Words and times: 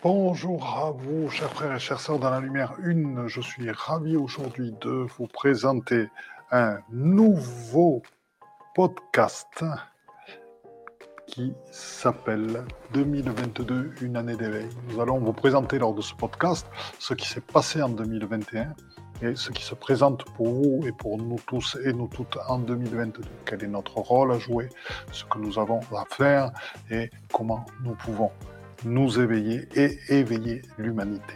Bonjour 0.00 0.64
à 0.64 0.92
vous, 0.92 1.28
chers 1.28 1.52
frères 1.52 1.74
et 1.74 1.80
chères 1.80 1.98
sœurs 1.98 2.20
dans 2.20 2.30
la 2.30 2.38
lumière 2.38 2.74
une. 2.84 3.26
Je 3.26 3.40
suis 3.40 3.68
ravi 3.72 4.16
aujourd'hui 4.16 4.72
de 4.80 5.08
vous 5.18 5.26
présenter 5.26 6.06
un 6.52 6.78
nouveau 6.92 8.02
podcast 8.76 9.64
qui 11.26 11.52
s'appelle 11.72 12.64
2022, 12.92 13.94
une 14.00 14.16
année 14.16 14.36
d'éveil. 14.36 14.68
Nous 14.88 15.00
allons 15.00 15.18
vous 15.18 15.32
présenter 15.32 15.80
lors 15.80 15.94
de 15.94 16.00
ce 16.00 16.14
podcast 16.14 16.68
ce 17.00 17.14
qui 17.14 17.26
s'est 17.26 17.40
passé 17.40 17.82
en 17.82 17.88
2021 17.88 18.76
et 19.22 19.34
ce 19.34 19.50
qui 19.50 19.64
se 19.64 19.74
présente 19.74 20.24
pour 20.36 20.46
vous 20.46 20.86
et 20.86 20.92
pour 20.92 21.18
nous 21.18 21.40
tous 21.48 21.76
et 21.84 21.92
nous 21.92 22.06
toutes 22.06 22.38
en 22.46 22.60
2022. 22.60 23.22
Quel 23.44 23.64
est 23.64 23.66
notre 23.66 23.96
rôle 23.96 24.30
à 24.30 24.38
jouer, 24.38 24.68
ce 25.10 25.24
que 25.24 25.38
nous 25.38 25.58
avons 25.58 25.80
à 25.90 26.04
faire 26.08 26.52
et 26.88 27.10
comment 27.32 27.66
nous 27.82 27.96
pouvons 27.96 28.30
nous 28.84 29.20
éveiller 29.20 29.68
et 29.74 29.98
éveiller 30.08 30.62
l'humanité. 30.78 31.34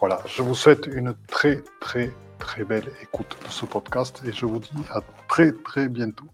Voilà, 0.00 0.20
je 0.26 0.42
vous 0.42 0.54
souhaite 0.54 0.86
une 0.86 1.14
très 1.28 1.62
très 1.80 2.10
très 2.38 2.64
belle 2.64 2.90
écoute 3.02 3.36
de 3.44 3.50
ce 3.50 3.64
podcast 3.64 4.22
et 4.26 4.32
je 4.32 4.46
vous 4.46 4.58
dis 4.58 4.84
à 4.90 5.00
très 5.28 5.52
très 5.52 5.88
bientôt. 5.88 6.26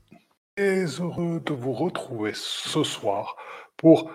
Et 0.56 0.84
heureux 0.98 1.40
de 1.44 1.52
vous 1.52 1.72
retrouver 1.72 2.32
ce 2.34 2.82
soir 2.82 3.36
pour 3.76 4.10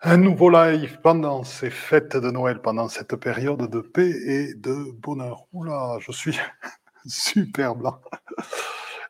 un 0.00 0.16
nouveau 0.16 0.48
live 0.48 1.00
pendant 1.02 1.42
ces 1.42 1.70
fêtes 1.70 2.16
de 2.16 2.30
Noël, 2.30 2.60
pendant 2.62 2.88
cette 2.88 3.16
période 3.16 3.68
de 3.68 3.80
paix 3.80 4.10
et 4.10 4.54
de 4.54 4.92
bonheur. 4.92 5.46
Oula, 5.52 5.98
je 6.00 6.12
suis 6.12 6.38
super 7.06 7.74
blanc. 7.74 8.00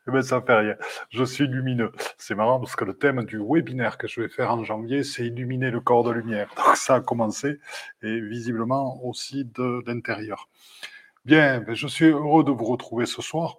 Eh 0.08 0.10
bien, 0.10 0.22
ça 0.22 0.40
fait 0.40 0.54
rien. 0.54 0.74
Je 1.10 1.22
suis 1.22 1.46
lumineux. 1.46 1.92
C'est 2.16 2.34
marrant 2.34 2.58
parce 2.58 2.76
que 2.76 2.84
le 2.86 2.94
thème 2.94 3.24
du 3.24 3.38
webinaire 3.38 3.98
que 3.98 4.08
je 4.08 4.22
vais 4.22 4.28
faire 4.30 4.50
en 4.52 4.64
janvier, 4.64 5.04
c'est 5.04 5.26
illuminer 5.26 5.70
le 5.70 5.80
corps 5.80 6.02
de 6.02 6.10
lumière. 6.10 6.48
Donc 6.56 6.76
ça 6.76 6.94
a 6.96 7.00
commencé 7.00 7.58
et 8.02 8.18
visiblement 8.20 9.04
aussi 9.04 9.44
de 9.44 9.82
l'intérieur. 9.86 10.48
Bien, 11.26 11.60
ben, 11.60 11.74
je 11.74 11.86
suis 11.86 12.06
heureux 12.06 12.42
de 12.42 12.50
vous 12.50 12.64
retrouver 12.64 13.04
ce 13.04 13.20
soir. 13.20 13.58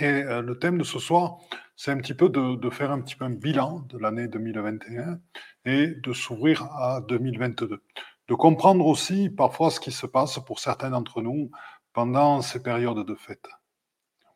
Et 0.00 0.06
euh, 0.06 0.40
le 0.40 0.58
thème 0.58 0.78
de 0.78 0.84
ce 0.84 0.98
soir, 0.98 1.36
c'est 1.76 1.90
un 1.90 1.98
petit 1.98 2.14
peu 2.14 2.30
de, 2.30 2.56
de, 2.56 2.70
faire 2.70 2.90
un 2.90 3.02
petit 3.02 3.16
peu 3.16 3.26
un 3.26 3.30
bilan 3.30 3.80
de 3.90 3.98
l'année 3.98 4.28
2021 4.28 5.20
et 5.66 5.88
de 5.88 6.12
s'ouvrir 6.14 6.62
à 6.76 7.02
2022. 7.02 7.82
De 8.28 8.34
comprendre 8.34 8.86
aussi 8.86 9.28
parfois 9.28 9.70
ce 9.70 9.80
qui 9.80 9.92
se 9.92 10.06
passe 10.06 10.38
pour 10.46 10.60
certains 10.60 10.90
d'entre 10.90 11.20
nous 11.20 11.50
pendant 11.92 12.40
ces 12.40 12.62
périodes 12.62 13.04
de 13.04 13.14
fête. 13.14 13.48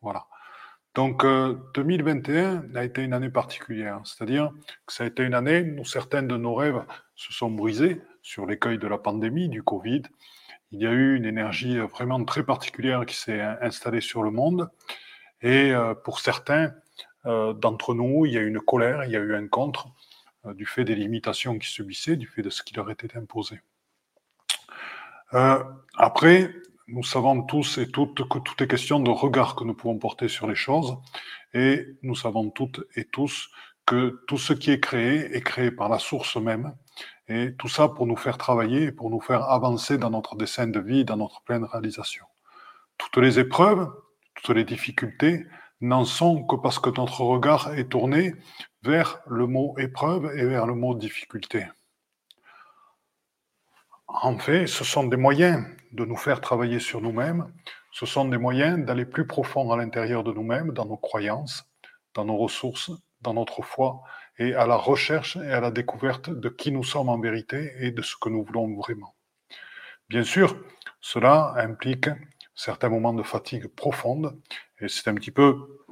Voilà. 0.02 0.26
Donc 0.96 1.26
2021 1.74 2.32
euh, 2.34 2.60
a 2.74 2.82
été 2.82 3.02
une 3.02 3.12
année 3.12 3.28
particulière, 3.28 4.00
c'est-à-dire 4.04 4.50
que 4.86 4.94
ça 4.94 5.04
a 5.04 5.06
été 5.06 5.24
une 5.24 5.34
année 5.34 5.74
où 5.78 5.84
certains 5.84 6.22
de 6.22 6.38
nos 6.38 6.54
rêves 6.54 6.82
se 7.14 7.34
sont 7.34 7.50
brisés 7.50 8.00
sur 8.22 8.46
l'écueil 8.46 8.78
de 8.78 8.88
la 8.88 8.96
pandémie, 8.96 9.50
du 9.50 9.62
Covid. 9.62 10.04
Il 10.72 10.80
y 10.80 10.86
a 10.86 10.92
eu 10.92 11.14
une 11.14 11.26
énergie 11.26 11.76
vraiment 11.76 12.24
très 12.24 12.44
particulière 12.44 13.04
qui 13.04 13.14
s'est 13.14 13.42
installée 13.42 14.00
sur 14.00 14.22
le 14.22 14.30
monde. 14.30 14.70
Et 15.42 15.70
euh, 15.70 15.94
pour 15.94 16.18
certains 16.18 16.72
euh, 17.26 17.52
d'entre 17.52 17.92
nous, 17.92 18.24
il 18.24 18.32
y 18.32 18.38
a 18.38 18.40
eu 18.40 18.48
une 18.48 18.60
colère, 18.60 19.04
il 19.04 19.10
y 19.10 19.16
a 19.16 19.20
eu 19.20 19.34
un 19.34 19.48
contre 19.48 19.88
du 20.54 20.64
fait 20.64 20.84
des 20.84 20.94
limitations 20.94 21.58
qui 21.58 21.68
subissaient, 21.68 22.16
du 22.16 22.26
fait 22.26 22.40
de 22.40 22.48
ce 22.48 22.62
qui 22.62 22.74
leur 22.74 22.90
était 22.90 23.18
imposé. 23.18 23.60
après, 25.98 26.54
nous 26.88 27.02
savons 27.02 27.42
tous 27.42 27.78
et 27.78 27.90
toutes 27.90 28.28
que 28.28 28.38
tout 28.38 28.62
est 28.62 28.68
question 28.68 29.00
de 29.00 29.10
regard 29.10 29.56
que 29.56 29.64
nous 29.64 29.74
pouvons 29.74 29.98
porter 29.98 30.28
sur 30.28 30.46
les 30.46 30.54
choses, 30.54 30.96
et 31.52 31.86
nous 32.02 32.14
savons 32.14 32.50
toutes 32.50 32.84
et 32.94 33.04
tous 33.04 33.50
que 33.86 34.22
tout 34.26 34.38
ce 34.38 34.52
qui 34.52 34.70
est 34.70 34.80
créé 34.80 35.36
est 35.36 35.42
créé 35.42 35.70
par 35.70 35.88
la 35.88 35.98
source 35.98 36.36
même, 36.36 36.74
et 37.28 37.54
tout 37.58 37.68
ça 37.68 37.88
pour 37.88 38.06
nous 38.06 38.16
faire 38.16 38.38
travailler, 38.38 38.92
pour 38.92 39.10
nous 39.10 39.20
faire 39.20 39.50
avancer 39.50 39.98
dans 39.98 40.10
notre 40.10 40.36
dessin 40.36 40.68
de 40.68 40.80
vie, 40.80 41.04
dans 41.04 41.16
notre 41.16 41.42
pleine 41.42 41.64
réalisation. 41.64 42.24
Toutes 42.98 43.18
les 43.18 43.38
épreuves, 43.38 43.90
toutes 44.34 44.54
les 44.54 44.64
difficultés 44.64 45.46
n'en 45.80 46.04
sont 46.04 46.44
que 46.44 46.56
parce 46.56 46.78
que 46.78 46.90
notre 46.90 47.20
regard 47.22 47.74
est 47.74 47.90
tourné 47.90 48.34
vers 48.82 49.20
le 49.26 49.46
mot 49.46 49.74
épreuve 49.78 50.30
et 50.36 50.44
vers 50.44 50.66
le 50.66 50.74
mot 50.74 50.94
difficulté. 50.94 51.66
En 54.22 54.38
fait, 54.38 54.66
ce 54.66 54.82
sont 54.82 55.04
des 55.04 55.18
moyens 55.18 55.62
de 55.92 56.06
nous 56.06 56.16
faire 56.16 56.40
travailler 56.40 56.80
sur 56.80 57.02
nous-mêmes, 57.02 57.52
ce 57.92 58.06
sont 58.06 58.24
des 58.24 58.38
moyens 58.38 58.82
d'aller 58.82 59.04
plus 59.04 59.26
profond 59.26 59.70
à 59.70 59.76
l'intérieur 59.76 60.24
de 60.24 60.32
nous-mêmes, 60.32 60.72
dans 60.72 60.86
nos 60.86 60.96
croyances, 60.96 61.68
dans 62.14 62.24
nos 62.24 62.38
ressources, 62.38 62.90
dans 63.20 63.34
notre 63.34 63.60
foi, 63.60 64.00
et 64.38 64.54
à 64.54 64.66
la 64.66 64.76
recherche 64.76 65.36
et 65.36 65.52
à 65.52 65.60
la 65.60 65.70
découverte 65.70 66.30
de 66.30 66.48
qui 66.48 66.72
nous 66.72 66.82
sommes 66.82 67.10
en 67.10 67.20
vérité 67.20 67.74
et 67.80 67.90
de 67.90 68.00
ce 68.00 68.16
que 68.18 68.30
nous 68.30 68.42
voulons 68.42 68.74
vraiment. 68.74 69.14
Bien 70.08 70.24
sûr, 70.24 70.56
cela 71.02 71.52
implique 71.58 72.08
certains 72.54 72.88
moments 72.88 73.12
de 73.12 73.22
fatigue 73.22 73.66
profonde, 73.66 74.40
et 74.80 74.88
c'est 74.88 75.08
un 75.10 75.14
petit 75.14 75.30
peu 75.30 75.84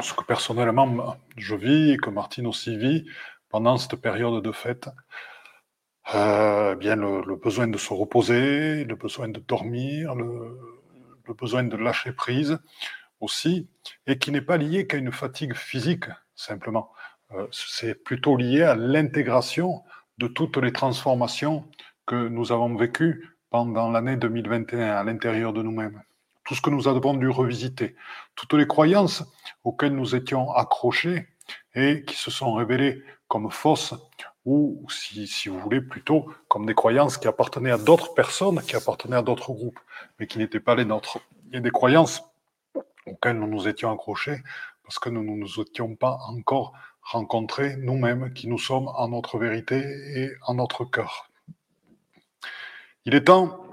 ce 0.00 0.14
que 0.14 0.22
personnellement 0.22 1.16
je 1.36 1.56
vis 1.56 1.90
et 1.90 1.96
que 1.96 2.10
Martine 2.10 2.46
aussi 2.46 2.76
vit 2.76 3.06
pendant 3.48 3.76
cette 3.76 3.96
période 3.96 4.40
de 4.40 4.52
fête 4.52 4.88
euh, 6.14 6.76
bien 6.76 6.96
le, 6.96 7.36
besoin 7.36 7.66
de 7.66 7.78
se 7.78 7.92
reposer, 7.92 8.84
le 8.84 8.94
besoin 8.94 9.28
de 9.28 9.40
dormir, 9.40 10.14
le, 10.14 10.58
besoin 11.34 11.64
de 11.64 11.76
lâcher 11.76 12.12
prise 12.12 12.58
aussi, 13.20 13.68
et 14.06 14.18
qui 14.18 14.30
n'est 14.30 14.40
pas 14.40 14.56
lié 14.56 14.86
qu'à 14.86 14.98
une 14.98 15.12
fatigue 15.12 15.54
physique 15.54 16.04
simplement. 16.34 16.92
Euh, 17.32 17.46
c'est 17.50 17.94
plutôt 17.94 18.36
lié 18.36 18.62
à 18.62 18.76
l'intégration 18.76 19.82
de 20.18 20.28
toutes 20.28 20.58
les 20.58 20.72
transformations 20.72 21.64
que 22.06 22.28
nous 22.28 22.52
avons 22.52 22.76
vécues 22.76 23.36
pendant 23.50 23.90
l'année 23.90 24.16
2021 24.16 24.90
à 24.90 25.02
l'intérieur 25.02 25.52
de 25.52 25.62
nous-mêmes. 25.62 26.02
Tout 26.44 26.54
ce 26.54 26.60
que 26.60 26.70
nous 26.70 26.86
avons 26.86 27.14
dû 27.14 27.28
revisiter, 27.28 27.96
toutes 28.36 28.54
les 28.54 28.68
croyances 28.68 29.24
auxquelles 29.64 29.96
nous 29.96 30.14
étions 30.14 30.52
accrochés 30.52 31.26
et 31.74 32.04
qui 32.04 32.14
se 32.14 32.30
sont 32.30 32.54
révélées 32.54 33.02
comme 33.26 33.50
fausses 33.50 33.94
ou 34.46 34.86
si, 34.88 35.48
vous 35.48 35.58
voulez, 35.58 35.80
plutôt 35.80 36.32
comme 36.48 36.66
des 36.66 36.74
croyances 36.74 37.18
qui 37.18 37.26
appartenaient 37.26 37.72
à 37.72 37.78
d'autres 37.78 38.14
personnes, 38.14 38.62
qui 38.62 38.76
appartenaient 38.76 39.16
à 39.16 39.22
d'autres 39.22 39.52
groupes, 39.52 39.80
mais 40.18 40.28
qui 40.28 40.38
n'étaient 40.38 40.60
pas 40.60 40.76
les 40.76 40.84
nôtres. 40.84 41.18
Il 41.48 41.54
y 41.54 41.56
a 41.58 41.60
des 41.60 41.70
croyances 41.70 42.22
auxquelles 43.06 43.38
nous 43.38 43.48
nous 43.48 43.68
étions 43.68 43.92
accrochés 43.92 44.42
parce 44.84 45.00
que 45.00 45.10
nous 45.10 45.24
ne 45.24 45.36
nous 45.36 45.60
étions 45.60 45.96
pas 45.96 46.18
encore 46.28 46.72
rencontrés 47.02 47.76
nous-mêmes, 47.76 48.32
qui 48.32 48.46
nous 48.46 48.58
sommes 48.58 48.88
en 48.88 49.08
notre 49.08 49.36
vérité 49.38 49.82
et 50.14 50.30
en 50.42 50.54
notre 50.54 50.84
cœur. 50.84 51.28
Il 53.04 53.14
est 53.14 53.24
temps 53.24 53.64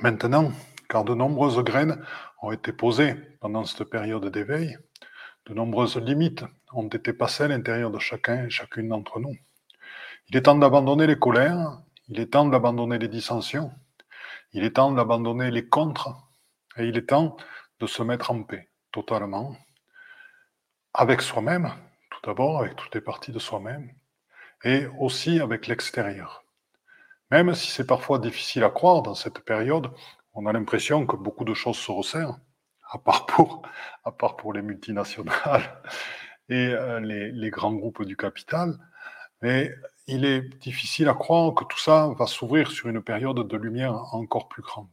maintenant, 0.00 0.50
car 0.88 1.04
de 1.04 1.14
nombreuses 1.14 1.58
graines 1.58 2.02
ont 2.40 2.52
été 2.52 2.72
posées 2.72 3.14
pendant 3.40 3.64
cette 3.64 3.84
période 3.84 4.26
d'éveil, 4.30 4.78
de 5.46 5.54
nombreuses 5.54 5.98
limites 5.98 6.44
ont 6.74 6.88
été 6.88 7.12
passées 7.12 7.44
à 7.44 7.48
l'intérieur 7.48 7.90
de 7.90 7.98
chacun 7.98 8.44
et 8.44 8.50
chacune 8.50 8.88
d'entre 8.88 9.20
nous. 9.20 9.36
Il 10.28 10.36
est 10.36 10.42
temps 10.42 10.54
d'abandonner 10.54 11.06
les 11.06 11.18
colères, 11.18 11.80
il 12.08 12.20
est 12.20 12.32
temps 12.32 12.46
d'abandonner 12.46 12.98
les 12.98 13.08
dissensions, 13.08 13.72
il 14.52 14.64
est 14.64 14.76
temps 14.76 14.92
d'abandonner 14.92 15.50
les 15.50 15.68
contres, 15.68 16.10
et 16.76 16.86
il 16.86 16.96
est 16.96 17.08
temps 17.08 17.36
de 17.80 17.86
se 17.86 18.02
mettre 18.02 18.30
en 18.30 18.42
paix 18.42 18.68
totalement, 18.92 19.56
avec 20.94 21.22
soi-même, 21.22 21.72
tout 22.10 22.20
d'abord, 22.24 22.60
avec 22.60 22.76
toutes 22.76 22.94
les 22.94 23.00
parties 23.00 23.32
de 23.32 23.38
soi-même, 23.38 23.90
et 24.64 24.86
aussi 24.98 25.40
avec 25.40 25.66
l'extérieur. 25.66 26.44
Même 27.30 27.54
si 27.54 27.70
c'est 27.70 27.86
parfois 27.86 28.18
difficile 28.18 28.62
à 28.64 28.70
croire 28.70 29.02
dans 29.02 29.14
cette 29.14 29.40
période, 29.40 29.90
on 30.34 30.46
a 30.46 30.52
l'impression 30.52 31.06
que 31.06 31.16
beaucoup 31.16 31.44
de 31.44 31.54
choses 31.54 31.78
se 31.78 31.90
resserrent, 31.90 32.38
à 32.90 32.98
part 32.98 33.26
pour, 33.26 33.62
à 34.04 34.12
part 34.12 34.36
pour 34.36 34.52
les 34.52 34.62
multinationales 34.62 35.82
et 36.48 36.68
euh, 36.68 37.00
les, 37.00 37.50
grands 37.50 37.72
groupes 37.72 38.04
du 38.04 38.16
capital. 38.16 38.78
Mais 39.42 39.74
il 40.06 40.24
est 40.24 40.42
difficile 40.60 41.08
à 41.08 41.14
croire 41.14 41.54
que 41.54 41.64
tout 41.64 41.78
ça 41.78 42.10
va 42.18 42.26
s'ouvrir 42.26 42.70
sur 42.70 42.88
une 42.88 43.02
période 43.02 43.46
de 43.46 43.56
lumière 43.56 44.14
encore 44.14 44.48
plus 44.48 44.62
grande. 44.62 44.88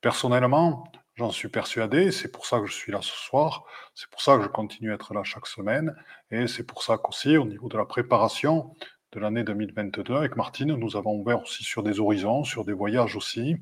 Personnellement, 0.00 0.84
j'en 1.16 1.30
suis 1.30 1.48
persuadé, 1.48 2.12
c'est 2.12 2.30
pour 2.30 2.46
ça 2.46 2.60
que 2.60 2.66
je 2.66 2.72
suis 2.72 2.92
là 2.92 3.00
ce 3.02 3.16
soir, 3.16 3.64
c'est 3.94 4.08
pour 4.08 4.22
ça 4.22 4.36
que 4.36 4.44
je 4.44 4.48
continue 4.48 4.92
à 4.92 4.94
être 4.94 5.12
là 5.14 5.24
chaque 5.24 5.46
semaine, 5.46 5.94
et 6.30 6.46
c'est 6.46 6.62
pour 6.62 6.82
ça 6.82 6.96
qu'aussi, 6.98 7.36
au 7.36 7.44
niveau 7.44 7.68
de 7.68 7.76
la 7.76 7.84
préparation 7.84 8.74
de 9.12 9.20
l'année 9.20 9.42
2022, 9.42 10.14
avec 10.14 10.36
Martine, 10.36 10.74
nous 10.74 10.96
avons 10.96 11.14
ouvert 11.14 11.42
aussi 11.42 11.64
sur 11.64 11.82
des 11.82 11.98
horizons, 11.98 12.44
sur 12.44 12.64
des 12.64 12.72
voyages 12.72 13.16
aussi, 13.16 13.56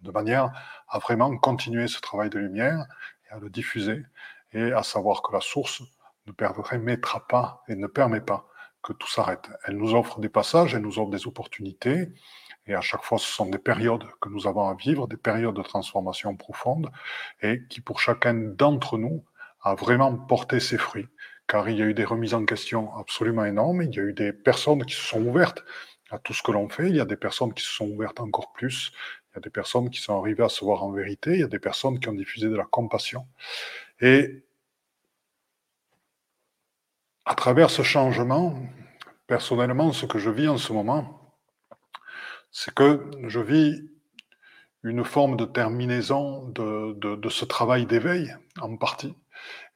de 0.00 0.10
manière 0.10 0.50
à 0.88 0.98
vraiment 0.98 1.36
continuer 1.36 1.86
ce 1.86 2.00
travail 2.00 2.30
de 2.30 2.38
lumière 2.38 2.86
et 3.26 3.34
à 3.34 3.38
le 3.38 3.50
diffuser 3.50 4.02
et 4.52 4.72
à 4.72 4.82
savoir 4.82 5.22
que 5.22 5.32
la 5.32 5.40
source 5.40 5.82
ne 6.26 6.32
permettra 6.32 7.26
pas 7.26 7.62
et 7.68 7.74
ne 7.74 7.86
permet 7.86 8.20
pas 8.20 8.48
que 8.82 8.92
tout 8.92 9.08
s'arrête. 9.08 9.48
Elle 9.64 9.76
nous 9.76 9.94
offre 9.94 10.20
des 10.20 10.28
passages, 10.28 10.74
elle 10.74 10.82
nous 10.82 10.98
offre 10.98 11.10
des 11.10 11.26
opportunités, 11.26 12.08
et 12.66 12.74
à 12.74 12.80
chaque 12.80 13.02
fois, 13.02 13.18
ce 13.18 13.26
sont 13.26 13.46
des 13.46 13.58
périodes 13.58 14.04
que 14.20 14.28
nous 14.28 14.46
avons 14.46 14.68
à 14.68 14.74
vivre, 14.74 15.08
des 15.08 15.16
périodes 15.16 15.56
de 15.56 15.62
transformation 15.62 16.36
profonde, 16.36 16.90
et 17.42 17.62
qui 17.68 17.80
pour 17.80 18.00
chacun 18.00 18.34
d'entre 18.34 18.98
nous 18.98 19.24
a 19.62 19.74
vraiment 19.74 20.14
porté 20.16 20.60
ses 20.60 20.78
fruits, 20.78 21.08
car 21.46 21.68
il 21.68 21.78
y 21.78 21.82
a 21.82 21.86
eu 21.86 21.94
des 21.94 22.04
remises 22.04 22.34
en 22.34 22.44
question 22.44 22.94
absolument 22.96 23.44
énormes, 23.44 23.82
il 23.82 23.94
y 23.94 23.98
a 23.98 24.02
eu 24.02 24.12
des 24.12 24.32
personnes 24.32 24.84
qui 24.84 24.94
se 24.94 25.02
sont 25.02 25.22
ouvertes 25.22 25.64
à 26.10 26.18
tout 26.18 26.32
ce 26.32 26.42
que 26.42 26.52
l'on 26.52 26.68
fait. 26.68 26.88
Il 26.88 26.96
y 26.96 27.00
a 27.00 27.04
des 27.04 27.16
personnes 27.16 27.52
qui 27.52 27.64
se 27.64 27.72
sont 27.72 27.88
ouvertes 27.88 28.20
encore 28.20 28.52
plus. 28.52 28.92
Il 29.30 29.36
y 29.36 29.38
a 29.38 29.40
des 29.40 29.50
personnes 29.50 29.90
qui 29.90 30.00
sont 30.00 30.18
arrivées 30.18 30.44
à 30.44 30.48
se 30.48 30.64
voir 30.64 30.82
en 30.84 30.92
vérité. 30.92 31.32
Il 31.32 31.40
y 31.40 31.44
a 31.44 31.48
des 31.48 31.58
personnes 31.58 32.00
qui 32.00 32.08
ont 32.08 32.14
diffusé 32.14 32.48
de 32.48 32.56
la 32.56 32.64
compassion. 32.64 33.26
Et 34.00 34.44
à 37.24 37.34
travers 37.34 37.70
ce 37.70 37.82
changement, 37.82 38.62
personnellement, 39.26 39.92
ce 39.92 40.06
que 40.06 40.18
je 40.18 40.30
vis 40.30 40.48
en 40.48 40.58
ce 40.58 40.72
moment, 40.72 41.36
c'est 42.50 42.74
que 42.74 43.10
je 43.26 43.40
vis 43.40 43.82
une 44.82 45.04
forme 45.04 45.36
de 45.36 45.44
terminaison 45.44 46.48
de, 46.48 46.94
de 46.94 47.28
ce 47.28 47.44
travail 47.44 47.84
d'éveil, 47.86 48.34
en 48.60 48.76
partie, 48.76 49.14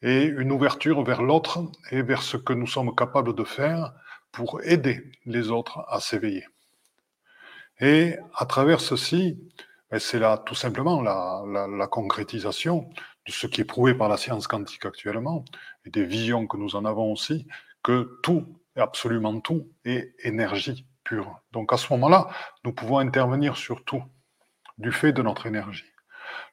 et 0.00 0.24
une 0.24 0.52
ouverture 0.52 1.02
vers 1.02 1.22
l'autre 1.22 1.64
et 1.90 2.02
vers 2.02 2.22
ce 2.22 2.36
que 2.36 2.52
nous 2.52 2.66
sommes 2.66 2.94
capables 2.94 3.34
de 3.34 3.44
faire 3.44 3.92
pour 4.32 4.62
aider 4.62 5.12
les 5.26 5.50
autres 5.50 5.84
à 5.88 6.00
s'éveiller. 6.00 6.46
Et 7.80 8.16
à 8.34 8.46
travers 8.46 8.80
ceci, 8.80 9.38
ben, 9.90 9.98
c'est 9.98 10.18
là 10.18 10.38
tout 10.38 10.54
simplement 10.54 11.02
la, 11.02 11.86
concrétisation 11.88 12.88
de 13.26 13.32
ce 13.32 13.46
qui 13.46 13.60
est 13.60 13.64
prouvé 13.64 13.94
par 13.94 14.08
la 14.08 14.16
science 14.16 14.46
quantique 14.46 14.84
actuellement, 14.84 15.44
et 15.84 15.90
des 15.90 16.04
visions 16.04 16.46
que 16.46 16.56
nous 16.56 16.76
en 16.76 16.84
avons 16.84 17.12
aussi, 17.12 17.46
que 17.82 18.18
tout, 18.22 18.60
absolument 18.76 19.40
tout, 19.40 19.68
est 19.84 20.14
énergie 20.24 20.86
pure. 21.04 21.40
Donc 21.52 21.72
à 21.72 21.76
ce 21.76 21.92
moment-là, 21.92 22.28
nous 22.64 22.72
pouvons 22.72 22.98
intervenir 22.98 23.56
sur 23.56 23.84
tout, 23.84 24.02
du 24.78 24.92
fait 24.92 25.12
de 25.12 25.22
notre 25.22 25.46
énergie. 25.46 25.90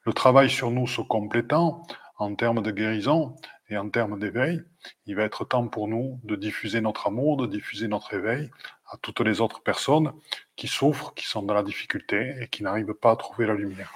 Le 0.04 0.12
travail 0.12 0.50
sur 0.50 0.70
nous 0.70 0.86
se 0.86 1.00
complétant 1.00 1.86
en 2.18 2.34
termes 2.34 2.62
de 2.62 2.70
guérison, 2.70 3.36
et 3.70 3.78
en 3.78 3.88
termes 3.88 4.18
d'éveil, 4.18 4.62
il 5.06 5.14
va 5.14 5.22
être 5.22 5.44
temps 5.44 5.68
pour 5.68 5.86
nous 5.86 6.20
de 6.24 6.34
diffuser 6.34 6.80
notre 6.80 7.06
amour, 7.06 7.36
de 7.36 7.46
diffuser 7.46 7.86
notre 7.86 8.12
éveil 8.14 8.50
à 8.90 8.96
toutes 9.00 9.20
les 9.20 9.40
autres 9.40 9.62
personnes 9.62 10.12
qui 10.56 10.66
souffrent, 10.66 11.14
qui 11.14 11.24
sont 11.24 11.42
dans 11.42 11.54
la 11.54 11.62
difficulté 11.62 12.34
et 12.40 12.48
qui 12.48 12.64
n'arrivent 12.64 12.94
pas 12.94 13.12
à 13.12 13.16
trouver 13.16 13.46
la 13.46 13.54
lumière. 13.54 13.92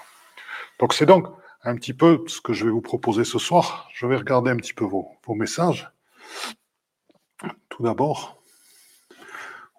Donc 0.79 0.94
c'est 0.94 1.06
donc 1.06 1.27
un 1.64 1.76
petit 1.76 1.94
peu 1.94 2.22
ce 2.26 2.40
que 2.40 2.52
je 2.52 2.64
vais 2.64 2.70
vous 2.70 2.81
proposer 2.81 3.25
ce 3.25 3.38
soir. 3.38 3.88
Je 3.93 4.06
vais 4.06 4.16
regarder 4.16 4.50
un 4.50 4.56
petit 4.56 4.75
peu 4.75 4.84
vos, 4.84 5.08
vos 5.26 5.34
messages. 5.34 5.90
Tout 7.69 7.82
d'abord, 7.82 8.40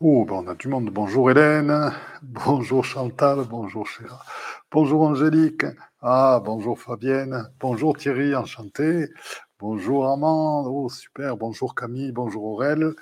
oh, 0.01 0.25
ben 0.25 0.35
on 0.35 0.47
a 0.47 0.55
du 0.55 0.67
monde. 0.67 0.89
Bonjour 0.89 1.31
Hélène, 1.31 1.93
bonjour 2.21 2.83
Chantal, 2.83 3.45
bonjour 3.49 3.87
Chéra, 3.87 4.21
bonjour 4.69 5.03
Angélique, 5.03 5.65
ah 6.01 6.41
bonjour 6.43 6.77
Fabienne, 6.77 7.49
bonjour 7.59 7.95
Thierry, 7.95 8.35
enchanté, 8.35 9.07
Bonjour 9.57 10.05
Armand, 10.05 10.67
oh 10.67 10.89
super, 10.89 11.37
bonjour 11.37 11.75
Camille, 11.75 12.11
bonjour 12.11 12.43
Aurel. 12.43 12.93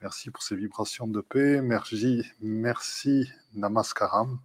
Merci 0.00 0.30
pour 0.30 0.42
ces 0.42 0.56
vibrations 0.56 1.06
de 1.06 1.20
paix. 1.20 1.60
Merci, 1.60 2.24
merci 2.40 3.28
Namaskaram. 3.52 4.38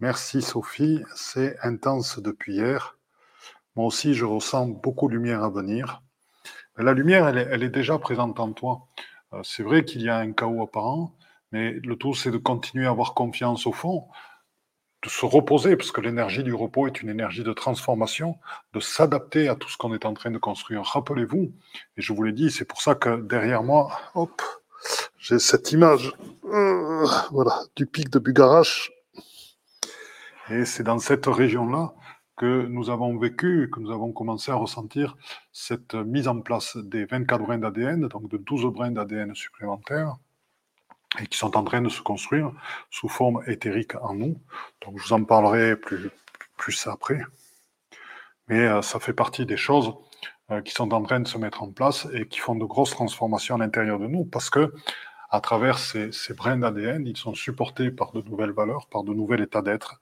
Merci 0.00 0.42
Sophie, 0.42 1.02
c'est 1.14 1.56
intense 1.62 2.18
depuis 2.18 2.56
hier. 2.56 2.98
Moi 3.76 3.86
aussi, 3.86 4.12
je 4.12 4.26
ressens 4.26 4.66
beaucoup 4.66 5.08
de 5.08 5.14
lumière 5.14 5.42
à 5.42 5.48
venir. 5.48 6.02
la 6.76 6.92
lumière, 6.92 7.28
elle 7.28 7.62
est, 7.62 7.70
déjà 7.70 7.98
présente 7.98 8.38
en 8.38 8.52
toi. 8.52 8.88
Euh, 9.32 9.40
c'est 9.42 9.62
vrai 9.62 9.84
qu'il 9.86 10.02
y 10.02 10.10
a 10.10 10.18
un 10.18 10.32
chaos 10.32 10.62
apparent, 10.62 11.14
mais 11.50 11.72
le 11.72 11.96
tout, 11.96 12.14
c'est 12.14 12.30
de 12.30 12.36
continuer 12.36 12.86
à 12.86 12.90
avoir 12.90 13.14
confiance 13.14 13.66
au 13.66 13.72
fond 13.72 14.06
de 15.02 15.08
se 15.08 15.24
reposer, 15.24 15.76
parce 15.76 15.92
que 15.92 16.00
l'énergie 16.00 16.42
du 16.42 16.52
repos 16.52 16.86
est 16.86 17.00
une 17.00 17.08
énergie 17.08 17.44
de 17.44 17.52
transformation, 17.52 18.38
de 18.72 18.80
s'adapter 18.80 19.48
à 19.48 19.54
tout 19.54 19.68
ce 19.68 19.76
qu'on 19.76 19.94
est 19.94 20.04
en 20.04 20.14
train 20.14 20.30
de 20.30 20.38
construire. 20.38 20.82
Rappelez-vous, 20.82 21.52
et 21.96 22.02
je 22.02 22.12
vous 22.12 22.22
l'ai 22.22 22.32
dit, 22.32 22.50
c'est 22.50 22.64
pour 22.64 22.82
ça 22.82 22.94
que 22.94 23.20
derrière 23.20 23.62
moi, 23.62 23.98
hop, 24.14 24.42
j'ai 25.18 25.38
cette 25.38 25.72
image, 25.72 26.12
euh, 26.52 27.06
voilà, 27.30 27.60
du 27.76 27.86
pic 27.86 28.10
de 28.10 28.18
Bugarache. 28.18 28.90
Et 30.50 30.64
c'est 30.64 30.82
dans 30.82 30.98
cette 30.98 31.26
région-là 31.26 31.94
que 32.36 32.66
nous 32.66 32.90
avons 32.90 33.16
vécu, 33.18 33.70
que 33.72 33.80
nous 33.80 33.90
avons 33.90 34.12
commencé 34.12 34.52
à 34.52 34.54
ressentir 34.54 35.16
cette 35.52 35.94
mise 35.94 36.28
en 36.28 36.40
place 36.40 36.76
des 36.76 37.04
24 37.06 37.42
brins 37.42 37.58
d'ADN, 37.58 38.08
donc 38.08 38.28
de 38.28 38.36
12 38.36 38.66
brins 38.66 38.90
d'ADN 38.90 39.34
supplémentaires, 39.34 40.16
et 41.18 41.26
qui 41.26 41.38
sont 41.38 41.56
en 41.56 41.64
train 41.64 41.80
de 41.80 41.88
se 41.88 42.02
construire 42.02 42.52
sous 42.90 43.08
forme 43.08 43.42
éthérique 43.46 43.94
en 43.96 44.14
nous. 44.14 44.40
Donc 44.84 44.98
je 44.98 45.04
vous 45.04 45.12
en 45.14 45.24
parlerai 45.24 45.76
plus, 45.76 46.10
plus 46.56 46.86
après. 46.86 47.20
Mais 48.48 48.60
euh, 48.60 48.82
ça 48.82 49.00
fait 49.00 49.14
partie 49.14 49.46
des 49.46 49.56
choses 49.56 49.94
euh, 50.50 50.60
qui 50.60 50.72
sont 50.72 50.92
en 50.92 51.02
train 51.02 51.20
de 51.20 51.26
se 51.26 51.38
mettre 51.38 51.62
en 51.62 51.72
place 51.72 52.06
et 52.12 52.28
qui 52.28 52.38
font 52.38 52.54
de 52.54 52.64
grosses 52.64 52.90
transformations 52.90 53.56
à 53.56 53.58
l'intérieur 53.58 53.98
de 53.98 54.06
nous 54.06 54.24
parce 54.24 54.50
que 54.50 54.72
à 55.36 55.40
travers 55.40 55.78
ces, 55.78 56.10
brins 56.34 56.56
d'ADN, 56.56 57.06
ils 57.06 57.16
sont 57.16 57.34
supportés 57.34 57.90
par 57.90 58.12
de 58.12 58.22
nouvelles 58.22 58.52
valeurs, 58.52 58.86
par 58.86 59.04
de 59.04 59.12
nouveaux 59.12 59.34
états 59.34 59.60
d'être. 59.60 60.00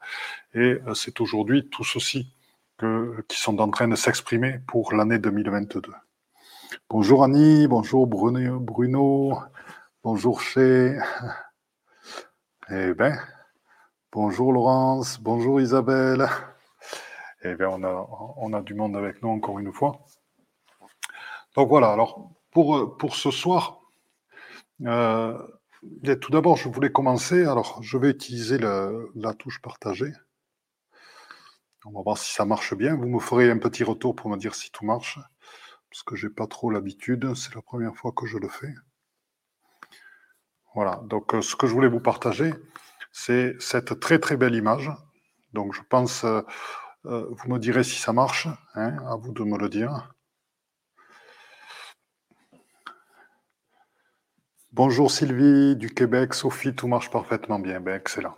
Et 0.55 0.79
euh, 0.87 0.95
c'est 0.95 1.21
aujourd'hui 1.21 1.69
tout 1.69 1.83
ceci 1.83 2.33
qui 3.29 3.37
sont 3.37 3.59
en 3.61 3.69
train 3.69 3.89
de 3.89 3.97
s'exprimer 3.97 4.61
pour 4.69 4.93
l'année 4.95 5.19
2022. 5.19 5.83
Bonjour 6.89 7.25
Annie, 7.25 7.67
bonjour 7.67 8.07
Bruno, 8.07 9.39
Bonjour 10.05 10.41
chez. 10.41 10.99
Eh 12.71 12.95
bien, 12.95 13.19
bonjour 14.13 14.53
Laurence, 14.53 15.21
bonjour 15.21 15.61
Isabelle. 15.61 16.29
Eh 17.43 17.55
bien, 17.57 17.71
on 17.71 17.83
a, 17.83 18.35
on 18.37 18.53
a 18.53 18.63
du 18.63 18.75
monde 18.75 18.97
avec 18.97 19.21
nous 19.21 19.31
encore 19.31 19.59
une 19.59 19.73
fois. 19.73 19.99
Donc 21.57 21.69
voilà, 21.69 21.91
alors 21.91 22.31
pour, 22.53 22.97
pour 22.97 23.17
ce 23.17 23.31
soir, 23.31 23.84
euh, 24.82 25.38
tout 26.21 26.31
d'abord, 26.31 26.56
je 26.56 26.69
voulais 26.69 26.93
commencer. 26.93 27.44
Alors, 27.44 27.82
je 27.82 27.99
vais 27.99 28.11
utiliser 28.11 28.59
la 28.59 29.35
touche 29.38 29.61
partagée. 29.61 30.12
On 31.87 31.93
va 31.93 32.03
voir 32.03 32.17
si 32.17 32.32
ça 32.32 32.47
marche 32.47 32.75
bien. 32.75 32.97
Vous 32.97 33.09
me 33.09 33.21
ferez 33.21 33.50
un 33.50 33.59
petit 33.59 33.85
retour 33.85 34.17
pour 34.17 34.31
me 34.31 34.38
dire 34.38 34.55
si 34.55 34.71
tout 34.71 34.87
marche, 34.87 35.19
parce 35.91 36.03
que 36.03 36.17
j'ai 36.17 36.31
pas 36.31 36.47
trop 36.47 36.71
l'habitude. 36.71 37.35
C'est 37.35 37.55
la 37.55 37.61
première 37.61 37.94
fois 37.94 38.12
que 38.17 38.26
je 38.26 38.38
le 38.38 38.49
fais. 38.49 38.75
Voilà, 40.75 41.00
donc 41.05 41.35
euh, 41.35 41.43
ce 41.43 41.55
que 41.56 41.67
je 41.67 41.73
voulais 41.73 41.88
vous 41.88 42.00
partager, 42.00 42.55
c'est 43.12 43.55
cette 43.61 44.00
très 44.00 44.19
très 44.19 44.37
belle 44.37 44.55
image. 44.55 44.91
Donc 45.53 45.75
je 45.75 45.82
pense, 45.88 46.25
euh, 46.25 46.41
euh, 47.06 47.26
vous 47.31 47.53
me 47.53 47.59
direz 47.59 47.85
si 47.85 48.00
ça 48.00 48.12
marche, 48.12 48.49
hein, 48.75 48.97
à 49.06 49.17
vous 49.17 49.32
de 49.32 49.44
me 49.44 49.59
le 49.59 49.69
dire. 49.69 50.13
Bonjour 54.76 55.09
Sylvie 55.09 55.76
du 55.76 55.94
Québec, 55.94 56.35
Sophie, 56.35 56.75
tout 56.75 56.88
marche 56.88 57.09
parfaitement 57.09 57.61
bien, 57.61 57.79
ben, 57.79 57.94
excellent. 57.94 58.35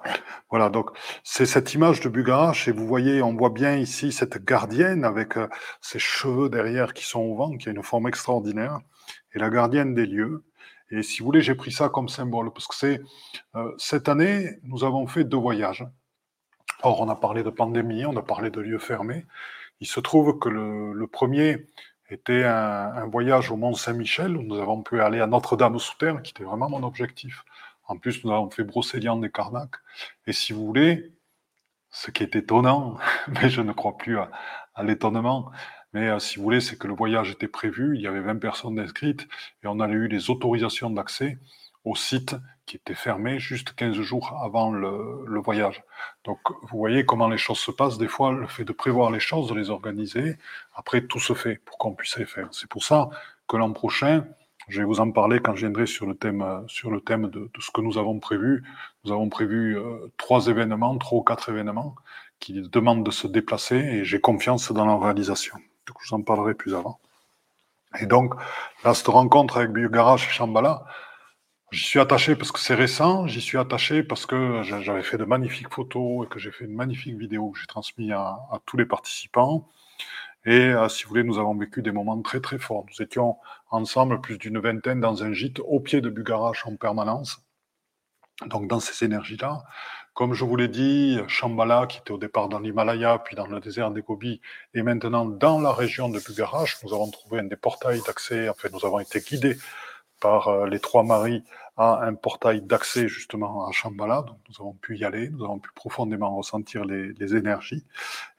Voilà, 0.50 0.68
donc 0.68 0.90
c'est 1.24 1.46
cette 1.46 1.72
image 1.72 2.00
de 2.00 2.10
Bugarache 2.10 2.68
et 2.68 2.72
vous 2.72 2.86
voyez, 2.86 3.22
on 3.22 3.34
voit 3.34 3.48
bien 3.48 3.76
ici 3.76 4.12
cette 4.12 4.44
gardienne 4.44 5.06
avec 5.06 5.38
ses 5.80 5.98
cheveux 5.98 6.50
derrière 6.50 6.92
qui 6.92 7.06
sont 7.06 7.20
au 7.20 7.36
vent, 7.36 7.56
qui 7.56 7.70
a 7.70 7.72
une 7.72 7.82
forme 7.82 8.06
extraordinaire, 8.06 8.80
et 9.32 9.38
la 9.38 9.48
gardienne 9.48 9.94
des 9.94 10.04
lieux. 10.04 10.44
Et 10.90 11.02
si 11.02 11.20
vous 11.20 11.24
voulez, 11.24 11.40
j'ai 11.40 11.54
pris 11.54 11.72
ça 11.72 11.88
comme 11.88 12.10
symbole, 12.10 12.52
parce 12.52 12.66
que 12.66 12.74
c'est 12.74 13.00
euh, 13.54 13.72
cette 13.78 14.10
année, 14.10 14.58
nous 14.62 14.84
avons 14.84 15.06
fait 15.06 15.24
deux 15.24 15.38
voyages. 15.38 15.86
Or, 16.82 17.00
on 17.00 17.08
a 17.08 17.16
parlé 17.16 17.44
de 17.44 17.50
pandémie, 17.50 18.04
on 18.04 18.14
a 18.14 18.22
parlé 18.22 18.50
de 18.50 18.60
lieux 18.60 18.78
fermés. 18.78 19.24
Il 19.80 19.86
se 19.86 20.00
trouve 20.00 20.38
que 20.38 20.50
le, 20.50 21.06
premier 21.06 21.64
était 22.10 22.44
un, 22.44 23.06
voyage 23.06 23.50
au 23.50 23.56
Mont 23.56 23.74
Saint-Michel, 23.74 24.36
où 24.36 24.42
nous 24.42 24.58
avons 24.58 24.82
pu 24.82 25.00
aller 25.00 25.20
à 25.20 25.26
Notre-Dame-sous-Terre, 25.26 26.22
qui 26.22 26.30
était 26.30 26.44
vraiment 26.44 26.68
mon 26.68 26.82
objectif. 26.82 27.44
En 27.88 27.96
plus, 27.98 28.24
nous 28.24 28.32
avons 28.32 28.50
fait 28.50 28.64
Brocéliande 28.64 29.24
et 29.24 29.30
Carnac. 29.30 29.70
Et 30.26 30.32
si 30.32 30.52
vous 30.52 30.64
voulez, 30.64 31.12
ce 31.90 32.10
qui 32.10 32.22
est 32.22 32.36
étonnant, 32.36 32.98
mais 33.28 33.48
je 33.48 33.60
ne 33.60 33.72
crois 33.72 33.96
plus 33.96 34.18
à 34.18 34.82
l'étonnement, 34.82 35.50
mais 35.92 36.08
euh, 36.08 36.18
si 36.18 36.36
vous 36.36 36.42
voulez, 36.42 36.60
c'est 36.60 36.76
que 36.76 36.86
le 36.88 36.94
voyage 36.94 37.30
était 37.30 37.48
prévu, 37.48 37.96
il 37.96 38.02
y 38.02 38.06
avait 38.06 38.20
20 38.20 38.36
personnes 38.36 38.78
inscrites 38.78 39.26
et 39.62 39.66
on 39.66 39.80
a 39.80 39.88
eu 39.88 40.08
les 40.08 40.28
autorisations 40.30 40.90
d'accès 40.90 41.38
au 41.84 41.96
site 41.96 42.36
qui 42.66 42.76
était 42.76 42.94
fermé 42.94 43.38
juste 43.38 43.74
15 43.74 43.94
jours 44.00 44.38
avant 44.42 44.72
le, 44.72 45.40
voyage. 45.40 45.82
Donc 46.24 46.38
vous 46.62 46.78
voyez 46.78 47.06
comment 47.06 47.28
les 47.28 47.38
choses 47.38 47.58
se 47.58 47.70
passent. 47.70 47.98
Des 47.98 48.08
fois, 48.08 48.32
le 48.32 48.46
fait 48.46 48.64
de 48.64 48.72
prévoir 48.72 49.10
les 49.10 49.20
choses, 49.20 49.48
de 49.48 49.54
les 49.54 49.70
organiser, 49.70 50.36
après 50.74 51.02
tout 51.02 51.20
se 51.20 51.34
fait 51.34 51.60
pour 51.64 51.78
qu'on 51.78 51.92
puisse 51.92 52.16
les 52.18 52.26
faire. 52.26 52.48
C'est 52.50 52.68
pour 52.68 52.84
ça 52.84 53.08
que 53.46 53.56
l'an 53.56 53.72
prochain, 53.72 54.24
je 54.68 54.80
vais 54.80 54.86
vous 54.86 55.00
en 55.00 55.12
parler 55.12 55.40
quand 55.40 55.54
je 55.54 55.60
viendrai 55.60 55.86
sur 55.86 56.06
le 56.06 56.16
thème, 56.16 56.64
sur 56.66 56.90
le 56.90 57.00
thème 57.00 57.30
de, 57.30 57.48
ce 57.60 57.70
que 57.70 57.80
nous 57.80 57.98
avons 57.98 58.18
prévu. 58.18 58.64
Nous 59.04 59.12
avons 59.12 59.28
prévu 59.28 59.78
euh, 59.78 60.12
trois 60.16 60.48
événements, 60.48 60.98
trois 60.98 61.20
ou 61.20 61.22
quatre 61.22 61.48
événements 61.48 61.94
qui 62.40 62.60
demandent 62.60 63.04
de 63.04 63.12
se 63.12 63.28
déplacer 63.28 63.76
et 63.76 64.04
j'ai 64.04 64.20
confiance 64.20 64.72
dans 64.72 64.84
leur 64.84 65.00
réalisation 65.00 65.56
je 66.00 66.10
vous 66.10 66.16
en 66.16 66.22
parlerai 66.22 66.54
plus 66.54 66.74
avant. 66.74 66.98
Et 68.00 68.06
donc, 68.06 68.34
là, 68.84 68.94
cette 68.94 69.06
rencontre 69.06 69.58
avec 69.58 69.72
Garage 69.90 70.26
et 70.26 70.30
Shambhala, 70.30 70.84
j'y 71.70 71.84
suis 71.84 72.00
attaché 72.00 72.36
parce 72.36 72.52
que 72.52 72.60
c'est 72.60 72.74
récent, 72.74 73.26
j'y 73.26 73.40
suis 73.40 73.58
attaché 73.58 74.02
parce 74.02 74.26
que 74.26 74.62
j'avais 74.62 75.02
fait 75.02 75.18
de 75.18 75.24
magnifiques 75.24 75.72
photos 75.72 76.26
et 76.26 76.28
que 76.28 76.38
j'ai 76.38 76.52
fait 76.52 76.64
une 76.64 76.74
magnifique 76.74 77.16
vidéo 77.16 77.50
que 77.50 77.58
j'ai 77.60 77.66
transmise 77.66 78.12
à, 78.12 78.60
tous 78.66 78.76
les 78.76 78.86
participants. 78.86 79.68
Et 80.44 80.52
euh, 80.52 80.88
si 80.88 81.04
vous 81.04 81.10
voulez, 81.10 81.24
nous 81.24 81.38
avons 81.38 81.56
vécu 81.56 81.82
des 81.82 81.90
moments 81.90 82.20
très 82.22 82.40
très 82.40 82.58
forts. 82.58 82.84
Nous 82.88 83.02
étions 83.02 83.36
ensemble 83.70 84.20
plus 84.20 84.38
d'une 84.38 84.58
vingtaine 84.60 85.00
dans 85.00 85.24
un 85.24 85.32
gîte 85.32 85.60
au 85.60 85.80
pied 85.80 86.00
de 86.00 86.08
Bugarache 86.08 86.66
en 86.66 86.76
permanence. 86.76 87.42
Donc 88.46 88.68
dans 88.68 88.80
ces 88.80 89.04
énergies-là, 89.04 89.64
comme 90.14 90.34
je 90.34 90.44
vous 90.44 90.56
l'ai 90.56 90.68
dit, 90.68 91.18
Shambhala, 91.26 91.86
qui 91.86 91.98
était 91.98 92.12
au 92.12 92.18
départ 92.18 92.48
dans 92.48 92.60
l'Himalaya, 92.60 93.18
puis 93.18 93.34
dans 93.34 93.46
le 93.46 93.60
désert 93.60 93.90
des 93.90 94.02
Gobi, 94.02 94.40
et 94.72 94.82
maintenant 94.82 95.26
dans 95.26 95.60
la 95.60 95.72
région 95.72 96.08
de 96.08 96.20
Bugarash, 96.20 96.82
nous 96.84 96.94
avons 96.94 97.10
trouvé 97.10 97.40
un 97.40 97.44
des 97.44 97.56
portails 97.56 98.02
d'accès, 98.06 98.48
enfin 98.48 98.68
nous 98.72 98.84
avons 98.86 99.00
été 99.00 99.20
guidés 99.20 99.56
par 100.26 100.48
euh, 100.48 100.66
les 100.66 100.80
trois 100.80 101.04
maris 101.04 101.44
à 101.76 102.02
un 102.02 102.14
portail 102.14 102.60
d'accès 102.60 103.06
justement 103.06 103.68
à 103.68 103.70
Shambhala. 103.70 104.22
Donc 104.22 104.38
nous 104.48 104.56
avons 104.58 104.72
pu 104.72 104.98
y 104.98 105.04
aller, 105.04 105.30
nous 105.30 105.44
avons 105.44 105.60
pu 105.60 105.70
profondément 105.72 106.34
ressentir 106.34 106.84
les, 106.84 107.36
énergies. 107.36 107.84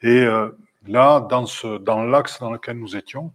Et 0.01 0.21
euh, 0.23 0.49
là, 0.85 1.21
dans, 1.21 2.03
l'axe 2.03 2.39
dans 2.41 2.51
lequel 2.51 2.77
nous 2.77 2.97
étions, 2.97 3.31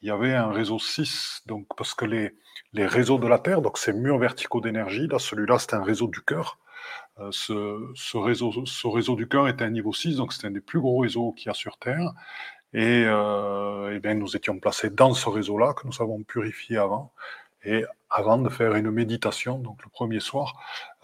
il 0.00 0.08
y 0.08 0.10
avait 0.10 0.34
un 0.34 0.50
réseau 0.50 0.80
6, 0.80 1.42
donc 1.46 1.66
parce 1.76 1.94
que 1.94 2.04
les, 2.04 2.34
réseaux 2.74 3.18
de 3.18 3.28
la 3.28 3.38
Terre, 3.38 3.62
donc 3.62 3.78
ces 3.78 3.92
murs 3.92 4.18
verticaux 4.18 4.60
d'énergie, 4.60 5.06
là, 5.06 5.20
celui-là, 5.20 5.60
c'est 5.60 5.74
un 5.74 5.84
réseau 5.84 6.08
du 6.08 6.22
cœur. 6.22 6.58
Euh, 7.20 7.28
ce, 7.30 8.16
réseau, 8.16 8.66
ce 8.66 8.86
réseau 8.88 9.14
du 9.14 9.28
cœur 9.28 9.46
était 9.46 9.64
un 9.64 9.70
niveau 9.70 9.92
6, 9.92 10.16
donc 10.16 10.32
c'est 10.32 10.44
un 10.48 10.50
des 10.50 10.60
plus 10.60 10.80
gros 10.80 10.98
réseaux 10.98 11.30
qu'il 11.36 11.46
y 11.46 11.50
a 11.50 11.54
sur 11.54 11.76
Terre. 11.78 12.12
Et, 12.74 13.02
et 13.02 13.96
eh 13.96 14.00
bien, 14.00 14.14
nous 14.14 14.34
étions 14.34 14.58
placés 14.58 14.90
dans 14.90 15.12
ce 15.12 15.28
réseau-là 15.28 15.74
que 15.74 15.86
nous 15.86 16.00
avons 16.00 16.22
purifié 16.22 16.78
avant 16.78 17.12
et 17.64 17.84
avant 18.10 18.38
de 18.38 18.48
faire 18.48 18.74
une 18.74 18.90
méditation, 18.90 19.58
donc 19.58 19.82
le 19.84 19.90
premier 19.90 20.20
soir, 20.20 20.54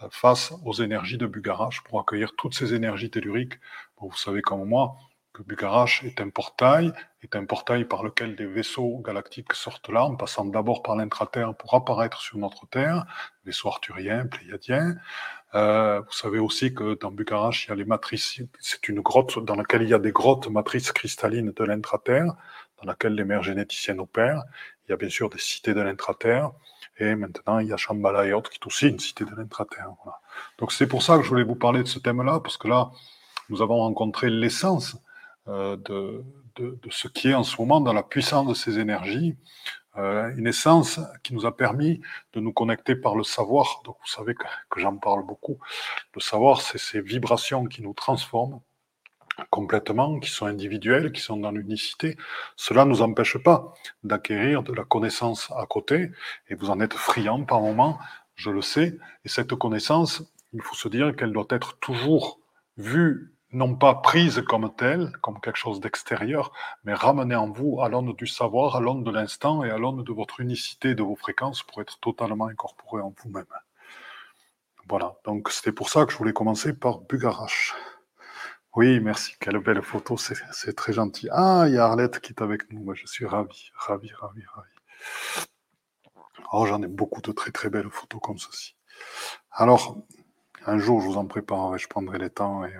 euh, 0.03 0.07
face 0.11 0.53
aux 0.65 0.73
énergies 0.73 1.17
de 1.17 1.25
Bugarash, 1.25 1.81
pour 1.83 1.99
accueillir 1.99 2.35
toutes 2.37 2.53
ces 2.53 2.73
énergies 2.73 3.09
telluriques. 3.09 3.59
vous 3.99 4.15
savez 4.15 4.41
comme 4.41 4.65
moi 4.65 4.95
que 5.33 5.43
Bugarash 5.43 6.03
est 6.03 6.21
un 6.21 6.29
portail, 6.29 6.91
est 7.21 7.35
un 7.35 7.45
portail 7.45 7.85
par 7.85 8.03
lequel 8.03 8.35
des 8.35 8.45
vaisseaux 8.45 9.01
galactiques 9.05 9.53
sortent 9.53 9.89
là, 9.89 10.03
en 10.03 10.15
passant 10.15 10.45
d'abord 10.45 10.81
par 10.81 10.95
l'intraterre 10.95 11.55
pour 11.55 11.73
apparaître 11.75 12.21
sur 12.21 12.37
notre 12.37 12.67
Terre, 12.67 13.05
vaisseaux 13.45 13.69
arthuriens, 13.69 14.25
pléiadiens. 14.25 14.95
Euh, 15.55 16.01
vous 16.01 16.11
savez 16.11 16.39
aussi 16.39 16.73
que 16.73 16.95
dans 16.99 17.11
Bugarash, 17.11 17.65
il 17.65 17.69
y 17.69 17.71
a 17.73 17.75
les 17.75 17.85
matrices, 17.85 18.41
c'est 18.59 18.87
une 18.87 19.01
grotte 19.01 19.39
dans 19.43 19.55
laquelle 19.55 19.83
il 19.83 19.89
y 19.89 19.93
a 19.93 19.99
des 19.99 20.11
grottes 20.11 20.47
matrices 20.49 20.91
cristallines 20.91 21.51
de 21.51 21.63
l'intraterre, 21.63 22.35
dans 22.81 22.87
laquelle 22.89 23.13
les 23.13 23.25
mères 23.25 23.43
généticiennes 23.43 23.99
opèrent. 23.99 24.43
Il 24.87 24.91
y 24.91 24.93
a 24.93 24.97
bien 24.97 25.09
sûr 25.09 25.29
des 25.29 25.37
cités 25.37 25.73
de 25.73 25.81
l'intraterre. 25.81 26.51
Et 26.97 27.15
maintenant, 27.15 27.59
il 27.59 27.67
y 27.67 27.73
a 27.73 27.77
Shambhala 27.77 28.25
et 28.25 28.33
autres, 28.33 28.49
qui 28.49 28.59
est 28.61 28.67
aussi 28.67 28.87
une 28.87 28.99
cité 28.99 29.23
de 29.23 29.33
l'intraterre. 29.35 29.91
Voilà. 30.03 30.19
Donc 30.57 30.71
c'est 30.71 30.87
pour 30.87 31.01
ça 31.01 31.17
que 31.17 31.23
je 31.23 31.29
voulais 31.29 31.43
vous 31.43 31.55
parler 31.55 31.81
de 31.81 31.87
ce 31.87 31.99
thème-là, 31.99 32.41
parce 32.41 32.57
que 32.57 32.67
là, 32.67 32.91
nous 33.49 33.61
avons 33.61 33.77
rencontré 33.77 34.29
l'essence 34.29 34.97
euh, 35.47 35.77
de, 35.77 36.23
de, 36.55 36.79
de, 36.81 36.89
ce 36.89 37.07
qui 37.07 37.29
est 37.29 37.33
en 37.33 37.43
ce 37.43 37.55
moment 37.59 37.79
dans 37.79 37.93
la 37.93 38.03
puissance 38.03 38.47
de 38.47 38.53
ces 38.53 38.79
énergies, 38.79 39.37
euh, 39.97 40.33
une 40.35 40.47
essence 40.47 40.99
qui 41.23 41.33
nous 41.33 41.45
a 41.45 41.55
permis 41.55 42.01
de 42.33 42.39
nous 42.39 42.53
connecter 42.53 42.95
par 42.95 43.15
le 43.15 43.23
savoir. 43.23 43.81
Donc 43.85 43.97
vous 44.01 44.07
savez 44.07 44.35
que, 44.35 44.43
que 44.69 44.79
j'en 44.79 44.95
parle 44.97 45.25
beaucoup. 45.25 45.57
Le 46.13 46.21
savoir, 46.21 46.61
c'est 46.61 46.77
ces 46.77 47.01
vibrations 47.01 47.65
qui 47.65 47.81
nous 47.81 47.93
transforment 47.93 48.61
complètement, 49.49 50.19
qui 50.19 50.29
sont 50.29 50.45
individuels, 50.45 51.11
qui 51.11 51.21
sont 51.21 51.37
dans 51.37 51.51
l'unicité, 51.51 52.17
cela 52.55 52.85
ne 52.85 52.89
nous 52.89 53.01
empêche 53.01 53.37
pas 53.37 53.73
d'acquérir 54.03 54.63
de 54.63 54.73
la 54.73 54.83
connaissance 54.83 55.51
à 55.55 55.65
côté, 55.65 56.11
et 56.47 56.55
vous 56.55 56.69
en 56.69 56.79
êtes 56.79 56.93
friand 56.93 57.43
par 57.43 57.61
moment, 57.61 57.99
je 58.35 58.51
le 58.51 58.61
sais, 58.61 58.97
et 59.25 59.29
cette 59.29 59.55
connaissance, 59.55 60.23
il 60.53 60.61
faut 60.61 60.75
se 60.75 60.87
dire 60.87 61.15
qu'elle 61.15 61.33
doit 61.33 61.47
être 61.49 61.77
toujours 61.79 62.39
vue, 62.77 63.33
non 63.51 63.75
pas 63.75 63.95
prise 63.95 64.43
comme 64.47 64.71
telle, 64.75 65.11
comme 65.21 65.41
quelque 65.41 65.57
chose 65.57 65.79
d'extérieur, 65.79 66.51
mais 66.83 66.93
ramenée 66.93 67.35
en 67.35 67.49
vous 67.49 67.81
à 67.81 67.89
l'onde 67.89 68.15
du 68.15 68.27
savoir, 68.27 68.75
à 68.75 68.79
l'onde 68.79 69.03
de 69.03 69.11
l'instant 69.11 69.63
et 69.63 69.71
à 69.71 69.77
l'onde 69.77 70.05
de 70.05 70.13
votre 70.13 70.39
unicité, 70.39 70.95
de 70.95 71.03
vos 71.03 71.15
fréquences, 71.15 71.63
pour 71.63 71.81
être 71.81 71.99
totalement 71.99 72.47
incorporé 72.47 73.01
en 73.01 73.13
vous-même. 73.23 73.45
Voilà, 74.87 75.15
donc 75.25 75.51
c'était 75.51 75.71
pour 75.71 75.89
ça 75.89 76.05
que 76.05 76.11
je 76.11 76.17
voulais 76.17 76.33
commencer 76.33 76.73
par 76.73 76.99
Bugarache. 77.01 77.75
Oui, 78.79 79.01
merci. 79.01 79.35
Quelle 79.41 79.59
belle 79.59 79.81
photo, 79.81 80.15
c'est 80.15 80.73
très 80.73 80.93
gentil. 80.93 81.27
Ah, 81.33 81.65
il 81.67 81.73
y 81.73 81.77
a 81.77 81.83
Arlette 81.83 82.21
qui 82.21 82.31
est 82.31 82.41
avec 82.41 82.71
nous. 82.71 82.95
Je 82.95 83.05
suis 83.07 83.25
ravi, 83.25 83.71
ravi, 83.75 84.09
ravi, 84.13 84.41
ravi. 84.55 84.69
Oh, 86.53 86.65
j'en 86.65 86.81
ai 86.81 86.87
beaucoup 86.87 87.21
de 87.21 87.33
très 87.33 87.51
très 87.51 87.69
belles 87.69 87.89
photos 87.89 88.21
comme 88.23 88.37
ceci. 88.37 88.77
Alors, 89.51 89.97
un 90.65 90.77
jour, 90.77 91.01
je 91.01 91.07
vous 91.07 91.17
en 91.17 91.25
préparerai, 91.25 91.77
je 91.77 91.89
prendrai 91.89 92.19
les 92.19 92.29
temps 92.29 92.63
et 92.63 92.73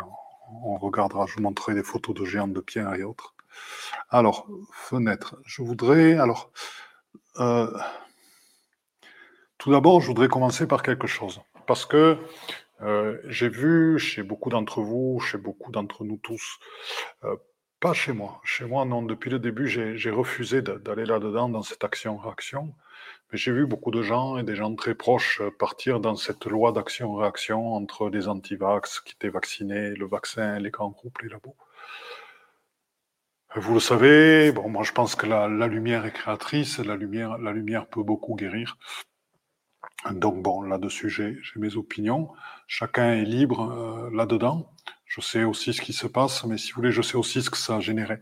on, 0.64 0.78
regardera, 0.78 1.26
je 1.26 1.36
vous 1.36 1.42
montrerai 1.42 1.74
des 1.74 1.84
photos 1.84 2.16
de 2.16 2.24
géants 2.24 2.48
de 2.48 2.62
pierre 2.62 2.94
et 2.94 3.04
autres. 3.04 3.36
Alors, 4.10 4.48
fenêtre. 4.72 5.36
Je 5.46 5.64
voudrais, 5.64 6.18
alors, 6.18 6.50
euh, 7.40 7.78
tout 9.58 9.70
d'abord, 9.70 10.00
je 10.00 10.08
voudrais 10.08 10.30
commencer 10.30 10.66
par 10.66 10.82
quelque 10.82 11.08
chose. 11.08 11.42
Parce 11.68 11.86
que 11.86 12.18
euh, 12.82 13.18
j'ai 13.28 13.50
vu 13.50 14.00
chez 14.00 14.24
beaucoup 14.24 14.50
d'entre 14.50 14.82
vous, 14.82 15.20
chez 15.20 15.38
beaucoup 15.38 15.72
d'entre 15.72 16.04
nous 16.04 16.18
tous, 16.18 16.60
euh, 17.24 17.36
pas 17.80 17.94
chez 17.94 18.14
moi. 18.14 18.42
Chez 18.44 18.66
moi, 18.66 18.86
non. 18.86 19.02
Depuis 19.04 19.30
le 19.30 19.40
début, 19.40 19.68
j'ai 19.68 20.12
refusé 20.12 20.62
d'aller 20.62 21.06
là-dedans, 21.06 21.50
dans 21.50 21.64
cette 21.64 21.84
action-réaction. 21.84 22.74
Mais 23.32 23.38
j'ai 23.38 23.52
vu 23.52 23.66
beaucoup 23.66 23.92
de 23.92 24.02
gens 24.02 24.38
et 24.38 24.44
des 24.44 24.56
gens 24.56 24.74
très 24.76 24.96
proches 24.96 25.40
euh, 25.42 25.52
partir 25.52 26.00
dans 26.00 26.16
cette 26.16 26.46
loi 26.46 26.72
d'action-réaction 26.72 27.74
entre 27.74 28.10
les 28.10 28.28
antivax 28.28 29.02
qui 29.02 29.14
étaient 29.14 29.30
vaccinés, 29.30 29.92
le 29.92 30.08
vaccin, 30.08 30.60
les 30.60 30.72
grands 30.72 30.90
groupes, 30.90 31.20
les 31.22 31.30
labos. 31.30 31.56
Vous 33.56 33.76
le 33.76 33.80
savez, 33.80 34.52
bon, 34.52 34.70
moi 34.70 34.84
je 34.84 34.92
pense 34.92 35.16
que 35.16 35.26
la, 35.26 35.48
la 35.48 35.68
lumière 35.68 36.06
est 36.06 36.12
créatrice, 36.12 36.80
la 36.80 36.96
lumière, 36.96 37.38
la 37.40 37.52
lumière 37.52 37.88
peut 37.88 38.04
beaucoup 38.04 38.36
guérir. 38.36 38.78
Donc 40.12 40.42
bon, 40.42 40.62
là-dessus, 40.62 41.10
j'ai 41.10 41.40
mes 41.56 41.76
opinions. 41.76 42.32
Chacun 42.68 43.14
est 43.14 43.26
libre 43.26 43.72
euh, 43.72 44.10
là-dedans. 44.14 44.72
Je 45.06 45.22
sais 45.22 45.44
aussi 45.44 45.74
ce 45.74 45.82
qui 45.82 45.94
se 45.94 46.08
passe, 46.08 46.44
mais 46.46 46.58
si 46.58 46.72
vous 46.72 46.78
voulez, 46.78 46.92
je 46.92 47.02
sais 47.02 47.18
aussi 47.18 47.42
ce 47.42 47.50
que 47.50 47.58
ça 47.58 47.78
a 47.78 47.80
généré. 47.80 48.20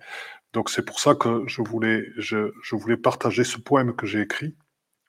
Donc 0.54 0.70
c'est 0.70 0.86
pour 0.86 1.00
ça 1.00 1.16
que 1.16 1.44
je 1.48 1.62
voulais, 1.62 2.06
je, 2.18 2.52
je 2.64 2.76
voulais 2.76 2.98
partager 2.98 3.44
ce 3.44 3.58
poème 3.58 3.96
que 3.96 4.06
j'ai 4.06 4.22
écrit, 4.22 4.56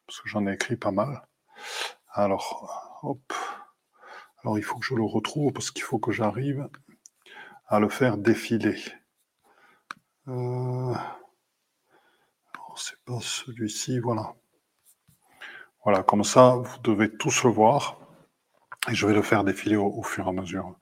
parce 0.07 0.21
que 0.21 0.29
j'en 0.29 0.47
ai 0.47 0.53
écrit 0.55 0.77
pas 0.77 0.91
mal. 0.91 1.23
Alors, 2.13 2.99
hop. 3.03 3.33
Alors 4.43 4.59
il 4.59 4.63
faut 4.63 4.79
que 4.79 4.87
je 4.87 4.95
le 4.95 5.05
retrouve, 5.05 5.53
parce 5.53 5.71
qu'il 5.71 5.85
faut 5.85 5.99
que 5.99 6.13
j'arrive 6.13 6.69
à 7.67 7.81
le 7.81 7.89
faire 7.89 8.17
défiler. 8.17 8.83
Euh... 10.29 10.95
C'est 12.81 13.03
pas 13.05 13.19
celui-ci, 13.21 13.99
voilà. 13.99 14.35
Voilà, 15.89 16.03
comme 16.03 16.23
ça, 16.23 16.57
vous 16.57 16.79
devez 16.83 17.17
tous 17.17 17.45
le 17.45 17.51
voir. 17.51 17.99
Et 18.91 18.95
je 18.95 19.07
vais 19.07 19.15
le 19.15 19.23
faire 19.23 19.43
défiler 19.43 19.77
au, 19.77 20.03
fur 20.03 20.27
et 20.27 20.29
à 20.29 20.33
mesure. 20.33 20.77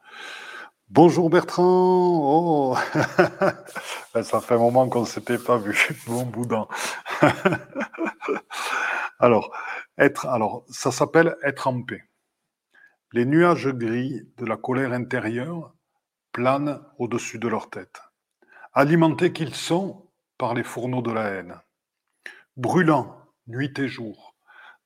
Bonjour 0.88 1.30
Bertrand. 1.30 1.62
Oh, 1.64 2.76
ça 4.24 4.40
fait 4.40 4.54
un 4.54 4.58
moment 4.58 4.88
qu'on 4.88 5.02
ne 5.02 5.06
s'était 5.06 5.38
pas 5.38 5.58
vu. 5.58 5.96
Bon 6.08 6.24
boudin. 6.24 6.66
alors, 9.20 9.56
être, 9.96 10.26
alors, 10.26 10.64
ça 10.70 10.90
s'appelle 10.90 11.36
être 11.44 11.68
en 11.68 11.84
paix. 11.84 12.02
Les 13.12 13.26
nuages 13.26 13.68
gris 13.68 14.22
de 14.38 14.44
la 14.44 14.56
colère 14.56 14.92
intérieure 14.92 15.72
planent 16.32 16.82
au-dessus 16.98 17.38
de 17.38 17.46
leur 17.46 17.70
tête, 17.70 18.02
alimentés 18.72 19.32
qu'ils 19.32 19.54
sont 19.54 20.10
par 20.36 20.52
les 20.52 20.64
fourneaux 20.64 21.02
de 21.02 21.12
la 21.12 21.26
haine, 21.26 21.60
brûlant 22.56 23.20
nuit 23.46 23.72
et 23.78 23.86
jour, 23.86 24.35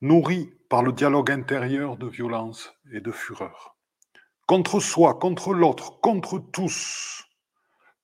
nourris 0.02 0.50
par 0.70 0.82
le 0.82 0.92
dialogue 0.92 1.30
intérieur 1.30 1.96
de 1.98 2.06
violence 2.06 2.72
et 2.92 3.00
de 3.00 3.12
fureur. 3.12 3.76
Contre 4.46 4.80
soi, 4.80 5.14
contre 5.14 5.52
l'autre, 5.52 6.00
contre 6.00 6.38
tous. 6.38 7.24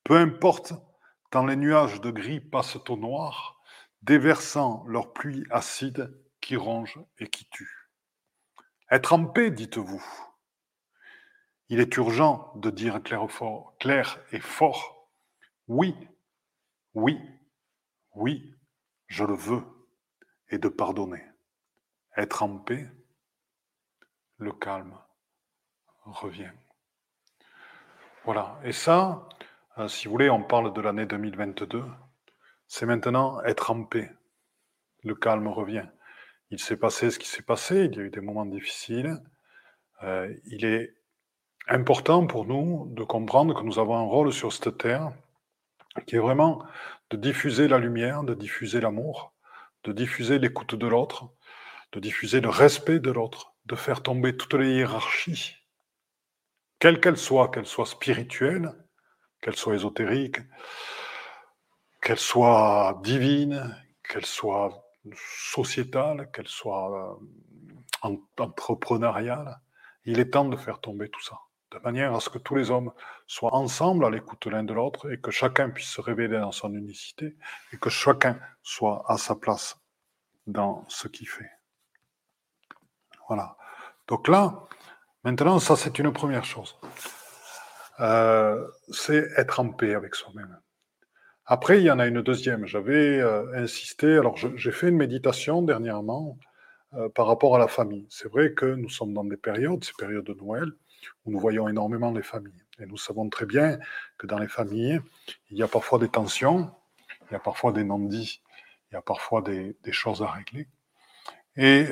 Peu 0.03 0.15
importe, 0.15 0.73
quand 1.31 1.45
les 1.45 1.55
nuages 1.55 1.99
de 2.01 2.11
gris 2.11 2.39
passent 2.39 2.77
au 2.87 2.97
noir, 2.97 3.59
déversant 4.03 4.85
leur 4.87 5.11
pluie 5.11 5.43
acide 5.49 6.15
qui 6.39 6.55
ronge 6.55 6.99
et 7.19 7.27
qui 7.27 7.49
tue. 7.49 7.89
Être 8.91 9.13
en 9.13 9.25
paix, 9.25 9.49
dites-vous. 9.49 10.05
Il 11.69 11.79
est 11.79 11.97
urgent 11.97 12.53
de 12.55 12.69
dire 12.69 13.01
clair, 13.03 13.27
clair 13.79 14.19
et 14.31 14.39
fort, 14.39 15.09
oui, 15.67 15.95
oui, 16.93 17.19
oui, 18.13 18.53
je 19.07 19.25
le 19.25 19.33
veux, 19.33 19.63
et 20.49 20.59
de 20.59 20.69
pardonner 20.69 21.23
être 22.17 22.43
en 22.43 22.57
paix, 22.57 22.87
le 24.37 24.51
calme 24.51 24.97
revient. 26.03 26.51
Voilà. 28.25 28.59
Et 28.63 28.73
ça, 28.73 29.27
euh, 29.77 29.87
si 29.87 30.07
vous 30.07 30.11
voulez, 30.11 30.29
on 30.29 30.43
parle 30.43 30.73
de 30.73 30.81
l'année 30.81 31.05
2022. 31.05 31.83
C'est 32.67 32.85
maintenant 32.85 33.41
être 33.43 33.71
en 33.71 33.83
paix. 33.83 34.11
Le 35.03 35.15
calme 35.15 35.47
revient. 35.47 35.87
Il 36.49 36.59
s'est 36.59 36.77
passé 36.77 37.11
ce 37.11 37.19
qui 37.19 37.27
s'est 37.27 37.43
passé. 37.43 37.85
Il 37.85 37.95
y 37.95 37.99
a 37.99 38.03
eu 38.03 38.09
des 38.09 38.21
moments 38.21 38.45
difficiles. 38.45 39.17
Euh, 40.03 40.33
il 40.45 40.65
est 40.65 40.93
important 41.67 42.25
pour 42.27 42.45
nous 42.45 42.87
de 42.89 43.03
comprendre 43.03 43.53
que 43.53 43.63
nous 43.63 43.79
avons 43.79 43.95
un 43.97 44.03
rôle 44.03 44.33
sur 44.33 44.51
cette 44.53 44.77
terre 44.77 45.11
qui 46.05 46.15
est 46.15 46.19
vraiment 46.19 46.63
de 47.09 47.17
diffuser 47.17 47.67
la 47.67 47.77
lumière, 47.77 48.23
de 48.23 48.33
diffuser 48.33 48.79
l'amour, 48.79 49.33
de 49.83 49.91
diffuser 49.91 50.39
l'écoute 50.39 50.75
de 50.75 50.87
l'autre, 50.87 51.29
de 51.91 51.99
diffuser 51.99 52.41
le 52.41 52.49
respect 52.49 52.99
de 52.99 53.11
l'autre, 53.11 53.53
de 53.65 53.75
faire 53.75 54.01
tomber 54.03 54.35
toutes 54.35 54.55
les 54.55 54.75
hiérarchies, 54.75 55.55
quelles 56.79 56.99
qu'elles 56.99 57.17
soient, 57.17 57.49
qu'elles 57.49 57.65
soient 57.65 57.85
spirituelles, 57.85 58.73
qu'elles 59.41 59.55
soient 59.55 59.75
ésotériques, 59.75 60.41
qu'elles 62.01 62.19
soient 62.19 62.99
divines, 63.03 63.75
qu'elles 64.07 64.25
soient 64.25 64.83
sociétales, 65.15 66.29
qu'elles 66.31 66.47
soient 66.47 67.19
euh, 68.03 68.17
entrepreneuriales. 68.37 69.59
Il 70.05 70.19
est 70.19 70.31
temps 70.31 70.45
de 70.45 70.55
faire 70.55 70.79
tomber 70.79 71.09
tout 71.09 71.21
ça, 71.21 71.39
de 71.71 71.79
manière 71.79 72.13
à 72.15 72.19
ce 72.19 72.29
que 72.29 72.37
tous 72.37 72.55
les 72.55 72.71
hommes 72.71 72.91
soient 73.25 73.55
ensemble 73.55 74.05
à 74.05 74.09
l'écoute 74.09 74.45
l'un 74.45 74.63
de 74.63 74.73
l'autre 74.73 75.11
et 75.11 75.19
que 75.19 75.31
chacun 75.31 75.69
puisse 75.69 75.89
se 75.89 76.01
révéler 76.01 76.39
dans 76.39 76.51
son 76.51 76.73
unicité 76.73 77.35
et 77.73 77.77
que 77.77 77.89
chacun 77.89 78.39
soit 78.63 79.03
à 79.07 79.17
sa 79.17 79.35
place 79.35 79.79
dans 80.45 80.85
ce 80.87 81.07
qu'il 81.07 81.27
fait. 81.27 81.56
Voilà. 83.27 83.57
Donc 84.07 84.27
là, 84.27 84.67
maintenant, 85.23 85.59
ça 85.59 85.75
c'est 85.75 85.99
une 85.99 86.11
première 86.11 86.45
chose. 86.45 86.77
Euh, 87.99 88.67
c'est 88.89 89.27
être 89.37 89.59
en 89.59 89.69
paix 89.69 89.95
avec 89.95 90.15
soi-même. 90.15 90.59
Après, 91.45 91.79
il 91.79 91.83
y 91.83 91.91
en 91.91 91.99
a 91.99 92.07
une 92.07 92.21
deuxième. 92.21 92.65
J'avais 92.65 93.19
euh, 93.19 93.51
insisté, 93.55 94.17
alors 94.17 94.35
j'ai 94.37 94.71
fait 94.71 94.89
une 94.89 94.97
méditation 94.97 95.61
dernièrement 95.61 96.37
euh, 96.93 97.09
par 97.09 97.27
rapport 97.27 97.55
à 97.55 97.59
la 97.59 97.67
famille. 97.67 98.05
C'est 98.09 98.29
vrai 98.29 98.53
que 98.53 98.65
nous 98.65 98.89
sommes 98.89 99.13
dans 99.13 99.23
des 99.23 99.37
périodes, 99.37 99.83
ces 99.83 99.93
périodes 99.97 100.25
de 100.25 100.33
Noël, 100.33 100.71
où 101.25 101.31
nous 101.31 101.39
voyons 101.39 101.67
énormément 101.67 102.11
les 102.11 102.23
familles. 102.23 102.63
Et 102.79 102.85
nous 102.85 102.97
savons 102.97 103.29
très 103.29 103.45
bien 103.45 103.79
que 104.17 104.27
dans 104.27 104.37
les 104.37 104.47
familles, 104.47 104.99
il 105.49 105.57
y 105.57 105.63
a 105.63 105.67
parfois 105.67 105.99
des 105.99 106.09
tensions, 106.09 106.69
il 107.29 107.33
y 107.33 107.35
a 107.35 107.39
parfois 107.39 107.71
des 107.71 107.83
non-dits, 107.83 108.41
il 108.91 108.93
y 108.93 108.97
a 108.97 109.01
parfois 109.01 109.41
des, 109.41 109.75
choses 109.91 110.21
à 110.21 110.27
régler. 110.27 110.67
Et 111.55 111.87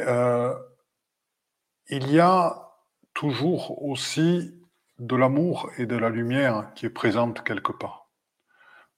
il 1.90 2.12
y 2.12 2.20
a 2.20 2.72
toujours 3.14 3.84
aussi 3.84 4.54
de 5.00 5.16
l'amour 5.16 5.70
et 5.78 5.86
de 5.86 5.96
la 5.96 6.10
lumière 6.10 6.72
qui 6.76 6.86
est 6.86 6.90
présente 6.90 7.44
quelque 7.44 7.72
part. 7.72 8.10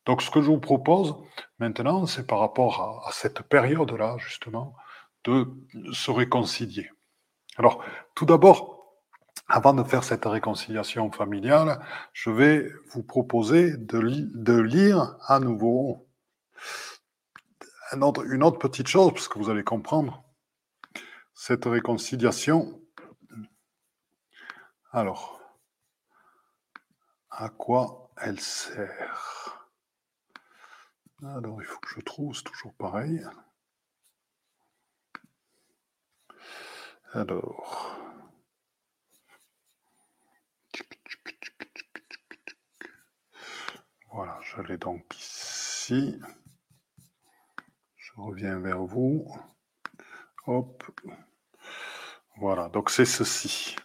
Donc 0.05 0.21
ce 0.21 0.31
que 0.31 0.41
je 0.41 0.47
vous 0.47 0.59
propose 0.59 1.15
maintenant, 1.59 2.05
c'est 2.05 2.25
par 2.25 2.39
rapport 2.39 3.03
à, 3.05 3.11
cette 3.11 3.41
période-là, 3.41 4.17
justement, 4.19 4.75
de 5.25 5.47
se 5.91 6.11
réconcilier. 6.11 6.89
Alors, 7.57 7.83
tout 8.15 8.25
d'abord, 8.25 8.77
avant 9.49 9.73
de 9.73 9.83
faire 9.83 10.03
cette 10.03 10.25
réconciliation 10.25 11.11
familiale, 11.11 11.81
je 12.13 12.29
vais 12.29 12.69
vous 12.91 13.03
proposer 13.03 13.75
de, 13.75 13.99
de 14.33 14.57
lire 14.57 15.17
à 15.25 15.39
nouveau 15.39 16.07
une 17.91 18.43
autre 18.43 18.59
petite 18.59 18.87
chose, 18.87 19.13
parce 19.13 19.27
que 19.27 19.39
vous 19.39 19.49
allez 19.49 19.63
comprendre 19.63 20.23
cette 21.39 21.65
réconciliation. 21.65 22.81
Alors, 24.91 25.39
à 27.29 27.49
quoi 27.49 28.11
elle 28.17 28.39
sert? 28.39 29.69
Alors, 31.23 31.61
il 31.61 31.65
faut 31.65 31.79
que 31.79 31.89
je 31.89 32.01
trouve, 32.01 32.35
c'est 32.35 32.43
toujours 32.43 32.73
pareil. 32.73 33.23
Alors. 37.13 37.99
Voilà, 44.11 44.39
je 44.41 44.61
l'ai 44.63 44.79
donc 44.79 45.15
ici. 45.15 46.19
Je 47.95 48.11
reviens 48.15 48.59
vers 48.59 48.83
vous. 48.83 49.31
Hop. 50.47 50.83
Voilà, 52.39 52.69
donc 52.69 52.89
c'est 52.89 53.05
ceci. 53.05 53.75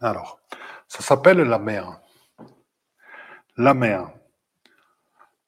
Alors, 0.00 0.40
ça 0.86 1.00
s'appelle 1.00 1.38
la 1.38 1.58
mer. 1.58 2.00
La 3.56 3.74
mer. 3.74 4.10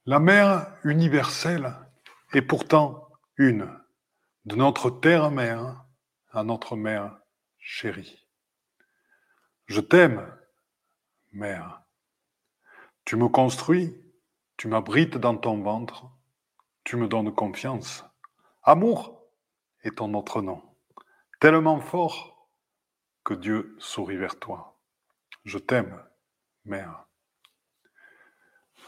La 0.06 0.18
mer 0.18 0.76
universelle 0.83 1.76
est 2.33 2.42
pourtant 2.42 3.09
une, 3.37 3.70
de 4.46 4.56
notre 4.56 4.90
terre-mère 4.90 5.85
à 6.33 6.42
notre 6.42 6.74
mère 6.74 7.18
chérie. 7.59 8.26
Je 9.66 9.80
t'aime, 9.80 10.26
mère. 11.33 11.83
Tu 13.04 13.16
me 13.16 13.28
construis, 13.28 13.94
tu 14.56 14.68
m'abrites 14.68 15.18
dans 15.18 15.37
ton 15.37 15.62
ventre, 15.62 16.06
tu 16.85 16.96
me 16.96 17.09
donnes 17.09 17.35
confiance. 17.35 18.04
Amour 18.62 19.22
est 19.83 19.98
ton 19.98 20.14
autre 20.14 20.42
nom, 20.42 20.62
tellement 21.40 21.81
fort 21.81 22.48
que 23.24 23.35
Dieu 23.35 23.74
sourit 23.79 24.18
vers 24.18 24.38
toi. 24.38 24.79
Je 25.44 25.59
t'aime, 25.59 25.98
mère. 26.66 27.07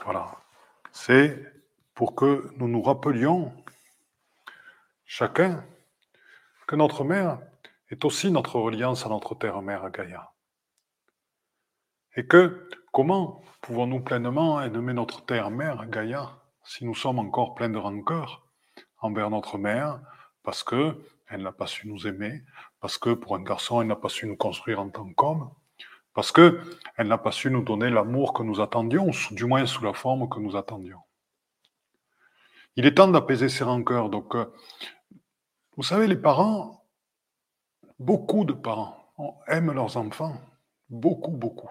Voilà. 0.05 0.37
C'est 0.93 1.43
pour 1.95 2.15
que 2.15 2.53
nous 2.57 2.69
nous 2.69 2.83
rappelions, 2.83 3.53
chacun, 5.07 5.65
que 6.67 6.77
notre 6.77 7.05
mère 7.05 7.41
est 7.89 8.05
aussi 8.05 8.31
notre 8.31 8.59
reliance 8.59 9.07
à 9.07 9.09
notre 9.09 9.35
terre-mère 9.35 9.91
Gaïa. 9.91 10.31
Et 12.17 12.27
que 12.27 12.69
comment 12.93 13.43
pouvons-nous 13.63 14.01
pleinement 14.01 14.61
aimer 14.61 14.93
notre 14.93 15.25
terre-mère 15.25 15.87
Gaïa 15.87 16.39
si 16.65 16.85
nous 16.85 16.95
sommes 16.95 17.19
encore 17.19 17.55
pleins 17.55 17.71
de 17.71 17.79
rancœur 17.79 18.47
envers 18.99 19.31
notre 19.31 19.57
mère 19.57 20.01
parce 20.43 20.63
que 20.63 20.97
elle 21.33 21.43
n'a 21.43 21.53
pas 21.53 21.67
su 21.67 21.89
nous 21.89 22.07
aimer, 22.07 22.45
parce 22.81 22.99
que 22.99 23.11
pour 23.11 23.35
un 23.35 23.43
garçon, 23.43 23.81
elle 23.81 23.89
n'a 23.89 23.97
pas 23.97 24.11
su 24.11 24.27
nous 24.27 24.37
construire 24.37 24.81
en 24.81 24.91
tant 24.91 25.11
qu'homme, 25.15 25.51
parce 26.15 26.31
que 26.31 26.61
elle 26.97 27.09
n'a 27.09 27.19
pas 27.19 27.33
su 27.33 27.51
nous 27.51 27.63
donner 27.63 27.89
l'amour 27.89 28.35
que 28.35 28.43
nous 28.43 28.61
attendions, 28.61 29.11
du 29.31 29.47
moins 29.47 29.65
sous 29.67 29.83
la 29.83 29.95
forme 29.95 30.29
que 30.29 30.39
nous 30.39 30.57
attendions. 30.57 31.01
Il 32.77 32.87
est 32.87 32.95
temps 32.95 33.09
d'apaiser 33.09 33.49
ces 33.49 33.65
rancœurs. 33.65 34.09
Donc, 34.11 34.35
euh, 34.35 34.47
vous 35.77 35.83
savez, 35.83 36.07
les 36.07 36.17
parents, 36.17 36.87
beaucoup 37.99 38.45
de 38.45 38.53
parents 38.53 39.13
aiment 39.47 39.73
leurs 39.73 39.97
enfants, 39.97 40.37
beaucoup, 40.91 41.31
beaucoup. 41.31 41.71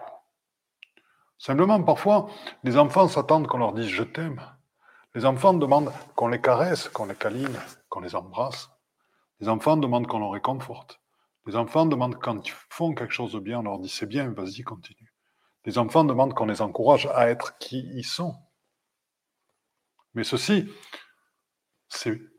Simplement, 1.38 1.82
parfois, 1.82 2.28
les 2.62 2.76
enfants 2.78 3.08
s'attendent 3.08 3.46
qu'on 3.46 3.58
leur 3.58 3.72
dise 3.72 3.88
je 3.88 4.02
t'aime. 4.04 4.40
Les 5.14 5.24
enfants 5.24 5.54
demandent 5.54 5.92
qu'on 6.14 6.28
les 6.28 6.40
caresse, 6.40 6.88
qu'on 6.88 7.06
les 7.06 7.14
câline, 7.14 7.58
qu'on 7.88 8.00
les 8.00 8.14
embrasse. 8.14 8.70
Les 9.42 9.48
enfants 9.48 9.76
demandent 9.76 10.06
qu'on 10.06 10.20
les 10.20 10.30
réconforte. 10.30 11.00
Les 11.46 11.56
enfants 11.56 11.84
demandent 11.84 12.16
quand 12.20 12.46
ils 12.46 12.54
font 12.70 12.94
quelque 12.94 13.12
chose 13.12 13.32
de 13.32 13.40
bien, 13.40 13.58
on 13.58 13.62
leur 13.62 13.80
dit 13.80 13.88
c'est 13.88 14.06
bien, 14.06 14.30
vas-y, 14.30 14.62
continue. 14.62 15.12
Les 15.64 15.78
enfants 15.78 16.04
demandent 16.04 16.32
qu'on 16.32 16.46
les 16.46 16.62
encourage 16.62 17.06
à 17.06 17.28
être 17.28 17.58
qui 17.58 17.80
ils 17.96 18.04
sont. 18.04 18.36
Mais 20.14 20.22
ceci 20.22 20.70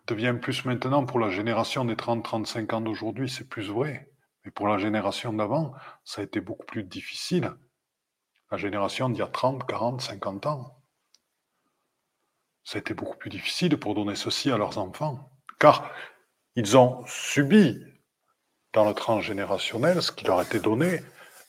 devient 0.08 0.38
plus 0.42 0.64
maintenant 0.64 1.06
pour 1.06 1.20
la 1.20 1.30
génération 1.30 1.84
des 1.84 1.96
30-35 1.96 2.74
ans 2.74 2.80
d'aujourd'hui, 2.80 3.30
c'est 3.30 3.50
plus 3.50 3.68
vrai. 3.68 4.10
Mais 4.46 4.52
pour 4.52 4.70
la 4.70 4.78
génération 4.78 5.34
d'avant, 5.34 5.74
ça 6.06 6.22
a 6.22 6.24
été 6.24 6.40
beaucoup 6.40 6.66
plus 6.66 6.86
difficile. 6.86 7.52
La 8.50 8.58
génération 8.58 9.10
d'il 9.10 9.20
y 9.20 9.24
a 9.24 9.28
30, 9.28 9.68
40, 9.68 10.00
50 10.00 10.46
ans. 10.46 10.82
Ça 12.64 12.78
a 12.78 12.80
été 12.80 12.94
beaucoup 12.94 13.18
plus 13.18 13.30
difficile 13.30 13.78
pour 13.78 13.94
donner 13.94 14.16
ceci 14.16 14.52
à 14.52 14.58
leurs 14.58 14.78
enfants, 14.78 15.34
car 15.60 15.92
ils 16.56 16.78
ont 16.78 17.06
subi 17.06 17.84
dans 18.74 18.86
le 18.86 18.94
transgénérationnel 18.94 20.02
ce 20.02 20.12
qui 20.12 20.26
leur 20.26 20.42
été 20.42 20.60
donné 20.60 21.02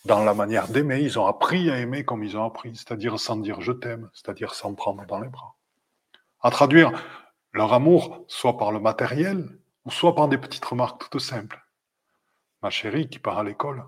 dans 0.05 0.25
la 0.25 0.35
manière 0.35 0.69
d'aimer. 0.69 1.01
Ils 1.01 1.19
ont 1.19 1.27
appris 1.27 1.71
à 1.71 1.79
aimer 1.79 2.05
comme 2.05 2.23
ils 2.23 2.37
ont 2.37 2.45
appris, 2.45 2.77
c'est-à-dire 2.77 3.19
sans 3.19 3.37
dire 3.37 3.61
je 3.61 3.73
t'aime, 3.73 4.11
c'est-à-dire 4.13 4.55
sans 4.55 4.75
prendre 4.75 5.05
dans 5.07 5.21
les 5.21 5.29
bras. 5.29 5.57
À 6.41 6.51
traduire 6.51 6.93
leur 7.53 7.73
amour 7.73 8.25
soit 8.29 8.57
par 8.57 8.73
le 8.73 8.81
matériel 8.81 9.59
ou 9.85 9.91
soit 9.91 10.15
par 10.15 10.29
des 10.29 10.39
petites 10.39 10.65
remarques 10.65 11.09
toutes 11.09 11.21
simples. 11.21 11.63
Ma 12.63 12.71
chérie 12.71 13.09
qui 13.09 13.19
part 13.19 13.39
à 13.39 13.45
l'école, 13.45 13.85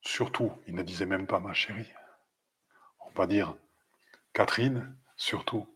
surtout, 0.00 0.52
il 0.66 0.74
ne 0.74 0.82
disait 0.82 1.06
même 1.06 1.26
pas 1.26 1.40
ma 1.40 1.52
chérie. 1.52 1.90
On 3.00 3.10
va 3.10 3.26
dire 3.26 3.54
Catherine, 4.32 4.96
surtout, 5.16 5.66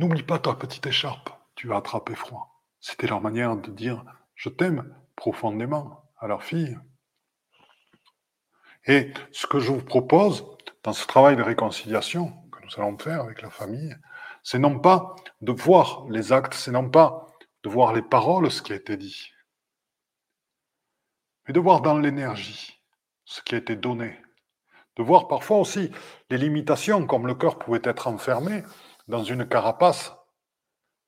N'oublie 0.00 0.22
pas 0.22 0.38
ta 0.38 0.54
petite 0.54 0.86
écharpe, 0.86 1.28
tu 1.56 1.68
vas 1.68 1.76
attraper 1.76 2.14
froid. 2.14 2.49
C'était 2.80 3.06
leur 3.06 3.20
manière 3.20 3.56
de 3.56 3.70
dire 3.70 4.04
je 4.34 4.48
t'aime 4.48 4.94
profondément 5.16 6.10
à 6.18 6.26
leur 6.26 6.42
fille. 6.42 6.78
Et 8.86 9.12
ce 9.32 9.46
que 9.46 9.60
je 9.60 9.72
vous 9.72 9.84
propose 9.84 10.44
dans 10.82 10.92
ce 10.92 11.06
travail 11.06 11.36
de 11.36 11.42
réconciliation 11.42 12.32
que 12.50 12.64
nous 12.64 12.70
allons 12.76 12.96
faire 12.98 13.20
avec 13.20 13.42
la 13.42 13.50
famille, 13.50 13.94
c'est 14.42 14.58
non 14.58 14.78
pas 14.78 15.14
de 15.42 15.52
voir 15.52 16.06
les 16.08 16.32
actes, 16.32 16.54
c'est 16.54 16.70
non 16.70 16.88
pas 16.88 17.26
de 17.62 17.68
voir 17.68 17.92
les 17.92 18.02
paroles, 18.02 18.50
ce 18.50 18.62
qui 18.62 18.72
a 18.72 18.76
été 18.76 18.96
dit, 18.96 19.30
mais 21.46 21.52
de 21.52 21.60
voir 21.60 21.82
dans 21.82 21.98
l'énergie 21.98 22.80
ce 23.24 23.42
qui 23.42 23.54
a 23.54 23.58
été 23.58 23.76
donné, 23.76 24.18
de 24.96 25.02
voir 25.02 25.28
parfois 25.28 25.58
aussi 25.58 25.90
les 26.30 26.38
limitations, 26.38 27.06
comme 27.06 27.26
le 27.26 27.34
cœur 27.34 27.58
pouvait 27.58 27.82
être 27.84 28.08
enfermé 28.08 28.62
dans 29.08 29.22
une 29.22 29.46
carapace, 29.46 30.14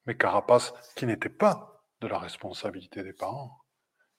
mais 0.06 0.16
carapace 0.16 0.72
qui 0.96 1.06
n'était 1.06 1.28
pas 1.28 1.82
de 2.00 2.08
la 2.08 2.18
responsabilité 2.18 3.02
des 3.02 3.12
parents, 3.12 3.58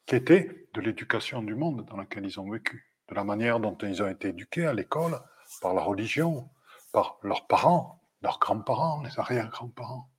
qui 0.06 0.16
était 0.16 0.68
de 0.74 0.82
l'éducation 0.82 1.42
du 1.42 1.56
monde 1.56 1.86
dans 1.86 1.98
lequel 1.98 2.26
ils 2.26 2.40
ont 2.40 2.50
vécu, 2.50 2.94
de 3.10 3.16
la 3.16 3.24
manière 3.24 3.60
dont 3.60 3.78
ils 3.78 4.02
ont 4.02 4.10
été 4.10 4.30
éduqués 4.30 4.66
à 4.66 4.74
l'école, 4.74 5.20
par 5.62 5.74
la 5.74 5.82
religion, 5.82 6.50
par 6.92 7.18
leurs 7.22 7.48
parents, 7.48 8.02
leurs 8.22 8.40
grands-parents, 8.40 9.02
les 9.04 9.20
arrière-grands-parents. 9.20 10.10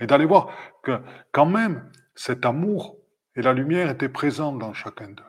Et 0.00 0.06
d'aller 0.06 0.24
voir 0.24 0.50
que 0.82 1.02
quand 1.32 1.46
même 1.46 1.90
cet 2.14 2.46
amour 2.46 2.96
et 3.36 3.42
la 3.42 3.52
lumière 3.52 3.90
étaient 3.90 4.08
présents 4.08 4.52
dans 4.52 4.72
chacun 4.72 5.08
d'eux. 5.08 5.22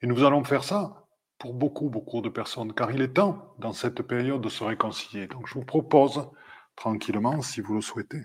Et 0.00 0.06
nous 0.06 0.24
allons 0.24 0.44
faire 0.44 0.64
ça 0.64 1.04
pour 1.38 1.54
beaucoup, 1.54 1.88
beaucoup 1.88 2.20
de 2.20 2.28
personnes, 2.28 2.72
car 2.72 2.90
il 2.90 3.00
est 3.00 3.14
temps, 3.14 3.54
dans 3.58 3.72
cette 3.72 4.02
période, 4.02 4.40
de 4.40 4.48
se 4.48 4.64
réconcilier. 4.64 5.26
Donc 5.26 5.46
je 5.46 5.54
vous 5.54 5.64
propose, 5.64 6.28
tranquillement, 6.78 7.42
si 7.42 7.60
vous 7.60 7.74
le 7.74 7.80
souhaitez. 7.80 8.22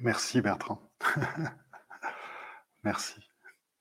Merci 0.00 0.40
Bertrand. 0.40 0.80
Merci. 2.82 3.20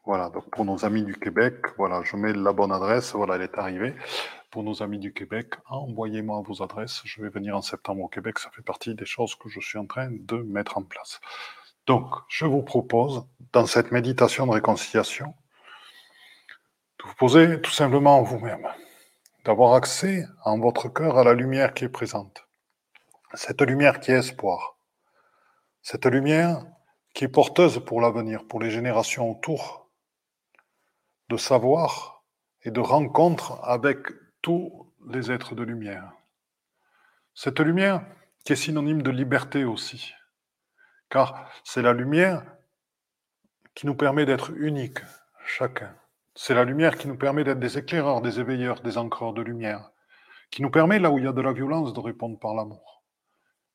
Voilà, 0.05 0.29
donc 0.29 0.49
pour 0.51 0.65
nos 0.65 0.85
amis 0.85 1.03
du 1.03 1.15
Québec, 1.15 1.55
voilà, 1.77 2.03
je 2.03 2.15
mets 2.15 2.31
la 2.31 2.53
bonne 2.53 2.71
adresse, 2.71 3.13
voilà, 3.13 3.35
elle 3.35 3.41
est 3.41 3.57
arrivée. 3.57 3.95
Pour 4.51 4.63
nos 4.63 4.83
amis 4.83 4.99
du 4.99 5.11
Québec, 5.11 5.55
envoyez-moi 5.67 6.41
vos 6.45 6.61
adresses, 6.61 7.01
je 7.05 7.21
vais 7.23 7.29
venir 7.29 7.57
en 7.57 7.61
septembre 7.63 8.03
au 8.03 8.07
Québec, 8.07 8.37
ça 8.39 8.51
fait 8.51 8.61
partie 8.61 8.93
des 8.93 9.05
choses 9.05 9.35
que 9.35 9.49
je 9.49 9.59
suis 9.59 9.79
en 9.79 9.87
train 9.87 10.09
de 10.11 10.37
mettre 10.43 10.77
en 10.77 10.83
place. 10.83 11.19
Donc, 11.87 12.05
je 12.29 12.45
vous 12.45 12.61
propose, 12.61 13.25
dans 13.51 13.65
cette 13.65 13.91
méditation 13.91 14.45
de 14.45 14.51
réconciliation, 14.51 15.33
vous 17.05 17.13
poser 17.15 17.61
tout 17.61 17.71
simplement 17.71 18.21
vous-même, 18.23 18.67
d'avoir 19.43 19.75
accès 19.75 20.25
en 20.43 20.59
votre 20.59 20.89
cœur 20.89 21.19
à 21.19 21.23
la 21.23 21.33
lumière 21.33 21.73
qui 21.73 21.85
est 21.85 21.89
présente. 21.89 22.47
Cette 23.35 23.61
lumière 23.61 23.99
qui 23.99 24.11
est 24.11 24.17
espoir. 24.17 24.77
Cette 25.83 26.05
lumière 26.05 26.65
qui 27.13 27.25
est 27.25 27.29
porteuse 27.29 27.83
pour 27.85 28.01
l'avenir, 28.01 28.47
pour 28.47 28.59
les 28.59 28.71
générations 28.71 29.29
autour, 29.29 29.87
de 31.29 31.37
savoir 31.37 32.23
et 32.63 32.71
de 32.71 32.79
rencontre 32.79 33.59
avec 33.63 33.99
tous 34.41 34.91
les 35.07 35.31
êtres 35.31 35.53
de 35.53 35.63
lumière. 35.63 36.11
Cette 37.35 37.59
lumière 37.59 38.03
qui 38.43 38.53
est 38.53 38.55
synonyme 38.55 39.03
de 39.03 39.11
liberté 39.11 39.63
aussi, 39.63 40.13
car 41.09 41.51
c'est 41.63 41.83
la 41.83 41.93
lumière 41.93 42.43
qui 43.75 43.85
nous 43.85 43.95
permet 43.95 44.25
d'être 44.25 44.51
uniques, 44.57 45.01
chacun. 45.45 45.95
C'est 46.35 46.53
la 46.53 46.65
lumière 46.65 46.97
qui 46.97 47.07
nous 47.07 47.17
permet 47.17 47.45
d'être 47.45 47.59
des 47.59 47.77
éclaireurs, 47.77 48.21
des 48.21 48.41
éveilleurs, 48.41 48.81
des 48.81 48.97
ancreurs 48.97 49.33
de 49.33 49.41
lumière, 49.41 49.91
qui 50.51 50.61
nous 50.61 50.69
permet, 50.69 50.99
là 50.99 51.09
où 51.09 51.17
il 51.17 51.23
y 51.23 51.27
a 51.27 51.31
de 51.31 51.41
la 51.41 51.53
violence, 51.53 51.93
de 51.93 51.99
répondre 52.01 52.37
par 52.37 52.53
l'amour, 52.53 53.03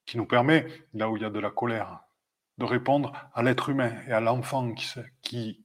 qui 0.04 0.18
nous 0.18 0.26
permet, 0.26 0.66
là 0.92 1.08
où 1.08 1.16
il 1.16 1.22
y 1.22 1.26
a 1.26 1.30
de 1.30 1.40
la 1.40 1.50
colère, 1.50 2.00
de 2.58 2.66
répondre 2.66 3.12
à 3.32 3.42
l'être 3.42 3.70
humain 3.70 3.92
et 4.06 4.12
à 4.12 4.20
l'enfant 4.20 4.74
qui, 4.74 5.64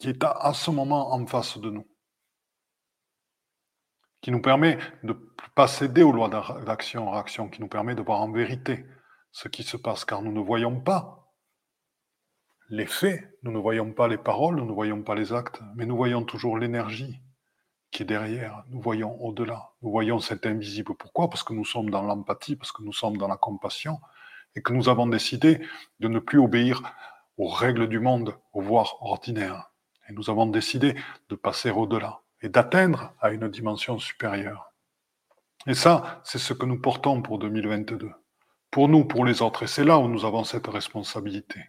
est 0.00 0.24
à, 0.24 0.52
ce 0.52 0.70
moment 0.70 1.14
en 1.14 1.26
face 1.26 1.56
de 1.56 1.70
nous, 1.70 1.88
qui 4.20 4.30
nous 4.30 4.42
permet 4.42 4.76
de 5.02 5.14
ne 5.14 5.48
pas 5.54 5.68
céder 5.68 6.02
aux 6.02 6.12
lois 6.12 6.28
d'action-réaction, 6.28 7.48
qui 7.48 7.62
nous 7.62 7.68
permet 7.68 7.94
de 7.94 8.02
voir 8.02 8.20
en 8.20 8.30
vérité 8.30 8.84
ce 9.32 9.48
qui 9.48 9.62
se 9.62 9.78
passe, 9.78 10.04
car 10.04 10.20
nous 10.20 10.32
ne 10.32 10.40
voyons 10.40 10.80
pas 10.80 11.19
les 12.70 12.86
faits, 12.86 13.36
nous 13.42 13.50
ne 13.50 13.58
voyons 13.58 13.92
pas 13.92 14.06
les 14.06 14.16
paroles, 14.16 14.54
nous 14.56 14.64
ne 14.64 14.72
voyons 14.72 15.02
pas 15.02 15.16
les 15.16 15.32
actes, 15.32 15.60
mais 15.74 15.86
nous 15.86 15.96
voyons 15.96 16.22
toujours 16.22 16.56
l'énergie 16.56 17.20
qui 17.90 18.04
est 18.04 18.06
derrière, 18.06 18.62
nous 18.68 18.80
voyons 18.80 19.20
au-delà, 19.20 19.70
nous 19.82 19.90
voyons 19.90 20.20
cet 20.20 20.46
invisible. 20.46 20.94
Pourquoi? 20.94 21.28
Parce 21.28 21.42
que 21.42 21.52
nous 21.52 21.64
sommes 21.64 21.90
dans 21.90 22.02
l'empathie, 22.02 22.54
parce 22.54 22.70
que 22.70 22.84
nous 22.84 22.92
sommes 22.92 23.16
dans 23.16 23.26
la 23.26 23.36
compassion, 23.36 23.98
et 24.54 24.62
que 24.62 24.72
nous 24.72 24.88
avons 24.88 25.08
décidé 25.08 25.60
de 25.98 26.06
ne 26.06 26.20
plus 26.20 26.38
obéir 26.38 26.82
aux 27.36 27.48
règles 27.48 27.88
du 27.88 27.98
monde, 27.98 28.36
aux 28.52 28.62
voies 28.62 28.86
ordinaires. 29.00 29.72
Et 30.08 30.12
nous 30.12 30.30
avons 30.30 30.46
décidé 30.46 30.94
de 31.28 31.34
passer 31.34 31.70
au-delà 31.70 32.20
et 32.42 32.48
d'atteindre 32.48 33.12
à 33.20 33.30
une 33.30 33.48
dimension 33.48 33.98
supérieure. 33.98 34.72
Et 35.66 35.74
ça, 35.74 36.20
c'est 36.24 36.38
ce 36.38 36.52
que 36.52 36.66
nous 36.66 36.80
portons 36.80 37.20
pour 37.22 37.38
2022. 37.38 38.10
Pour 38.70 38.88
nous, 38.88 39.04
pour 39.04 39.24
les 39.24 39.42
autres. 39.42 39.64
Et 39.64 39.66
c'est 39.66 39.84
là 39.84 39.98
où 39.98 40.06
nous 40.06 40.24
avons 40.24 40.44
cette 40.44 40.68
responsabilité. 40.68 41.60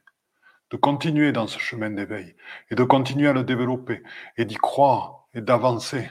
De 0.71 0.77
continuer 0.77 1.31
dans 1.31 1.47
ce 1.47 1.59
chemin 1.59 1.89
d'éveil 1.89 2.35
et 2.69 2.75
de 2.75 2.83
continuer 2.83 3.27
à 3.27 3.33
le 3.33 3.43
développer 3.43 4.01
et 4.37 4.45
d'y 4.45 4.55
croire 4.55 5.27
et 5.33 5.41
d'avancer 5.41 6.09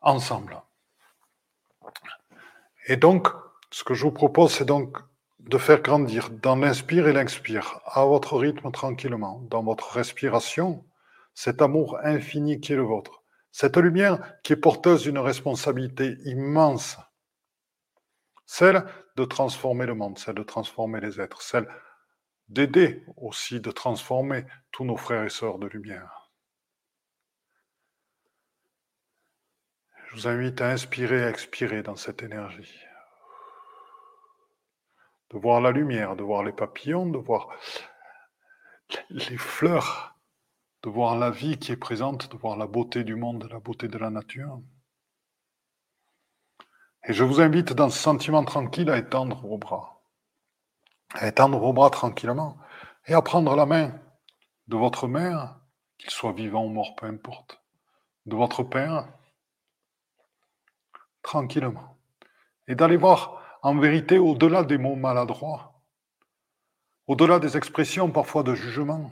ensemble. 0.00 0.62
Et 2.86 2.96
donc, 2.96 3.28
ce 3.70 3.84
que 3.84 3.94
je 3.94 4.04
vous 4.04 4.12
propose, 4.12 4.54
c'est 4.54 4.64
donc 4.64 4.98
de 5.40 5.58
faire 5.58 5.82
grandir 5.82 6.30
dans 6.30 6.56
l'inspire 6.56 7.08
et 7.08 7.12
l'expire, 7.12 7.80
à 7.84 8.04
votre 8.04 8.36
rythme 8.36 8.70
tranquillement, 8.70 9.40
dans 9.50 9.62
votre 9.62 9.92
respiration, 9.92 10.84
cet 11.34 11.60
amour 11.62 11.98
infini 12.02 12.60
qui 12.60 12.72
est 12.72 12.76
le 12.76 12.82
vôtre, 12.82 13.22
cette 13.52 13.76
lumière 13.76 14.18
qui 14.42 14.52
est 14.52 14.56
porteuse 14.56 15.02
d'une 15.02 15.18
responsabilité 15.18 16.16
immense, 16.24 16.98
celle 18.46 18.84
de 19.16 19.24
transformer 19.24 19.86
le 19.86 19.94
monde, 19.94 20.18
celle 20.18 20.34
de 20.34 20.42
transformer 20.42 21.00
les 21.00 21.20
êtres, 21.20 21.42
celle 21.42 21.68
d'aider 22.48 23.04
aussi 23.16 23.60
de 23.60 23.70
transformer 23.70 24.44
tous 24.70 24.84
nos 24.84 24.96
frères 24.96 25.24
et 25.24 25.30
sœurs 25.30 25.58
de 25.58 25.66
lumière. 25.66 26.30
Je 30.08 30.14
vous 30.14 30.28
invite 30.28 30.60
à 30.60 30.70
inspirer 30.70 31.24
à 31.24 31.28
expirer 31.28 31.82
dans 31.82 31.96
cette 31.96 32.22
énergie 32.22 32.78
de 35.30 35.38
voir 35.38 35.60
la 35.60 35.72
lumière, 35.72 36.16
de 36.16 36.22
voir 36.22 36.42
les 36.42 36.52
papillons, 36.52 37.06
de 37.06 37.18
voir 37.18 37.48
les 39.10 39.36
fleurs, 39.36 40.16
de 40.82 40.88
voir 40.88 41.18
la 41.18 41.30
vie 41.30 41.58
qui 41.58 41.72
est 41.72 41.76
présente, 41.76 42.30
de 42.30 42.36
voir 42.36 42.56
la 42.56 42.66
beauté 42.66 43.04
du 43.04 43.14
monde, 43.14 43.48
la 43.50 43.60
beauté 43.60 43.88
de 43.88 43.98
la 43.98 44.10
nature. 44.10 44.60
Et 47.06 47.12
je 47.12 47.24
vous 47.24 47.40
invite 47.40 47.72
dans 47.72 47.90
ce 47.90 47.98
sentiment 47.98 48.44
tranquille 48.44 48.90
à 48.90 48.98
étendre 48.98 49.40
vos 49.46 49.58
bras, 49.58 49.97
étendre 51.22 51.58
vos 51.58 51.72
bras 51.72 51.90
tranquillement 51.90 52.56
et 53.06 53.14
à 53.14 53.22
prendre 53.22 53.54
la 53.56 53.66
main 53.66 53.92
de 54.68 54.76
votre 54.76 55.08
mère, 55.08 55.56
qu'il 55.96 56.10
soit 56.10 56.32
vivant 56.32 56.64
ou 56.64 56.68
mort, 56.68 56.94
peu 56.96 57.06
importe, 57.06 57.62
de 58.26 58.36
votre 58.36 58.62
père, 58.62 59.08
tranquillement, 61.22 61.96
et 62.68 62.74
d'aller 62.74 62.96
voir 62.96 63.42
en 63.62 63.76
vérité, 63.78 64.18
au-delà 64.18 64.62
des 64.62 64.78
mots 64.78 64.94
maladroits, 64.94 65.82
au-delà 67.06 67.38
des 67.38 67.56
expressions 67.56 68.10
parfois 68.10 68.42
de 68.42 68.54
jugement 68.54 69.10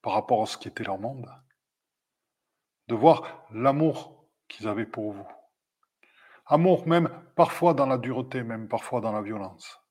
par 0.00 0.14
rapport 0.14 0.42
à 0.42 0.46
ce 0.46 0.56
qui 0.56 0.68
était 0.68 0.84
leur 0.84 0.98
monde, 0.98 1.28
de 2.88 2.94
voir 2.94 3.46
l'amour 3.50 4.26
qu'ils 4.48 4.68
avaient 4.68 4.86
pour 4.86 5.12
vous. 5.12 5.28
Amour 6.46 6.86
même 6.86 7.10
parfois 7.34 7.74
dans 7.74 7.86
la 7.86 7.98
dureté, 7.98 8.42
même 8.42 8.68
parfois 8.68 9.00
dans 9.00 9.12
la 9.12 9.22
violence. 9.22 9.83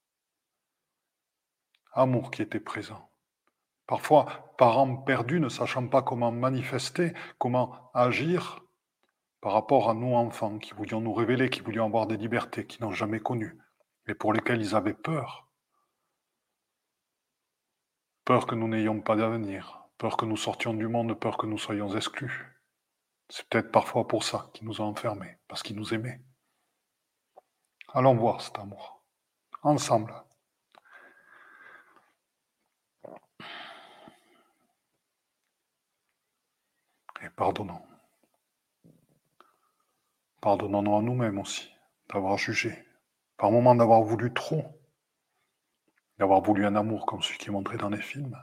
Amour 1.93 2.31
qui 2.31 2.41
était 2.41 2.59
présent. 2.59 3.09
Parfois, 3.87 4.53
parents 4.57 4.95
perdus, 4.95 5.39
ne 5.39 5.49
sachant 5.49 5.87
pas 5.87 6.01
comment 6.01 6.31
manifester, 6.31 7.13
comment 7.37 7.91
agir 7.93 8.59
par 9.41 9.53
rapport 9.53 9.89
à 9.89 9.93
nous 9.93 10.15
enfants 10.15 10.57
qui 10.57 10.73
voulions 10.73 11.01
nous 11.01 11.13
révéler, 11.13 11.49
qui 11.49 11.59
voulions 11.59 11.85
avoir 11.85 12.07
des 12.07 12.17
libertés, 12.17 12.65
qui 12.65 12.81
n'ont 12.81 12.93
jamais 12.93 13.19
connues 13.19 13.57
et 14.07 14.13
pour 14.15 14.33
lesquels 14.33 14.61
ils 14.61 14.75
avaient 14.75 14.93
peur. 14.93 15.47
Peur 18.25 18.47
que 18.47 18.55
nous 18.55 18.67
n'ayons 18.67 19.01
pas 19.01 19.15
d'avenir, 19.15 19.85
peur 19.97 20.17
que 20.17 20.25
nous 20.25 20.37
sortions 20.37 20.73
du 20.73 20.87
monde, 20.87 21.19
peur 21.19 21.37
que 21.37 21.45
nous 21.45 21.57
soyons 21.57 21.93
exclus. 21.95 22.57
C'est 23.29 23.47
peut-être 23.49 23.71
parfois 23.71 24.07
pour 24.07 24.23
ça 24.23 24.49
qu'ils 24.53 24.65
nous 24.65 24.81
ont 24.81 24.85
enfermés, 24.85 25.37
parce 25.47 25.61
qu'ils 25.61 25.75
nous 25.75 25.93
aimaient. 25.93 26.21
Allons 27.93 28.15
voir 28.15 28.41
cet 28.41 28.59
amour, 28.59 29.03
ensemble. 29.61 30.13
Et 37.23 37.29
pardonnons. 37.29 37.81
Pardonnons-nous 40.41 40.97
à 40.97 41.01
nous-mêmes 41.01 41.39
aussi 41.39 41.69
d'avoir 42.09 42.37
jugé, 42.37 42.77
par 43.37 43.49
moments 43.49 43.75
d'avoir 43.75 44.01
voulu 44.01 44.33
trop, 44.33 44.65
d'avoir 46.17 46.41
voulu 46.41 46.65
un 46.65 46.75
amour 46.75 47.05
comme 47.05 47.23
celui 47.23 47.37
qui 47.37 47.47
est 47.47 47.51
montré 47.51 47.77
dans 47.77 47.89
les 47.89 48.01
films, 48.01 48.37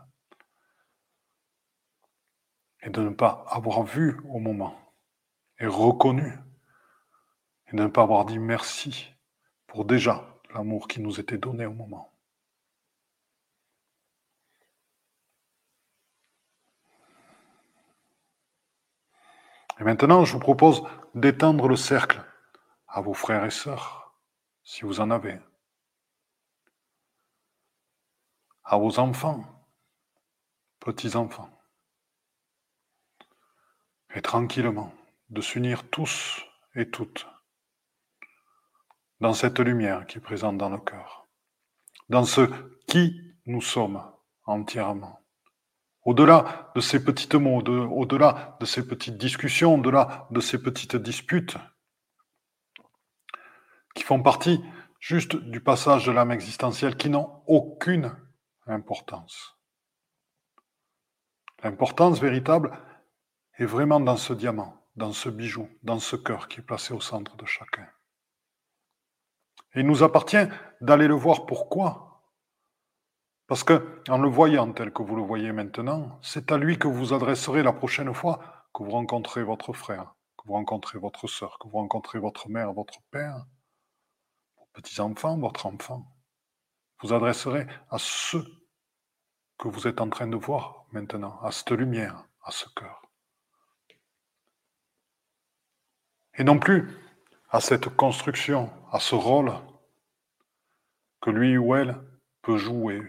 et 2.83 2.89
de 2.89 3.03
ne 3.03 3.11
pas 3.11 3.45
avoir 3.49 3.83
vu 3.83 4.19
au 4.31 4.39
moment, 4.39 4.75
et 5.59 5.67
reconnu, 5.67 6.33
et 7.67 7.77
de 7.77 7.83
ne 7.83 7.89
pas 7.89 8.03
avoir 8.03 8.25
dit 8.25 8.39
merci 8.39 9.13
pour 9.67 9.85
déjà 9.85 10.41
l'amour 10.55 10.89
qui 10.89 11.01
nous 11.01 11.21
était 11.21 11.39
donné 11.39 11.67
au 11.67 11.75
moment. 11.75 12.10
Et 19.81 19.83
maintenant, 19.83 20.27
je 20.27 20.35
vous 20.35 20.41
propose 20.41 20.83
d'étendre 21.15 21.67
le 21.67 21.77
cercle 21.77 22.23
à 22.87 23.01
vos 23.01 23.15
frères 23.15 23.47
et 23.47 23.51
sœurs, 23.51 24.15
si 24.63 24.83
vous 24.83 25.01
en 25.01 25.11
avez, 25.11 25.41
à 28.63 28.77
vos 28.77 28.99
enfants, 28.99 29.43
petits-enfants, 30.81 31.51
et 34.15 34.21
tranquillement 34.21 34.93
de 35.31 35.41
s'unir 35.41 35.89
tous 35.89 36.45
et 36.75 36.91
toutes 36.91 37.27
dans 39.21 39.33
cette 39.33 39.61
lumière 39.61 40.07
qui 40.07 40.19
est 40.19 40.21
présente 40.21 40.59
dans 40.59 40.69
le 40.69 40.79
cœur, 40.79 41.27
dans 42.11 42.25
ce 42.25 42.43
qui 42.87 43.35
nous 43.47 43.63
sommes 43.63 44.03
entièrement. 44.45 45.20
Au-delà 46.05 46.73
de 46.75 46.81
ces 46.81 47.05
petits 47.05 47.37
mots, 47.37 47.63
au-delà 47.63 48.57
de 48.61 48.67
ces 48.67 48.87
petites 48.87 49.19
discussions, 49.19 49.75
au-delà 49.75 50.27
de 50.31 50.41
ces 50.41 50.61
petites 50.61 50.97
disputes, 50.97 51.57
qui 53.95 54.03
font 54.03 54.23
partie 54.23 54.63
juste 54.99 55.37
du 55.37 55.61
passage 55.61 56.07
de 56.07 56.13
l'âme 56.13 56.31
existentielle, 56.31 56.97
qui 56.97 57.11
n'ont 57.11 57.43
aucune 57.47 58.17
importance. 58.67 59.57
L'importance 61.63 62.21
véritable 62.21 62.79
est 63.59 63.67
vraiment 63.67 64.01
dans 64.01 64.17
ce 64.17 64.33
diamant, 64.33 64.87
dans 64.97 65.13
ce 65.13 65.29
bijou, 65.29 65.69
dans 65.83 65.99
ce 65.99 66.17
cœur 66.17 66.49
qui 66.49 66.61
est 66.61 66.63
placé 66.63 66.95
au 66.95 67.01
centre 67.01 67.37
de 67.37 67.45
chacun. 67.45 67.87
Et 69.75 69.81
il 69.81 69.87
nous 69.87 70.03
appartient 70.03 70.49
d'aller 70.81 71.07
le 71.07 71.15
voir 71.15 71.47
pourquoi? 71.47 72.10
Parce 73.51 73.65
que, 73.65 74.01
en 74.09 74.19
le 74.19 74.29
voyant 74.29 74.73
tel 74.73 74.93
que 74.93 75.03
vous 75.03 75.17
le 75.17 75.23
voyez 75.23 75.51
maintenant, 75.51 76.21
c'est 76.23 76.53
à 76.53 76.57
lui 76.57 76.79
que 76.79 76.87
vous 76.87 77.13
adresserez 77.13 77.65
la 77.65 77.73
prochaine 77.73 78.15
fois 78.15 78.39
que 78.73 78.85
vous 78.85 78.93
rencontrez 78.93 79.43
votre 79.43 79.73
frère, 79.73 80.15
que 80.39 80.47
vous 80.47 80.53
rencontrez 80.53 81.01
votre 81.01 81.27
soeur, 81.27 81.59
que 81.59 81.67
vous 81.67 81.79
rencontrez 81.79 82.21
votre 82.21 82.49
mère, 82.49 82.73
votre 82.73 83.01
père, 83.11 83.45
vos 84.57 84.69
petits-enfants, 84.73 85.37
votre 85.37 85.67
enfant. 85.67 86.07
Vous 87.03 87.13
adresserez 87.13 87.67
à 87.91 87.97
ceux 87.99 88.45
que 89.59 89.67
vous 89.67 89.89
êtes 89.89 90.01
en 90.01 90.11
train 90.11 90.29
de 90.29 90.37
voir 90.37 90.85
maintenant, 90.93 91.41
à 91.43 91.51
cette 91.51 91.73
lumière, 91.73 92.25
à 92.45 92.53
ce 92.53 92.69
cœur. 92.77 93.03
Et 96.35 96.45
non 96.45 96.61
plus 96.61 96.89
à 97.49 97.61
cette 97.61 97.89
construction, 97.97 98.71
à 98.93 99.01
ce 99.01 99.17
rôle 99.17 99.53
que 101.21 101.31
lui 101.31 101.59
ou 101.59 101.75
elle 101.75 102.01
peut 102.43 102.57
jouer, 102.57 103.03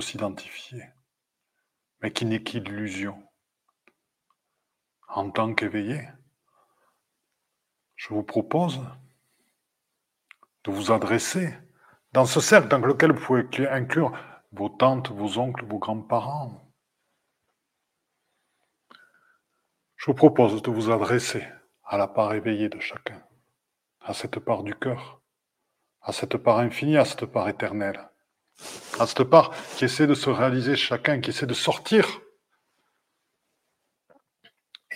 s'identifier, 0.00 0.84
mais 2.00 2.12
qui 2.12 2.24
n'est 2.24 2.42
qu'illusion. 2.42 3.22
En 5.08 5.30
tant 5.30 5.54
qu'éveillé, 5.54 6.08
je 7.96 8.08
vous 8.08 8.22
propose 8.22 8.80
de 10.64 10.70
vous 10.70 10.90
adresser 10.90 11.54
dans 12.12 12.24
ce 12.24 12.40
cercle 12.40 12.68
dans 12.68 12.78
lequel 12.78 13.12
vous 13.12 13.24
pouvez 13.24 13.68
inclure 13.68 14.12
vos 14.52 14.68
tantes, 14.68 15.10
vos 15.10 15.38
oncles, 15.38 15.64
vos 15.64 15.78
grands-parents. 15.78 16.60
Je 19.96 20.06
vous 20.06 20.14
propose 20.14 20.62
de 20.62 20.70
vous 20.70 20.90
adresser 20.90 21.46
à 21.84 21.96
la 21.96 22.08
part 22.08 22.34
éveillée 22.34 22.68
de 22.68 22.80
chacun 22.80 23.22
à 24.04 24.12
cette 24.12 24.38
part 24.38 24.62
du 24.62 24.74
cœur, 24.74 25.20
à 26.02 26.12
cette 26.12 26.36
part 26.36 26.58
infinie, 26.58 26.98
à 26.98 27.04
cette 27.04 27.24
part 27.24 27.48
éternelle, 27.48 28.10
à 28.98 29.06
cette 29.06 29.24
part 29.24 29.50
qui 29.76 29.84
essaie 29.84 30.06
de 30.06 30.14
se 30.14 30.30
réaliser 30.30 30.76
chacun, 30.76 31.20
qui 31.20 31.30
essaie 31.30 31.46
de 31.46 31.54
sortir. 31.54 32.20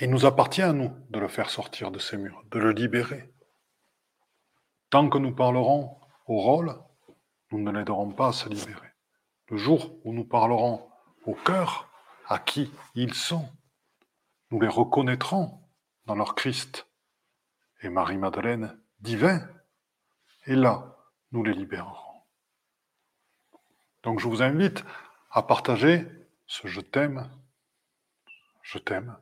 il 0.00 0.10
nous 0.10 0.26
appartient 0.26 0.62
à 0.62 0.72
nous 0.72 0.94
de 1.10 1.18
le 1.18 1.28
faire 1.28 1.50
sortir 1.50 1.90
de 1.90 1.98
ces 1.98 2.16
murs, 2.16 2.42
de 2.50 2.58
le 2.58 2.70
libérer. 2.70 3.32
Tant 4.90 5.08
que 5.08 5.18
nous 5.18 5.34
parlerons 5.34 5.98
au 6.26 6.40
rôle, 6.40 6.74
nous 7.50 7.60
ne 7.60 7.70
l'aiderons 7.70 8.12
pas 8.12 8.28
à 8.28 8.32
se 8.32 8.48
libérer. 8.48 8.92
Le 9.48 9.56
jour 9.56 9.98
où 10.04 10.12
nous 10.12 10.24
parlerons 10.24 10.88
au 11.26 11.34
cœur, 11.34 11.90
à 12.26 12.38
qui 12.38 12.70
ils 12.94 13.14
sont, 13.14 13.48
nous 14.50 14.60
les 14.60 14.68
reconnaîtrons 14.68 15.60
dans 16.06 16.14
leur 16.14 16.34
Christ. 16.34 16.86
Et 17.82 17.88
Marie-Madeleine 17.88 18.78
divin, 19.00 19.40
et 20.46 20.54
là, 20.54 20.96
nous 21.32 21.44
les 21.44 21.54
libérerons. 21.54 22.07
Donc 24.02 24.20
je 24.20 24.28
vous 24.28 24.42
invite 24.42 24.84
à 25.30 25.42
partager 25.42 26.06
ce 26.46 26.66
je 26.66 26.80
t'aime, 26.80 27.30
je 28.62 28.78
t'aime, 28.78 29.16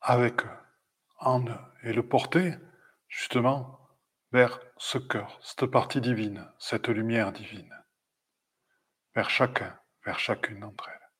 avec 0.00 0.42
en 1.18 1.46
eux, 1.46 1.58
et 1.82 1.92
le 1.92 2.06
porter 2.06 2.54
justement 3.08 3.80
vers 4.32 4.60
ce 4.76 4.98
cœur, 4.98 5.38
cette 5.42 5.66
partie 5.66 6.00
divine, 6.00 6.50
cette 6.58 6.88
lumière 6.88 7.32
divine, 7.32 7.74
vers 9.14 9.28
chacun, 9.28 9.78
vers 10.04 10.18
chacune 10.18 10.60
d'entre 10.60 10.88
elles. 10.88 11.10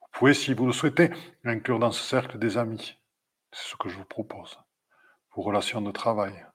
Vous 0.00 0.08
pouvez, 0.12 0.34
si 0.34 0.54
vous 0.54 0.66
le 0.66 0.72
souhaitez, 0.72 1.10
inclure 1.44 1.78
dans 1.78 1.92
ce 1.92 2.02
cercle 2.02 2.38
des 2.38 2.56
amis, 2.56 2.98
c'est 3.52 3.70
ce 3.70 3.76
que 3.76 3.88
je 3.88 3.96
vous 3.96 4.04
propose. 4.04 4.58
Vos 5.34 5.42
relations 5.42 5.82
de 5.82 5.90
travail. 5.90 6.45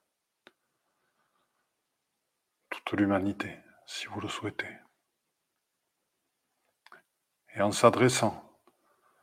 Toute 2.84 2.98
l'humanité, 2.98 3.58
si 3.86 4.06
vous 4.06 4.20
le 4.20 4.28
souhaitez. 4.28 4.76
Et 7.54 7.62
en 7.62 7.72
s'adressant 7.72 8.42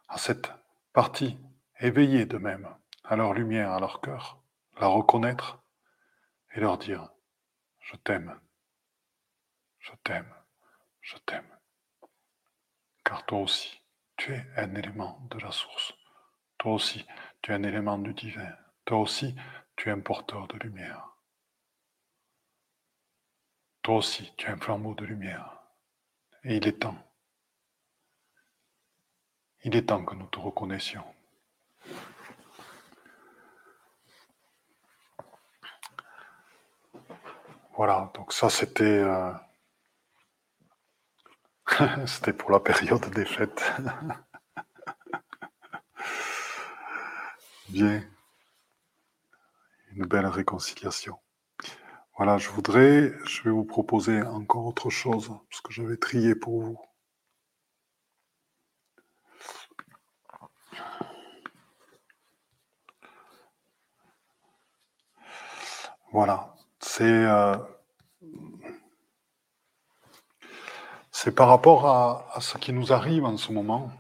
à 0.08 0.18
cette 0.18 0.52
partie 0.94 1.38
éveillée 1.80 2.26
d'eux-mêmes, 2.26 2.70
à 3.04 3.16
leur 3.16 3.34
lumière, 3.34 3.72
à 3.72 3.80
leur 3.80 4.02
cœur, 4.02 4.42
la 4.80 4.88
reconnaître 4.88 5.64
et 6.54 6.60
leur 6.60 6.78
dire, 6.78 7.10
je 7.80 7.96
t'aime, 7.96 8.40
je 9.80 9.92
t'aime, 10.04 10.34
je 11.02 11.18
t'aime. 11.26 11.58
Car 13.04 13.26
toi 13.26 13.40
aussi, 13.40 13.82
tu 14.16 14.34
es 14.34 14.46
un 14.58 14.76
élément 14.76 15.20
de 15.32 15.40
la 15.40 15.52
source. 15.52 15.94
Toi 16.58 16.74
aussi, 16.74 17.06
tu 17.42 17.52
es 17.52 17.56
un 17.56 17.64
élément 17.64 17.98
du 17.98 18.14
divin. 18.14 18.54
Toi 18.86 19.00
aussi, 19.00 19.36
tu 19.76 19.90
es 19.90 19.92
un 19.92 20.02
porteur 20.02 20.48
de 20.48 20.58
lumière. 20.58 21.09
Toi 23.90 23.98
aussi, 23.98 24.32
tu 24.38 24.46
es 24.46 24.52
un 24.52 24.58
flambeau 24.58 24.94
de 24.94 25.04
lumière. 25.04 25.64
Et 26.44 26.58
il 26.58 26.68
est 26.68 26.80
temps. 26.80 26.96
Il 29.64 29.76
est 29.76 29.88
temps 29.88 30.06
que 30.06 30.14
nous 30.14 30.28
te 30.28 30.38
reconnaissions. 30.38 31.04
Voilà, 37.76 38.12
donc 38.14 38.32
ça 38.32 38.52
c'était 38.52 38.84
euh, 38.84 39.34
c'était 42.06 42.34
pour 42.34 42.52
la 42.52 42.60
période 42.60 43.10
des 43.10 43.26
fêtes. 43.26 43.74
Bien. 47.70 48.04
Une 49.94 50.06
belle 50.06 50.28
réconciliation. 50.28 51.18
Voilà, 52.20 52.38
je 52.38 52.50
voudrais, 52.50 53.14
je 53.26 53.44
vais 53.44 53.50
vous 53.50 53.64
proposer 53.64 54.22
encore 54.22 54.66
autre 54.66 54.90
chose, 54.90 55.32
parce 55.50 55.62
que 55.62 55.72
j'avais 55.72 55.96
trié 55.96 56.36
pour 56.36 56.62
vous. 56.62 56.78
Voilà, 66.12 66.54
c'est 66.82 67.04
euh, 67.04 67.56
c'est 71.12 71.34
par 71.34 71.48
rapport 71.48 71.86
à 71.88 72.42
ce 72.42 72.58
qui 72.58 72.74
nous 72.74 72.92
arrive 72.92 73.24
en 73.24 73.38
ce 73.38 73.54
moment 73.54 73.92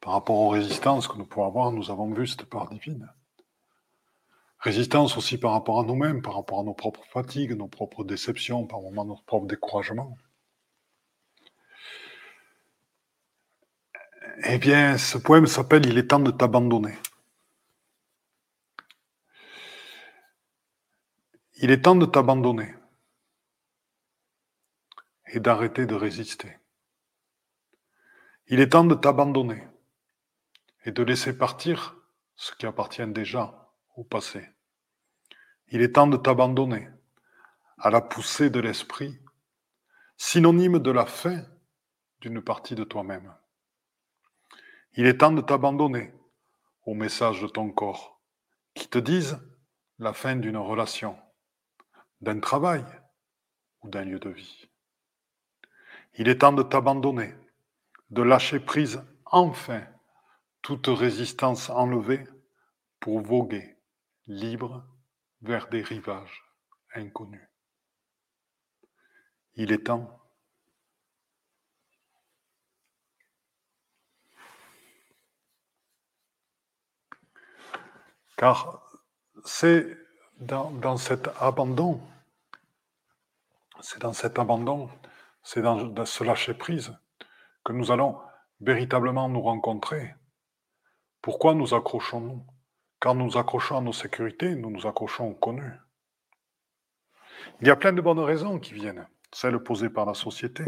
par 0.00 0.12
rapport 0.12 0.36
aux 0.36 0.50
résistances 0.50 1.08
que 1.08 1.16
nous 1.16 1.26
pouvons 1.26 1.46
avoir, 1.46 1.72
nous 1.72 1.90
avons 1.90 2.12
vu 2.12 2.26
cette 2.26 2.44
part 2.44 2.68
divine. 2.68 3.08
Résistance 4.60 5.16
aussi 5.16 5.38
par 5.38 5.52
rapport 5.52 5.80
à 5.80 5.84
nous-mêmes, 5.84 6.20
par 6.20 6.34
rapport 6.34 6.60
à 6.60 6.64
nos 6.64 6.74
propres 6.74 7.04
fatigues, 7.04 7.52
nos 7.52 7.68
propres 7.68 8.02
déceptions, 8.02 8.66
par 8.66 8.80
moments 8.80 9.04
notre 9.04 9.24
propre 9.24 9.46
découragement. 9.46 10.18
Eh 14.44 14.58
bien, 14.58 14.98
ce 14.98 15.16
poème 15.16 15.46
s'appelle 15.46 15.86
Il 15.86 15.96
est 15.96 16.08
temps 16.08 16.18
de 16.18 16.32
t'abandonner. 16.32 16.96
Il 21.60 21.70
est 21.70 21.82
temps 21.82 21.96
de 21.96 22.06
t'abandonner 22.06 22.74
et 25.26 25.40
d'arrêter 25.40 25.86
de 25.86 25.94
résister. 25.94 26.58
Il 28.48 28.60
est 28.60 28.70
temps 28.70 28.84
de 28.84 28.94
t'abandonner 28.94 29.68
et 30.84 30.92
de 30.92 31.02
laisser 31.02 31.36
partir 31.36 31.96
ce 32.36 32.52
qui 32.54 32.66
appartient 32.66 33.06
déjà 33.06 33.67
passé. 34.04 34.48
Il 35.68 35.82
est 35.82 35.92
temps 35.92 36.06
de 36.06 36.16
t'abandonner 36.16 36.88
à 37.78 37.90
la 37.90 38.00
poussée 38.00 38.50
de 38.50 38.60
l'esprit, 38.60 39.18
synonyme 40.16 40.78
de 40.78 40.90
la 40.90 41.06
fin 41.06 41.44
d'une 42.20 42.42
partie 42.42 42.74
de 42.74 42.84
toi-même. 42.84 43.34
Il 44.94 45.06
est 45.06 45.18
temps 45.18 45.32
de 45.32 45.40
t'abandonner 45.40 46.12
au 46.86 46.94
message 46.94 47.42
de 47.42 47.46
ton 47.46 47.70
corps 47.70 48.20
qui 48.74 48.88
te 48.88 48.98
disent 48.98 49.38
la 49.98 50.12
fin 50.12 50.36
d'une 50.36 50.56
relation, 50.56 51.18
d'un 52.20 52.40
travail 52.40 52.84
ou 53.82 53.88
d'un 53.88 54.04
lieu 54.04 54.18
de 54.18 54.30
vie. 54.30 54.68
Il 56.14 56.28
est 56.28 56.38
temps 56.38 56.52
de 56.52 56.62
t'abandonner, 56.62 57.34
de 58.10 58.22
lâcher 58.22 58.60
prise 58.60 59.02
enfin 59.24 59.82
toute 60.62 60.88
résistance 60.88 61.70
enlevée 61.70 62.24
pour 63.00 63.20
voguer 63.20 63.77
libre 64.28 64.84
vers 65.40 65.68
des 65.68 65.82
rivages 65.82 66.44
inconnus. 66.94 67.48
Il 69.54 69.72
est 69.72 69.86
temps. 69.86 70.14
Car 78.36 78.88
c'est 79.44 79.96
dans, 80.38 80.96
cet 80.96 81.28
abandon, 81.40 82.00
c'est 83.80 84.00
dans 84.00 84.12
cet 84.12 84.38
abandon, 84.38 84.88
c'est 85.42 85.62
dans 85.62 86.06
ce 86.06 86.22
lâcher 86.22 86.54
prise 86.54 86.96
que 87.64 87.72
nous 87.72 87.90
allons 87.90 88.20
véritablement 88.60 89.28
nous 89.28 89.42
rencontrer. 89.42 90.14
Pourquoi 91.20 91.54
nous 91.54 91.74
accrochons-nous? 91.74 92.46
Quand 93.00 93.14
nous 93.14 93.38
accrochons 93.38 93.78
à 93.78 93.80
nos 93.80 93.92
sécurités, 93.92 94.54
nous 94.54 94.70
nous 94.70 94.86
accrochons 94.86 95.28
au 95.28 95.34
connu. 95.34 95.72
Il 97.60 97.68
y 97.68 97.70
a 97.70 97.76
plein 97.76 97.92
de 97.92 98.00
bonnes 98.00 98.18
raisons 98.18 98.58
qui 98.58 98.74
viennent, 98.74 99.06
celles 99.32 99.58
posées 99.58 99.90
par 99.90 100.04
la 100.04 100.14
société. 100.14 100.64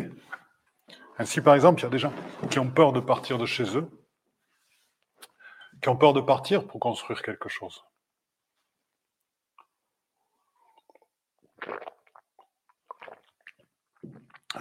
Ainsi, 1.19 1.41
par 1.41 1.55
exemple, 1.55 1.81
il 1.81 1.85
y 1.85 1.87
a 1.87 1.91
des 1.91 1.99
gens 1.99 2.13
qui 2.51 2.59
ont 2.59 2.71
peur 2.71 2.93
de 2.93 3.01
partir 3.01 3.37
de 3.39 3.47
chez 3.47 3.77
eux, 3.77 3.91
qui 5.83 5.89
ont 5.89 5.97
peur 5.97 6.13
de 6.13 6.21
partir 6.21 6.67
pour 6.67 6.79
construire 6.79 7.23
quelque 7.23 7.49
chose. 7.49 7.85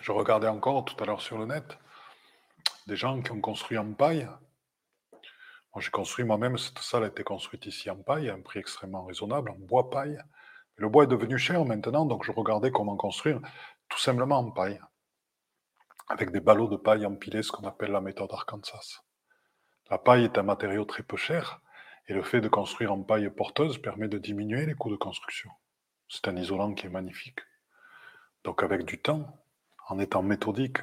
Je 0.01 0.11
regardais 0.11 0.47
encore 0.47 0.85
tout 0.85 0.95
à 1.03 1.05
l'heure 1.05 1.21
sur 1.21 1.37
le 1.37 1.45
net 1.45 1.77
des 2.87 2.95
gens 2.95 3.21
qui 3.21 3.31
ont 3.31 3.41
construit 3.41 3.77
en 3.77 3.93
paille. 3.93 4.27
J'ai 5.77 5.91
construit 5.91 6.25
moi-même, 6.25 6.57
cette 6.57 6.79
salle 6.79 7.03
a 7.03 7.07
été 7.07 7.23
construite 7.23 7.65
ici 7.65 7.89
en 7.89 7.95
paille, 7.95 8.29
à 8.29 8.33
un 8.33 8.41
prix 8.41 8.59
extrêmement 8.59 9.05
raisonnable, 9.05 9.51
en 9.51 9.55
bois 9.55 9.89
paille. 9.89 10.19
Le 10.75 10.89
bois 10.89 11.03
est 11.03 11.07
devenu 11.07 11.37
cher 11.37 11.63
maintenant, 11.63 12.05
donc 12.05 12.23
je 12.25 12.31
regardais 12.31 12.71
comment 12.71 12.97
construire 12.97 13.39
tout 13.87 13.99
simplement 13.99 14.37
en 14.37 14.51
paille, 14.51 14.81
avec 16.09 16.31
des 16.31 16.39
ballots 16.39 16.67
de 16.67 16.75
paille 16.75 17.05
empilés, 17.05 17.43
ce 17.43 17.51
qu'on 17.51 17.67
appelle 17.67 17.91
la 17.91 18.01
méthode 18.01 18.31
Arkansas. 18.33 19.03
La 19.89 19.97
paille 19.97 20.25
est 20.25 20.37
un 20.37 20.43
matériau 20.43 20.85
très 20.85 21.03
peu 21.03 21.17
cher, 21.17 21.61
et 22.07 22.13
le 22.13 22.23
fait 22.23 22.41
de 22.41 22.49
construire 22.49 22.91
en 22.91 23.03
paille 23.03 23.29
porteuse 23.29 23.77
permet 23.77 24.07
de 24.07 24.17
diminuer 24.17 24.65
les 24.65 24.73
coûts 24.73 24.89
de 24.89 24.95
construction. 24.95 25.51
C'est 26.07 26.27
un 26.27 26.35
isolant 26.35 26.73
qui 26.73 26.87
est 26.87 26.89
magnifique. 26.89 27.39
Donc 28.43 28.63
avec 28.63 28.85
du 28.85 28.99
temps, 28.99 29.39
en 29.87 29.99
étant 29.99 30.23
méthodique, 30.23 30.79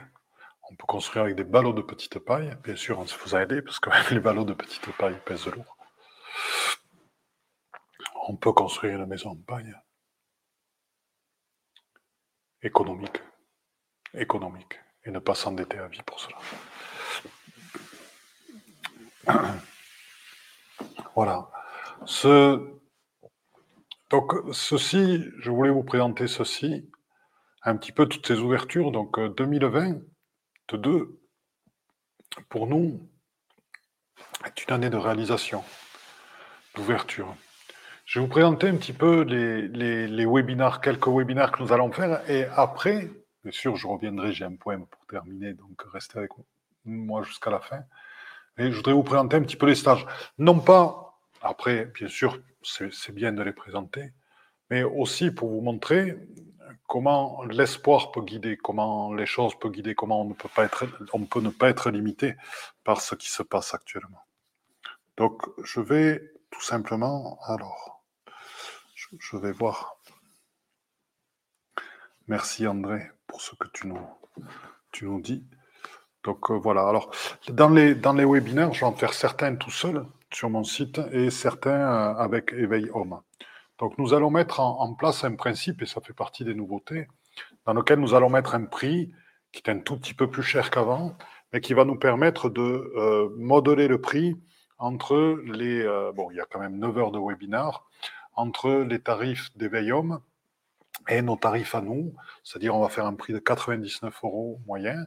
on 0.71 0.77
peut 0.77 0.87
construire 0.87 1.25
avec 1.25 1.37
des 1.37 1.45
ballots 1.45 1.73
de 1.73 1.83
petite 1.83 2.19
paille. 2.19 2.57
Bien 2.65 2.77
sûr, 2.77 2.99
on 2.99 3.07
se 3.07 3.15
faisait 3.15 3.43
aider 3.43 3.63
parce 3.63 3.79
que 3.79 3.91
les 4.15 4.21
ballots 4.21 4.45
de 4.45 4.55
petite 4.55 4.91
paille 4.97 5.19
pèsent 5.25 5.47
lourd. 5.47 5.77
On 8.29 8.37
peut 8.37 8.53
construire 8.53 9.01
une 9.01 9.07
maison 9.07 9.31
en 9.31 9.37
paille 9.37 9.73
économique, 12.63 13.23
économique, 14.15 14.81
et 15.05 15.11
ne 15.11 15.21
pas 15.21 15.35
s'endetter 15.35 15.79
à 15.79 15.87
vie 15.89 16.03
pour 16.03 16.21
cela. 16.21 16.39
Voilà. 21.15 21.49
Donc, 24.11 24.35
ceci, 24.53 25.25
je 25.39 25.51
voulais 25.51 25.71
vous 25.71 25.83
présenter 25.83 26.27
ceci, 26.27 26.91
un 27.63 27.75
petit 27.79 27.91
peu 27.91 28.07
toutes 28.07 28.27
ces 28.27 28.41
ouvertures. 28.41 28.93
Donc, 28.93 29.19
2020, 29.19 30.03
de 30.69 30.77
deux, 30.77 31.21
pour 32.49 32.67
nous, 32.67 33.01
est 34.45 34.65
une 34.65 34.75
année 34.75 34.91
de 34.91 34.97
réalisation, 34.97 35.65
d'ouverture. 36.75 37.35
Je 38.05 38.19
vais 38.19 38.27
vous 38.27 38.31
présenter 38.31 38.69
un 38.69 38.77
petit 38.77 38.93
peu 38.93 39.23
les, 39.23 39.69
les, 40.07 40.27
webinaires, 40.27 40.81
quelques 40.81 41.09
webinaires 41.09 41.51
que 41.51 41.63
nous 41.63 41.73
allons 41.73 41.91
faire. 41.91 42.29
Et 42.31 42.45
après, 42.55 43.11
bien 43.43 43.53
sûr, 43.53 43.77
je 43.77 43.87
reviendrai, 43.87 44.33
j'ai 44.33 44.45
un 44.45 44.55
poème 44.55 44.87
pour 44.87 45.05
terminer, 45.07 45.55
donc 45.55 45.83
restez 45.93 46.19
avec 46.19 46.31
moi 46.85 47.23
jusqu'à 47.23 47.51
la 47.51 47.61
fin. 47.61 47.81
Et 48.59 48.71
je 48.71 48.77
voudrais 48.77 48.93
vous 48.93 49.03
présenter 49.03 49.37
un 49.37 49.43
petit 49.43 49.57
peu 49.57 49.67
les 49.67 49.75
stages. 49.75 50.07
Non 50.39 50.61
pas, 50.61 51.19
après, 51.43 51.87
bien 51.87 52.09
sûr, 52.09 52.41
c'est 52.63 53.15
bien 53.15 53.33
de 53.33 53.43
les 53.43 53.53
présenter, 53.53 54.13
mais 54.71 54.83
aussi 54.83 55.31
pour 55.31 55.51
vous 55.51 55.61
montrer 55.61 56.17
comment 56.87 57.43
l'espoir 57.45 58.13
peut 58.13 58.23
guider, 58.23 58.57
comment 58.57 59.13
les 59.15 59.27
choses 59.27 59.55
peuvent 59.59 59.73
guider, 59.73 59.95
comment 59.95 60.23
on 60.23 60.27
ne 60.27 60.35
peut 60.35 60.49
pas 60.55 60.65
être, 60.65 60.85
on 61.13 61.25
peut 61.25 61.41
ne 61.41 61.51
pas 61.51 61.69
être 61.69 61.91
limité 61.91 62.37
par 62.85 63.01
ce 63.01 63.15
qui 63.15 63.29
se 63.29 63.43
passe 63.43 63.75
actuellement. 63.75 64.23
Donc, 65.17 65.43
je 65.65 65.81
vais 65.81 66.33
tout 66.51 66.63
simplement, 66.63 67.39
alors, 67.47 68.03
je, 69.19 69.37
vais 69.37 69.53
voir. 69.53 69.97
Merci 72.29 72.67
André 72.67 73.11
pour 73.27 73.41
ce 73.41 73.55
que 73.55 73.69
tu 73.69 73.87
nous, 73.87 74.01
tu 74.93 75.05
nous 75.05 75.21
dis. 75.21 75.45
Donc 76.25 76.51
euh, 76.51 76.55
voilà, 76.55 76.89
alors 76.89 77.13
dans 77.49 77.69
les, 77.69 77.95
dans 77.95 78.13
les 78.13 78.25
webinaires, 78.25 78.73
je 78.73 78.81
vais 78.81 78.87
en 78.87 78.93
faire 78.97 79.15
certains 79.15 79.55
tout 79.55 79.71
seul 79.71 80.05
sur 80.33 80.51
mon 80.51 80.65
site 80.65 81.01
et 81.13 81.31
certains 81.31 81.79
euh, 81.79 82.15
avec 82.17 82.53
Éveil 82.53 82.91
Homme. 82.93 83.21
Donc 83.79 83.99
nous 83.99 84.15
allons 84.15 84.31
mettre 84.31 84.61
en, 84.61 84.95
place 84.95 85.25
un 85.25 85.35
principe, 85.35 85.83
et 85.83 85.87
ça 85.87 86.01
fait 86.01 86.13
partie 86.15 86.45
des 86.45 86.55
nouveautés, 86.55 87.09
dans 87.67 87.75
lequel 87.75 88.01
nous 88.01 88.15
allons 88.15 88.31
mettre 88.31 88.55
un 88.55 88.65
prix 88.65 89.13
qui 89.53 89.63
est 89.65 89.71
un 89.71 89.79
tout 89.79 89.99
petit 89.99 90.15
peu 90.15 90.31
plus 90.31 90.43
cher 90.43 90.71
qu'avant, 90.71 91.17
mais 91.53 91.61
qui 91.61 91.75
va 91.75 91.85
nous 91.85 91.97
permettre 91.97 92.49
de 92.49 92.63
euh, 92.63 93.29
modeler 93.37 93.89
le 93.89 94.01
prix 94.01 94.37
entre 94.79 95.41
les... 95.45 95.85
bon, 96.15 96.31
il 96.31 96.37
y 96.37 96.41
a 96.41 96.45
quand 96.45 96.61
même 96.61 96.79
9 96.79 96.99
heures 96.99 97.11
de 97.11 97.19
webinaire, 97.19 97.85
entre 98.35 98.71
les 98.71 99.01
tarifs 99.01 99.57
d'Eveillum 99.57 100.21
et 101.09 101.23
nos 101.23 101.37
tarifs 101.37 101.75
à 101.75 101.81
nous, 101.81 102.15
c'est-à-dire 102.43 102.75
on 102.75 102.81
va 102.81 102.89
faire 102.89 103.07
un 103.07 103.15
prix 103.15 103.33
de 103.33 103.39
99 103.39 104.19
euros 104.25 104.61
moyen, 104.67 105.07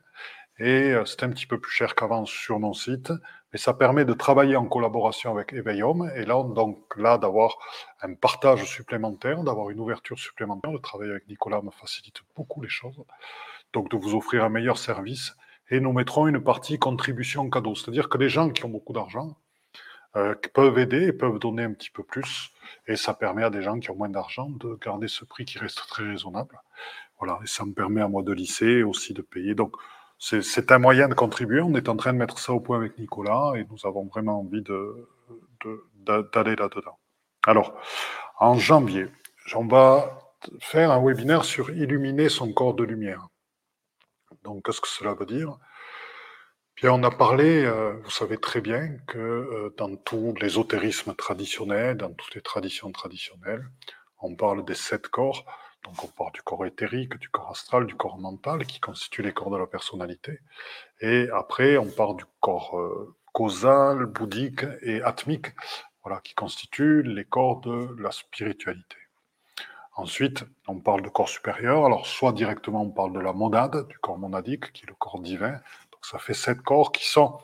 et 0.60 0.92
euh, 0.92 1.06
c'est 1.06 1.24
un 1.24 1.30
petit 1.30 1.46
peu 1.46 1.60
plus 1.60 1.72
cher 1.72 1.96
qu'avant 1.96 2.26
sur 2.26 2.60
mon 2.60 2.74
site, 2.74 3.12
mais 3.52 3.60
ça 3.60 3.74
permet 3.74 4.06
de 4.06 4.14
travailler 4.14 4.56
en 4.56 4.66
collaboration 4.66 5.32
avec 5.32 5.54
Eveillum, 5.54 6.12
et 6.16 6.26
là, 6.26 6.44
donc 6.44 6.78
là, 6.98 7.18
d'avoir 7.18 7.58
un 8.02 8.14
partage 8.14 8.66
supplémentaire, 8.66 9.44
d'avoir 9.44 9.70
une 9.70 9.80
ouverture 9.80 10.20
supplémentaire, 10.20 10.72
de 10.72 10.78
travailler 10.78 11.12
avec 11.12 11.28
Nicolas 11.28 11.62
me 11.62 11.72
facilite 11.72 12.22
beaucoup 12.36 12.62
les 12.62 12.70
choses, 12.70 13.02
donc 13.74 13.90
de 13.90 13.98
vous 13.98 14.16
offrir 14.16 14.44
un 14.44 14.50
meilleur 14.50 14.78
service, 14.78 15.36
et 15.72 15.80
nous 15.80 15.94
mettrons 15.94 16.28
une 16.28 16.44
partie 16.44 16.78
contribution 16.80 17.50
cadeau, 17.50 17.76
c'est-à-dire 17.76 18.10
que 18.10 18.18
les 18.18 18.30
gens 18.30 18.50
qui 18.50 18.66
ont 18.66 18.70
beaucoup 18.70 18.94
d'argent, 18.94 19.36
euh, 20.16 20.34
peuvent 20.54 20.80
aider 20.80 21.06
et 21.06 21.14
peuvent 21.14 21.38
donner 21.38 21.64
un 21.64 21.74
petit 21.74 21.92
peu 21.92 22.04
plus. 22.04 22.50
Et 22.88 22.96
ça 22.96 23.14
permet 23.14 23.44
à 23.44 23.52
des 23.52 23.62
gens 23.62 23.80
qui 23.80 23.92
ont 23.92 23.96
moins 23.96 24.10
d'argent 24.10 24.50
de 24.50 24.78
garder 24.84 25.08
ce 25.08 25.24
prix 25.24 25.46
qui 25.46 25.60
reste 25.60 25.88
très 25.88 26.04
raisonnable. 26.04 26.60
Voilà, 27.20 27.40
et 27.44 27.48
ça 27.48 27.64
me 27.66 27.74
permet 27.74 28.02
à 28.02 28.08
moi 28.08 28.24
de 28.24 28.32
lisser 28.32 28.82
aussi 28.82 29.14
de 29.14 29.22
payer. 29.22 29.54
Donc, 29.54 29.76
c'est 30.20 30.72
un 30.72 30.80
moyen 30.80 31.08
de 31.08 31.14
contribuer. 31.14 31.62
On 31.62 31.74
est 31.76 31.90
en 31.90 31.96
train 31.96 32.14
de 32.14 32.18
mettre 32.18 32.40
ça 32.40 32.54
au 32.54 32.60
point 32.60 32.78
avec 32.78 32.98
Nicolas 33.00 33.54
et 33.56 33.66
nous 33.70 33.86
avons 33.86 34.06
vraiment 34.06 34.42
envie 34.42 34.62
d'aller 34.62 35.06
de, 35.66 36.62
là-dedans. 36.62 37.00
Alors, 37.48 37.74
en 38.40 38.56
janvier, 38.56 39.08
on 39.56 39.66
va 39.66 40.20
faire 40.60 40.92
un 40.92 41.04
webinaire 41.04 41.46
sur 41.46 41.70
illuminer 41.72 42.30
son 42.30 42.52
corps 42.54 42.74
de 42.74 42.84
lumière. 42.84 43.28
Donc, 44.44 44.66
qu'est-ce 44.66 44.82
que 44.82 44.88
cela 44.88 45.14
veut 45.14 45.26
dire? 45.26 45.58
On 46.84 47.04
a 47.04 47.12
parlé, 47.12 47.66
euh, 47.66 47.94
vous 48.04 48.10
savez 48.10 48.38
très 48.38 48.62
bien 48.62 48.98
que 49.06 49.18
euh, 49.18 49.74
dans 49.78 49.98
tout 49.98 50.34
l'ésotérisme 50.40 51.14
traditionnel, 51.14 51.98
dans 51.98 52.14
toutes 52.14 52.36
les 52.36 52.42
traditions 52.42 52.92
traditionnelles, 52.92 53.68
on 54.22 54.36
parle 54.36 54.64
des 54.64 54.76
sept 54.76 55.10
corps. 55.10 55.46
Donc 55.84 56.04
on 56.04 56.08
parle 56.08 56.32
du 56.34 56.42
corps 56.42 56.66
éthérique, 56.66 57.18
du 57.18 57.30
corps 57.30 57.52
astral, 57.52 57.86
du 57.86 57.96
corps 57.96 58.18
mental, 58.18 58.66
qui 58.66 58.80
constituent 58.80 59.24
les 59.24 59.34
corps 59.34 59.50
de 59.50 59.58
la 59.58 59.68
personnalité. 59.68 60.40
Et 61.02 61.30
après, 61.34 61.78
on 61.78 61.90
parle 61.90 62.18
du 62.18 62.26
corps 62.40 62.78
euh, 62.78 63.16
causal, 63.34 64.06
bouddhique 64.06 64.66
et 64.82 65.02
atmique, 65.02 65.48
voilà, 66.04 66.20
qui 66.22 66.34
constituent 66.34 67.04
les 67.04 67.26
corps 67.26 67.62
de 67.62 67.96
la 68.00 68.12
spiritualité. 68.12 68.98
Ensuite, 69.96 70.46
on 70.68 70.80
parle 70.80 71.02
de 71.02 71.10
corps 71.10 71.28
supérieur. 71.28 71.86
Alors, 71.86 72.06
soit 72.08 72.32
directement, 72.32 72.84
on 72.84 72.90
parle 72.90 73.12
de 73.12 73.20
la 73.20 73.34
monade, 73.34 73.86
du 73.88 73.98
corps 74.00 74.18
monadique, 74.18 74.72
qui 74.72 74.84
est 74.84 74.88
le 74.88 74.96
corps 74.96 75.20
divin. 75.20 75.52
Donc, 75.52 76.06
ça 76.06 76.20
fait 76.20 76.34
sept 76.34 76.62
corps 76.62 76.94
qui 76.94 77.08
sont 77.08 77.38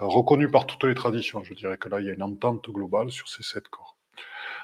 euh, 0.00 0.06
reconnus 0.06 0.50
par 0.50 0.66
toutes 0.66 0.84
les 0.84 0.94
traditions. 0.94 1.42
Je 1.44 1.52
dirais 1.52 1.76
que 1.76 1.88
là, 1.88 2.00
il 2.00 2.06
y 2.06 2.10
a 2.10 2.14
une 2.14 2.22
entente 2.22 2.68
globale 2.70 3.10
sur 3.10 3.28
ces 3.28 3.42
sept 3.42 3.68
corps. 3.68 3.96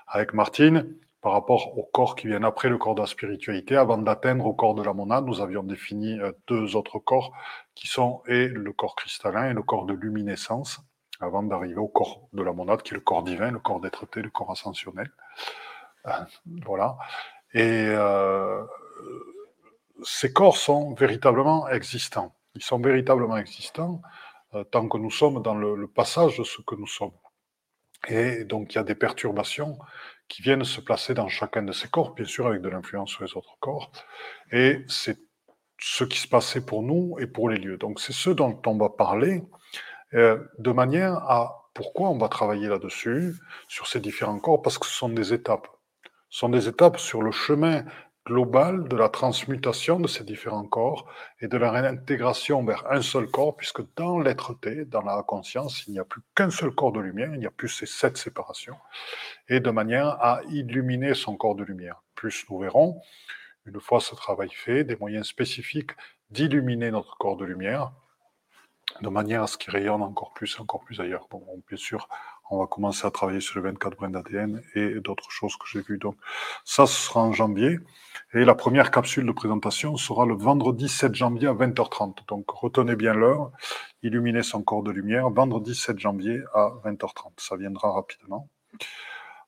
Avec 0.07 0.33
Martine, 0.33 0.97
par 1.25 1.33
rapport 1.33 1.79
au 1.79 1.85
corps 1.85 2.16
qui 2.16 2.27
viennent 2.27 2.45
après 2.45 2.68
le 2.68 2.77
corps 2.77 2.95
de 2.95 3.01
la 3.01 3.07
spiritualité. 3.07 3.79
Avant 3.79 3.97
d'atteindre 3.97 4.45
au 4.45 4.53
corps 4.53 4.75
de 4.75 4.83
la 4.83 4.93
monade, 4.93 5.25
nous 5.25 5.41
avions 5.41 5.62
défini 5.62 6.20
euh, 6.20 6.33
deux 6.47 6.77
autres 6.77 6.99
corps 6.99 7.33
qui 7.75 7.87
sont 7.87 8.22
et 8.27 8.47
le 8.47 8.72
corps 8.75 8.95
cristallin 8.95 9.49
et 9.49 9.55
le 9.55 9.62
corps 9.62 9.87
de 9.87 9.95
luminescence, 9.95 10.83
avant 11.20 11.43
d'arriver 11.43 11.79
au 11.79 11.89
corps 11.89 12.29
de 12.35 12.43
la 12.43 12.53
monade 12.53 12.83
qui 12.83 12.93
est 12.93 12.99
le 12.99 13.01
corps 13.01 13.22
divin, 13.22 13.51
le 13.51 13.59
corps 13.59 13.81
d'être-té, 13.81 14.20
le 14.20 14.29
corps 14.29 14.51
ascensionnel. 14.51 15.11
Euh, 16.09 16.11
voilà. 16.66 16.99
Et 17.55 17.87
euh, 17.89 18.62
ces 20.03 20.31
corps 20.31 20.59
sont 20.59 20.93
véritablement 20.93 21.70
existants. 21.70 22.35
Ils 22.55 22.62
sont 22.62 22.79
véritablement 22.79 23.39
existants 23.39 24.03
tant 24.70 24.89
que 24.89 24.99
nous 24.99 25.11
sommes 25.11 25.43
dans 25.43 25.55
le 25.57 25.89
passage 25.89 26.39
de 26.39 26.45
ce 26.45 26.61
que 26.62 26.77
nous 26.77 26.87
sommes. 26.87 27.11
Et 28.09 28.45
donc, 28.45 28.72
il 28.72 28.77
y 28.77 28.79
a 28.79 28.85
des 28.85 28.95
perturbations 28.95 29.79
qui 30.29 30.43
viennent 30.43 30.64
se 30.64 30.81
placer 30.81 31.14
dans 31.14 31.29
chacun 31.29 31.62
de 31.62 31.72
ces 31.72 31.89
corps, 31.89 32.14
bien 32.14 32.25
sûr 32.25 32.47
avec 32.47 32.61
de 32.62 32.68
l'influence 32.68 33.11
sur 33.11 33.25
les 33.25 33.37
autres 33.37 33.57
corps. 33.61 33.93
Et 34.53 34.85
c'est 34.89 35.18
ce 35.79 36.05
qui 36.05 36.18
se 36.18 36.29
passait 36.29 36.64
pour 36.64 36.83
nous 36.83 37.16
et 37.20 37.27
pour 37.27 37.49
les 37.49 37.59
lieux. 37.59 37.77
Donc 37.77 38.01
c'est 38.01 38.12
ce 38.12 38.31
dont 38.31 38.61
on 38.66 38.77
va 38.79 38.89
parler, 38.89 39.43
euh, 40.14 40.39
de 40.59 40.72
manière 40.72 41.14
à 41.14 41.70
pourquoi 41.75 42.09
on 42.09 42.18
va 42.18 42.29
travailler 42.29 42.68
là-dessus, 42.68 43.35
sur 43.68 43.87
ces 43.87 44.01
différents 44.01 44.39
corps, 44.39 44.62
parce 44.62 44.79
que 44.79 44.87
ce 44.87 44.95
sont 44.95 45.09
des 45.09 45.33
étapes. 45.33 45.66
Ce 46.31 46.39
sont 46.41 46.49
des 46.49 46.68
étapes 46.68 46.99
sur 46.99 47.22
le 47.22 47.33
chemin 47.33 47.85
globale 48.27 48.89
de 48.89 48.97
la 48.97 49.09
transmutation 49.09 50.01
de 50.01 50.09
ces 50.09 50.25
différents 50.25 50.64
corps 50.64 51.07
et 51.41 51.49
de 51.49 51.57
leur 51.57 51.75
intégration 51.75 52.64
vers 52.64 52.91
un 52.91 53.03
seul 53.03 53.27
corps, 53.31 53.57
puisque 53.57 53.83
dans 53.97 54.18
l'être-té, 54.18 54.87
dans 54.87 55.03
la 55.03 55.22
conscience, 55.22 55.87
il 55.87 55.93
n'y 55.93 55.99
a 55.99 56.05
plus 56.05 56.22
qu'un 56.35 56.51
seul 56.51 56.70
corps 56.70 56.93
de 56.93 57.01
lumière, 57.01 57.35
il 57.35 57.41
n'y 57.41 57.47
a 57.47 57.51
plus 57.51 57.68
ces 57.68 57.87
sept 57.87 58.16
séparations, 58.16 58.77
et 59.49 59.61
de 59.61 59.70
manière 59.70 60.07
à 60.25 60.41
illuminer 60.49 61.14
son 61.14 61.37
corps 61.37 61.55
de 61.55 61.64
lumière. 61.64 62.03
Plus 62.14 62.47
nous 62.49 62.59
verrons, 62.59 63.01
une 63.66 63.81
fois 63.81 64.01
ce 64.01 64.14
travail 64.14 64.51
fait, 64.51 64.85
des 64.85 64.97
moyens 64.97 65.27
spécifiques 65.27 65.93
d'illuminer 66.31 66.91
notre 66.91 67.16
corps 67.18 67.37
de 67.37 67.45
lumière, 67.45 67.93
de 69.01 69.09
manière 69.09 69.43
à 69.43 69.47
ce 69.47 69.59
qu'il 69.59 69.72
rayonne 69.72 70.03
encore 70.03 70.33
plus, 70.33 70.59
encore 70.61 70.83
plus 70.85 71.01
ailleurs. 71.01 71.27
Bon, 71.31 71.43
bien 71.68 71.77
sûr, 71.77 72.09
on 72.51 72.59
va 72.59 72.66
commencer 72.66 73.07
à 73.07 73.11
travailler 73.11 73.41
sur 73.41 73.57
les 73.57 73.62
24 73.62 73.97
brins 73.97 74.11
d'ADN 74.11 74.62
et 74.75 75.01
d'autres 75.01 75.31
choses 75.31 75.57
que 75.57 75.66
j'ai 75.66 75.81
vues. 75.81 75.99
Donc, 75.99 76.16
ça, 76.64 76.87
ce 76.87 76.95
sera 76.95 77.20
en 77.20 77.33
janvier. 77.33 77.79
Et 78.37 78.45
la 78.45 78.57
première 78.57 78.91
capsule 78.91 79.24
de 79.26 79.30
présentation 79.30 79.97
sera 79.97 80.26
le 80.26 80.35
vendredi 80.35 80.89
7 80.89 81.14
janvier 81.14 81.47
à 81.47 81.53
20h30. 81.53 82.26
Donc, 82.26 82.51
retenez 82.51 82.97
bien 82.97 83.14
l'heure. 83.14 83.53
Illuminer 84.03 84.43
son 84.43 84.61
corps 84.61 84.82
de 84.82 84.91
lumière, 84.91 85.30
vendredi 85.30 85.72
7 85.72 86.01
janvier 86.01 86.43
à 86.53 86.72
20h30. 86.85 87.30
Ça 87.37 87.57
viendra 87.57 87.93
rapidement. 87.93 88.49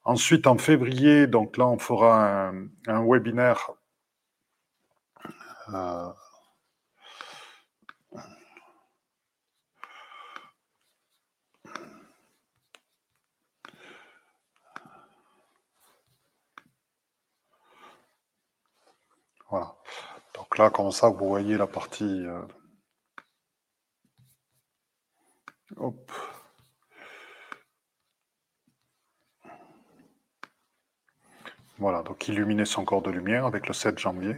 Ensuite, 0.04 0.46
en 0.46 0.56
février, 0.56 1.26
donc 1.26 1.56
là, 1.56 1.66
on 1.66 1.80
fera 1.80 2.52
un, 2.86 3.04
webinaire 3.04 3.72
euh, 5.74 6.08
Voilà. 19.50 19.74
Donc 20.34 20.58
là, 20.58 20.70
comme 20.70 20.90
ça, 20.92 21.08
vous 21.08 21.28
voyez 21.28 21.56
la 21.56 21.66
partie. 21.66 22.24
Euh. 22.26 22.42
Voilà, 31.78 32.02
donc 32.02 32.26
illuminer 32.28 32.64
son 32.64 32.84
corps 32.84 33.02
de 33.02 33.10
lumière 33.10 33.44
avec 33.44 33.66
le 33.68 33.74
7 33.74 33.98
janvier. 33.98 34.36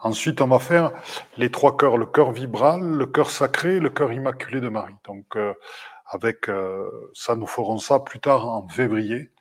Ensuite, 0.00 0.40
on 0.42 0.48
va 0.48 0.58
faire 0.58 0.92
les 1.38 1.50
trois 1.50 1.76
cœurs, 1.76 1.96
le 1.96 2.06
cœur 2.06 2.30
vibral, 2.32 2.80
le 2.82 3.06
cœur 3.06 3.30
sacré, 3.30 3.80
le 3.80 3.88
cœur 3.90 4.12
immaculé 4.12 4.60
de 4.60 4.68
Marie. 4.68 4.94
Donc, 5.06 5.36
euh, 5.36 5.54
avec 6.06 6.48
euh, 6.48 7.10
ça, 7.14 7.36
nous 7.36 7.46
ferons 7.46 7.78
ça 7.78 8.00
plus 8.00 8.20
tard 8.20 8.46
en 8.48 8.68
février. 8.68 9.32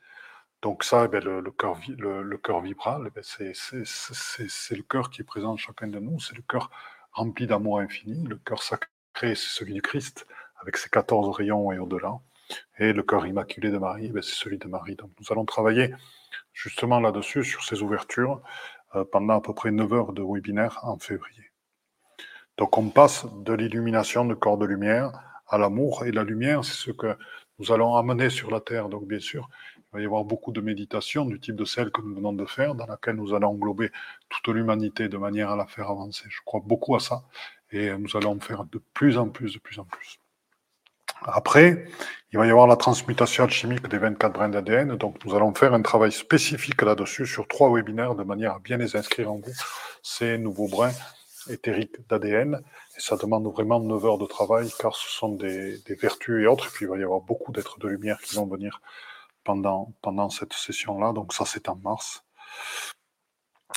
Donc 0.62 0.84
ça, 0.84 1.05
eh 1.05 1.08
ben, 1.08 1.24
le, 1.24 1.51
cœur, 1.51 1.76
vibral, 2.62 3.03
eh 3.08 3.10
ben, 3.12 3.24
c'est 3.24 4.76
le 4.76 4.84
cœur 4.84 5.10
qui 5.10 5.22
est 5.22 5.26
présent 5.26 5.51
en 5.51 5.58
chacun 5.58 5.88
de 5.88 5.99
nous, 5.99 6.20
c'est 6.20 6.36
le 6.36 6.41
cœur 6.41 6.72
rempli 7.12 7.45
d'amour 7.47 7.80
infini. 7.80 8.28
Le 8.28 8.38
cœur 8.38 8.64
sacré, 8.64 8.89
c'est 9.22 9.36
celui 9.36 9.74
du 9.74 9.82
Christ, 9.82 10.26
avec 10.60 10.78
ses 10.78 10.89
14 10.89 11.30
rayons 11.36 11.72
et 11.72 11.80
au-delà. 11.80 12.20
Et 12.80 12.93
le 12.93 13.03
cœur 13.03 13.28
immaculé 13.28 13.70
de 13.72 13.78
Marie, 13.78 14.08
eh 14.08 14.12
ben, 14.12 14.24
c'est 14.24 14.36
celui 14.36 14.58
de 14.58 14.68
Marie. 14.68 14.95
Donc 14.95 15.12
nous 15.20 15.28
allons 15.32 15.45
travailler 15.45 15.93
justement 16.53 16.99
là-dessus, 16.99 17.43
sur 17.43 17.64
ces 17.64 17.84
ouvertures, 17.84 18.41
euh, 18.95 19.05
pendant 19.05 19.36
à 19.36 19.41
peu 19.41 19.53
près 19.53 19.72
9 19.72 19.93
heures 19.93 20.14
de 20.14 20.24
webinaire 20.24 20.80
en 20.84 20.97
février. 20.97 21.51
Donc 22.58 22.78
on 22.78 22.89
passe 22.89 23.28
de 23.43 23.53
l'illumination 23.53 24.26
de 24.26 24.34
corps 24.34 24.58
de 24.58 24.66
lumière 24.66 25.12
à 25.47 25.58
l'amour. 25.58 26.05
Et 26.05 26.12
la 26.12 26.24
lumière, 26.24 26.66
c'est 26.66 26.74
ce 26.74 26.91
que 26.91 27.16
nous 27.60 27.72
allons 27.72 27.95
amener 27.95 28.30
sur 28.30 28.49
la 28.49 28.60
Terre. 28.60 28.89
Donc 28.89 29.08
bien 29.08 29.20
sûr, 29.20 29.49
il 29.94 29.98
va 29.98 30.02
y 30.02 30.06
avoir 30.06 30.26
beaucoup 30.26 30.52
de 30.52 30.60
méditations 30.60 31.26
du 31.26 31.40
type 31.40 31.56
de 31.56 31.66
celle 31.66 31.92
que 31.92 32.02
nous 32.02 32.16
venons 32.16 32.34
de 32.34 32.46
faire, 32.46 32.76
dans 32.76 32.86
laquelle 32.86 33.16
nous 33.16 33.34
allons 33.34 33.50
englober 33.50 33.90
toute 34.30 34.54
l'humanité 34.54 35.08
de 35.08 35.18
manière 35.18 35.50
à 35.52 35.56
la 35.56 35.66
faire 35.66 35.90
avancer. 35.90 36.26
Je 36.30 36.42
crois 36.46 36.62
beaucoup 36.64 36.96
à 36.96 37.00
ça 37.00 37.24
et 37.72 37.92
nous 37.98 38.16
allons 38.16 38.40
faire 38.40 38.66
de 38.66 38.82
plus 38.94 39.18
en 39.18 39.30
plus, 39.30 39.54
de 39.54 39.60
plus 39.60 39.80
en 39.80 39.86
plus. 39.86 40.20
Après, 41.24 41.86
il 42.32 42.38
va 42.38 42.46
y 42.46 42.50
avoir 42.52 42.68
la 42.68 42.76
transmutation 42.76 43.46
alchimique 43.46 43.88
des 43.88 43.98
24 43.98 44.34
brins 44.34 44.50
d'ADN. 44.50 44.96
Donc, 44.98 45.24
nous 45.26 45.36
allons 45.36 45.54
faire 45.54 45.74
un 45.74 45.82
travail 45.82 46.12
spécifique 46.12 46.82
là-dessus 46.82 47.26
sur 47.26 47.48
trois 47.48 47.74
webinaires 47.74 48.16
de 48.16 48.24
manière 48.24 48.54
à 48.54 48.60
bien 48.60 48.78
les 48.78 48.96
inscrire 48.96 49.32
en 49.32 49.38
vous, 49.38 49.54
ces 50.04 50.38
nouveaux 50.38 50.68
brins 50.68 50.92
éthériques 51.50 52.08
d'ADN. 52.10 52.62
Et 52.98 53.00
ça 53.00 53.16
demande 53.16 53.48
vraiment 53.48 53.80
9 53.80 54.06
heures 54.06 54.18
de 54.18 54.26
travail 54.26 54.70
car 54.80 54.96
ce 54.96 55.10
sont 55.10 55.30
des, 55.30 55.80
des 55.80 55.96
vertus 55.96 56.44
et 56.44 56.48
autres. 56.48 56.68
Et 56.68 56.70
puis, 56.72 56.86
il 56.86 56.90
va 56.90 56.98
y 56.98 57.04
avoir 57.04 57.22
beaucoup 57.22 57.52
d'êtres 57.52 57.80
de 57.80 57.88
lumière 57.88 58.20
qui 58.20 58.36
vont 58.36 58.46
venir 58.46 58.82
pendant, 59.48 59.93
pendant 60.02 60.30
cette 60.30 60.54
session-là. 60.54 61.14
Donc 61.14 61.34
ça, 61.34 61.45
c'est 61.45 61.70
en 61.70 61.78
mars. 61.78 62.26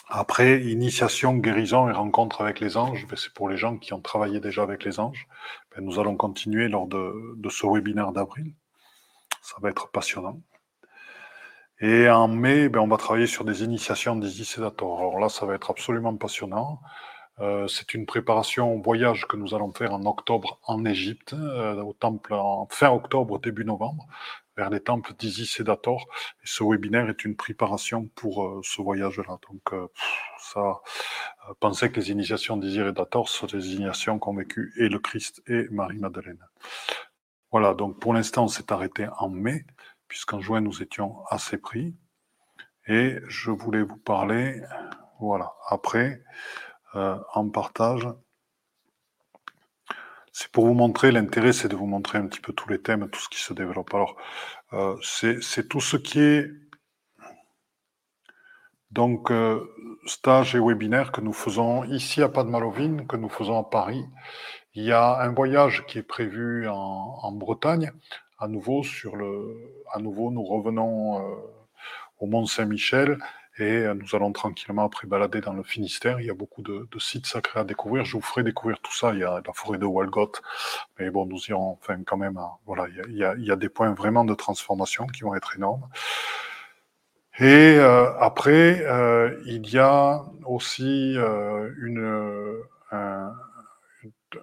Après, 0.08 0.60
initiation, 0.64 1.36
guérison 1.36 1.88
et 1.88 1.92
rencontre 1.92 2.40
avec 2.40 2.58
les 2.58 2.76
anges, 2.76 3.06
ben, 3.06 3.16
c'est 3.16 3.32
pour 3.32 3.48
les 3.48 3.56
gens 3.56 3.76
qui 3.78 3.92
ont 3.92 4.00
travaillé 4.00 4.40
déjà 4.40 4.62
avec 4.62 4.84
les 4.84 4.98
anges. 4.98 5.28
Ben, 5.70 5.84
nous 5.84 6.00
allons 6.00 6.16
continuer 6.16 6.66
lors 6.68 6.88
de, 6.88 7.34
de 7.36 7.48
ce 7.48 7.66
webinaire 7.66 8.10
d'avril. 8.10 8.52
Ça 9.42 9.56
va 9.62 9.70
être 9.70 9.88
passionnant. 9.90 10.40
Et 11.80 12.10
en 12.10 12.26
mai, 12.26 12.68
ben, 12.68 12.80
on 12.80 12.88
va 12.88 12.96
travailler 12.96 13.28
sur 13.28 13.44
des 13.44 13.62
initiations 13.62 14.16
des 14.16 14.30
Sedator. 14.30 14.98
Alors 14.98 15.20
là, 15.20 15.28
ça 15.28 15.46
va 15.46 15.54
être 15.54 15.70
absolument 15.70 16.16
passionnant. 16.16 16.80
Euh, 17.38 17.68
c'est 17.68 17.94
une 17.94 18.06
préparation 18.06 18.74
au 18.74 18.82
voyage 18.82 19.26
que 19.28 19.36
nous 19.36 19.54
allons 19.54 19.72
faire 19.72 19.94
en 19.94 20.04
octobre 20.04 20.58
en 20.66 20.84
Égypte, 20.84 21.32
euh, 21.32 21.80
au 21.82 21.92
temple 21.92 22.34
en 22.34 22.66
fin 22.70 22.90
octobre, 22.90 23.38
début 23.38 23.64
novembre 23.64 24.08
vers 24.56 24.70
les 24.70 24.80
temples 24.80 25.14
d'Isis 25.14 25.60
et 25.60 25.64
d'Ator. 25.64 26.06
Et 26.42 26.46
ce 26.46 26.64
webinaire 26.64 27.08
est 27.08 27.24
une 27.24 27.36
préparation 27.36 28.08
pour 28.14 28.44
euh, 28.44 28.60
ce 28.62 28.82
voyage-là. 28.82 29.38
Donc, 29.50 29.72
euh, 29.72 29.88
ça, 30.38 30.60
euh, 31.48 31.54
pensez 31.60 31.90
que 31.90 32.00
les 32.00 32.10
initiations 32.10 32.56
d'Isis 32.56 32.80
et 32.80 32.92
d'Ator 32.92 33.28
sont 33.28 33.46
des 33.46 33.74
initiations 33.74 34.18
qu'ont 34.18 34.34
vécu 34.34 34.72
et 34.78 34.88
le 34.88 34.98
Christ 34.98 35.42
et 35.46 35.68
Marie-Madeleine. 35.70 36.44
Voilà, 37.52 37.74
donc 37.74 37.98
pour 38.00 38.14
l'instant, 38.14 38.44
on 38.44 38.48
s'est 38.48 38.72
arrêté 38.72 39.08
en 39.18 39.28
mai, 39.28 39.64
puisqu'en 40.08 40.40
juin, 40.40 40.60
nous 40.60 40.82
étions 40.82 41.24
assez 41.28 41.58
pris. 41.58 41.96
Et 42.86 43.18
je 43.28 43.50
voulais 43.50 43.82
vous 43.82 43.96
parler, 43.96 44.62
voilà, 45.20 45.52
après, 45.68 46.22
en 46.94 47.48
partage, 47.50 48.06
c'est 50.32 50.50
pour 50.52 50.66
vous 50.66 50.74
montrer, 50.74 51.10
l'intérêt 51.12 51.52
c'est 51.52 51.68
de 51.68 51.76
vous 51.76 51.86
montrer 51.86 52.18
un 52.18 52.26
petit 52.26 52.40
peu 52.40 52.52
tous 52.52 52.68
les 52.68 52.80
thèmes, 52.80 53.08
tout 53.10 53.20
ce 53.20 53.28
qui 53.28 53.40
se 53.40 53.52
développe. 53.52 53.92
Alors, 53.94 54.16
euh, 54.72 54.96
c'est 55.02 55.68
tout 55.68 55.80
ce 55.80 55.96
qui 55.96 56.20
est 56.20 56.50
donc 58.90 59.30
euh, 59.30 59.60
stage 60.06 60.54
et 60.54 60.60
webinaire 60.60 61.12
que 61.12 61.20
nous 61.20 61.32
faisons 61.32 61.84
ici 61.84 62.22
à 62.22 62.28
Padmalovine, 62.28 63.06
que 63.06 63.16
nous 63.16 63.28
faisons 63.28 63.58
à 63.58 63.64
Paris. 63.64 64.04
Il 64.74 64.84
y 64.84 64.92
a 64.92 65.20
un 65.20 65.32
voyage 65.32 65.84
qui 65.86 65.98
est 65.98 66.02
prévu 66.02 66.68
en, 66.68 67.32
Bretagne. 67.32 67.92
À 68.38 68.48
nouveau, 68.48 68.82
sur 68.82 69.16
le, 69.16 69.82
à 69.92 69.98
nouveau, 69.98 70.30
nous 70.30 70.44
revenons 70.44 71.18
euh, 71.18 71.34
au 72.18 72.26
Mont 72.26 72.46
Saint-Michel 72.46 73.18
et 73.60 73.86
euh, 73.86 73.94
nous 73.94 74.14
allons 74.14 74.32
tranquillement 74.32 74.84
après 74.84 75.06
balader 75.06 75.40
dans 75.40 75.52
le 75.52 75.62
Finistère. 75.62 76.20
Il 76.20 76.26
y 76.26 76.30
a 76.30 76.34
beaucoup 76.34 76.62
de, 76.62 76.86
sites 76.98 77.26
sacrés 77.26 77.60
à 77.60 77.64
découvrir. 77.64 78.04
Je 78.04 78.12
vous 78.16 78.22
ferai 78.22 78.42
découvrir 78.42 78.80
tout 78.80 78.94
ça. 78.94 79.12
Il 79.12 79.20
y 79.20 79.24
a 79.24 79.40
la 79.44 79.52
forêt 79.52 79.78
de 79.78 79.86
Walgot. 79.86 80.32
Mais 80.98 81.10
bon, 81.10 81.26
nous 81.26 81.40
irons 81.48 81.72
enfin 81.80 82.02
quand 82.04 82.16
même 82.16 82.38
voilà, 82.66 82.86
il 83.08 83.16
y, 83.16 83.24
a, 83.24 83.56
des 83.56 83.68
points 83.68 83.92
vraiment 83.92 84.24
de 84.24 84.34
transformation 84.34 85.06
qui 85.06 85.22
vont 85.22 85.34
être 85.34 85.56
énormes. 85.56 85.88
Et 87.38 87.76
euh, 87.78 88.12
après, 88.18 88.84
euh, 88.86 89.40
il 89.46 89.68
y 89.70 89.78
a 89.78 90.22
aussi 90.44 91.14
une, 91.14 92.60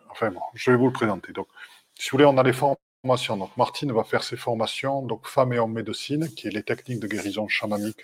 enfin 0.10 0.32
bon, 0.32 0.42
je 0.56 0.72
vais 0.72 0.78
vous 0.78 0.88
le 0.88 0.94
présenter. 0.94 1.34
Donc, 1.34 1.48
si 1.96 2.10
vous 2.10 2.18
voulez, 2.18 2.26
on 2.26 2.38
a 2.38 2.44
les 2.44 2.54
formations. 2.54 2.87
Donc, 3.04 3.56
Martine 3.58 3.92
va 3.94 4.04
faire 4.04 4.24
ses 4.24 4.36
formations, 4.36 5.02
donc 5.02 5.28
femme 5.28 5.54
et 5.54 5.60
homme 5.60 5.74
médecine, 5.74 6.28
qui 6.34 6.48
est 6.48 6.52
les 6.52 6.64
techniques 6.64 7.00
de 7.00 7.08
guérison 7.08 7.48
chamanique 7.48 8.02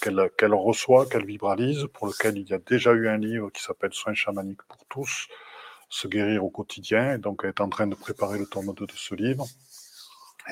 qu'elle 0.00 0.54
reçoit, 0.54 1.06
qu'elle 1.06 1.24
vibralise, 1.24 1.86
pour 1.92 2.06
lequel 2.06 2.38
il 2.38 2.48
y 2.48 2.52
a 2.52 2.58
déjà 2.58 2.92
eu 2.92 3.08
un 3.08 3.16
livre 3.16 3.50
qui 3.50 3.62
s'appelle 3.62 3.92
Soins 3.92 4.14
chamaniques 4.14 4.62
pour 4.68 4.84
tous, 4.88 5.26
se 5.88 6.06
guérir 6.06 6.44
au 6.44 6.50
quotidien. 6.50 7.14
Et 7.14 7.18
donc, 7.18 7.40
elle 7.42 7.50
est 7.50 7.60
en 7.60 7.68
train 7.68 7.86
de 7.88 7.96
préparer 7.96 8.38
le 8.38 8.46
tome 8.46 8.72
2 8.72 8.86
de 8.86 8.92
ce 8.92 9.14
livre. 9.14 9.46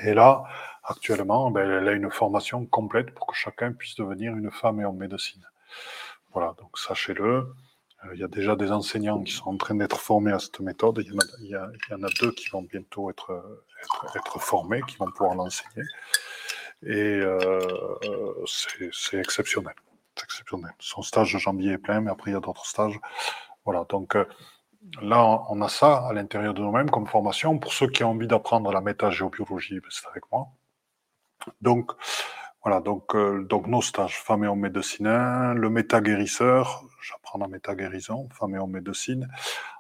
Et 0.03 0.13
là, 0.13 0.43
actuellement, 0.83 1.51
ben, 1.53 1.71
elle 1.71 1.89
a 1.89 1.93
une 1.93 2.11
formation 2.11 2.67
complète 2.67 3.13
pour 3.15 3.29
que 3.29 3.37
chacun 3.37 3.73
puisse 3.73 3.95
devenir 3.95 4.35
une 4.35 4.51
femme 4.51 4.81
et 4.81 4.85
homme 4.85 4.97
médecine. 4.97 5.47
Voilà, 6.33 6.55
donc 6.59 6.79
sachez-le. 6.79 7.55
Euh, 8.05 8.15
il 8.15 8.21
y 8.21 8.25
a 8.25 8.29
déjà 8.29 8.57
des 8.57 8.71
enseignants 8.73 9.23
qui 9.23 9.33
sont 9.33 9.51
en 9.51 9.57
train 9.57 9.75
d'être 9.75 9.99
formés 10.01 10.33
à 10.33 10.39
cette 10.39 10.61
méthode. 10.61 11.03
Il 11.05 11.15
y, 11.49 11.57
en 11.57 12.03
a, 12.03 12.09
deux 12.21 12.33
qui 12.33 12.49
vont 12.49 12.63
bientôt 12.63 13.11
être, 13.11 13.43
formés, 14.39 14.83
qui 14.89 14.97
vont 14.97 15.11
pouvoir 15.11 15.35
l'enseigner. 15.35 15.87
Et 16.83 17.21
euh, 17.21 17.61
c'est 18.93 19.19
exceptionnel. 19.19 19.75
Exceptionnel. 20.23 20.73
Son 20.79 21.03
stage 21.03 21.33
de 21.33 21.39
janvier 21.39 21.73
est 21.73 21.79
plein, 21.79 22.01
mais 22.01 22.11
après, 22.11 22.31
il 22.31 22.35
y 22.35 22.37
a 22.37 22.41
d'autres 22.41 22.67
stages. 22.67 22.99
Voilà, 23.65 23.85
donc 23.89 24.17
euh, 24.17 24.27
là, 25.01 25.43
on 25.49 25.61
a 25.63 25.69
ça 25.69 26.07
à 26.07 26.13
l'intérieur 26.13 26.55
de 26.55 26.61
nous-mêmes 26.61 26.91
comme 26.91 27.07
formation. 27.07 27.59
Pour 27.59 27.73
ceux 27.73 27.89
qui 27.89 28.05
ont 28.05 28.11
envie 28.11 28.27
d'apprendre 28.27 28.71
la 28.73 28.81
métagéobiologie, 28.81 29.81
ben, 29.81 29.89
c'est 29.91 30.07
avec 30.09 30.25
moi. 30.31 30.49
Donc, 31.61 31.93
voilà, 32.65 32.81
donc, 32.81 33.15
euh, 33.15 33.45
donc 33.45 33.67
nos 33.67 33.83
stages, 33.83 34.23
hommes 34.29 34.59
médecins, 34.59 35.53
le 35.53 35.69
méta-guérisseur, 35.69 36.83
j'apprends 37.03 37.39
la 37.39 37.47
méta-guérison, 37.47 38.29
médecine. 38.69 39.29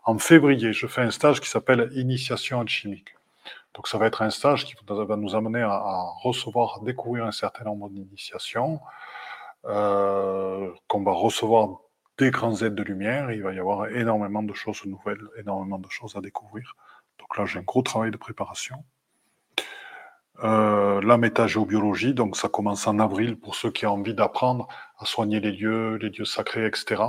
En 0.05 0.18
février, 0.18 0.74
je 0.74 0.87
fais 0.87 1.01
un 1.01 1.11
stage 1.11 1.41
qui 1.41 1.49
s'appelle 1.49 1.89
Initiation 1.95 2.61
alchimique. 2.61 3.14
Donc 3.72 3.89
ça 3.89 3.97
va 3.97 4.07
être 4.07 4.20
un 4.20 4.28
stage 4.28 4.66
qui 4.66 4.74
va 4.87 5.16
nous 5.16 5.35
amener 5.35 5.62
à, 5.62 6.03
recevoir, 6.22 6.78
à 6.80 6.85
découvrir 6.85 7.24
un 7.24 7.32
certain 7.32 7.64
nombre 7.64 7.89
d'initiations, 7.89 8.80
euh, 9.64 10.70
qu'on 10.87 11.03
va 11.03 11.12
recevoir 11.12 11.78
des 12.18 12.30
grands 12.30 12.57
aides 12.62 12.74
de 12.74 12.82
lumière. 12.82 13.32
Il 13.32 13.43
va 13.43 13.55
y 13.55 13.59
avoir 13.59 13.89
énormément 13.89 14.43
de 14.43 14.53
choses 14.53 14.85
nouvelles, 14.85 15.26
énormément 15.39 15.78
de 15.78 15.89
choses 15.89 16.16
à 16.16 16.20
découvrir. 16.20 16.76
Donc 17.18 17.37
là, 17.39 17.47
j'ai 17.47 17.61
un 17.61 17.62
gros 17.62 17.82
travail 17.82 18.11
de 18.11 18.18
préparation. 18.18 18.85
Euh, 20.43 21.01
la 21.03 21.16
métagéobiologie, 21.16 22.12
donc 22.12 22.37
ça 22.37 22.49
commence 22.49 22.87
en 22.89 22.99
avril 22.99 23.39
pour 23.39 23.55
ceux 23.55 23.70
qui 23.70 23.87
ont 23.87 23.93
envie 23.93 24.14
d'apprendre 24.14 24.66
à 24.99 25.05
soigner 25.05 25.39
les 25.39 25.53
lieux, 25.53 25.97
les 25.97 26.11
lieux 26.11 26.24
sacrés, 26.24 26.66
etc. 26.66 27.03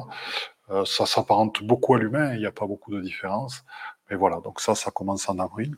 Euh, 0.69 0.85
ça 0.85 1.05
s'apparente 1.07 1.63
beaucoup 1.63 1.95
à 1.95 1.99
l'humain, 1.99 2.33
il 2.33 2.39
n'y 2.39 2.45
a 2.45 2.51
pas 2.51 2.67
beaucoup 2.67 2.91
de 2.93 3.01
différence. 3.01 3.63
Mais 4.09 4.15
voilà, 4.15 4.39
donc 4.41 4.59
ça, 4.59 4.75
ça 4.75 4.91
commence 4.91 5.27
en 5.27 5.39
avril. 5.39 5.75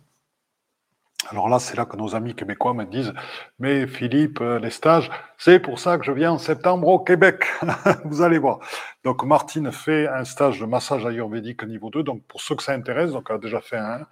Alors 1.29 1.49
là, 1.49 1.59
c'est 1.59 1.75
là 1.75 1.85
que 1.85 1.97
nos 1.97 2.15
amis 2.15 2.35
québécois 2.35 2.73
me 2.73 2.85
disent 2.85 3.13
Mais 3.59 3.87
Philippe, 3.87 4.39
euh, 4.39 4.59
les 4.59 4.69
stages, 4.69 5.09
c'est 5.37 5.59
pour 5.59 5.79
ça 5.79 5.97
que 5.97 6.05
je 6.05 6.11
viens 6.11 6.33
en 6.33 6.37
septembre 6.37 6.87
au 6.87 6.99
Québec. 6.99 7.45
Vous 8.05 8.21
allez 8.21 8.37
voir. 8.37 8.59
Donc, 9.03 9.23
Martine 9.23 9.71
fait 9.71 10.07
un 10.07 10.23
stage 10.25 10.59
de 10.59 10.65
massage 10.65 11.05
ayurvédique 11.05 11.63
niveau 11.63 11.89
2. 11.89 12.03
Donc, 12.03 12.23
pour 12.27 12.41
ceux 12.41 12.55
que 12.55 12.63
ça 12.63 12.73
intéresse, 12.73 13.11
donc 13.11 13.27
elle 13.29 13.37
a 13.37 13.39
déjà 13.39 13.61
fait 13.61 13.77
un, 13.77 14.05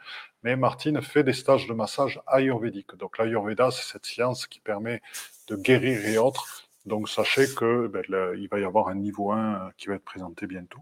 mais 0.45 0.55
Martine 0.55 1.01
fait 1.01 1.23
des 1.23 1.33
stages 1.33 1.65
de 1.65 1.73
massage 1.73 2.21
ayurvédique. 2.27 2.95
Donc, 2.97 3.17
l'ayurveda, 3.17 3.71
c'est 3.71 3.91
cette 3.91 4.05
science 4.05 4.45
qui 4.45 4.59
permet 4.59 5.01
de 5.47 5.55
guérir 5.55 6.05
et 6.05 6.19
autres. 6.19 6.69
Donc, 6.85 7.09
sachez 7.09 7.47
que 7.55 7.87
ben, 7.87 8.03
il 8.37 8.47
va 8.47 8.59
y 8.59 8.63
avoir 8.63 8.89
un 8.89 8.93
niveau 8.93 9.31
1 9.31 9.37
euh, 9.37 9.69
qui 9.75 9.87
va 9.87 9.95
être 9.95 10.05
présenté 10.05 10.45
bientôt. 10.45 10.81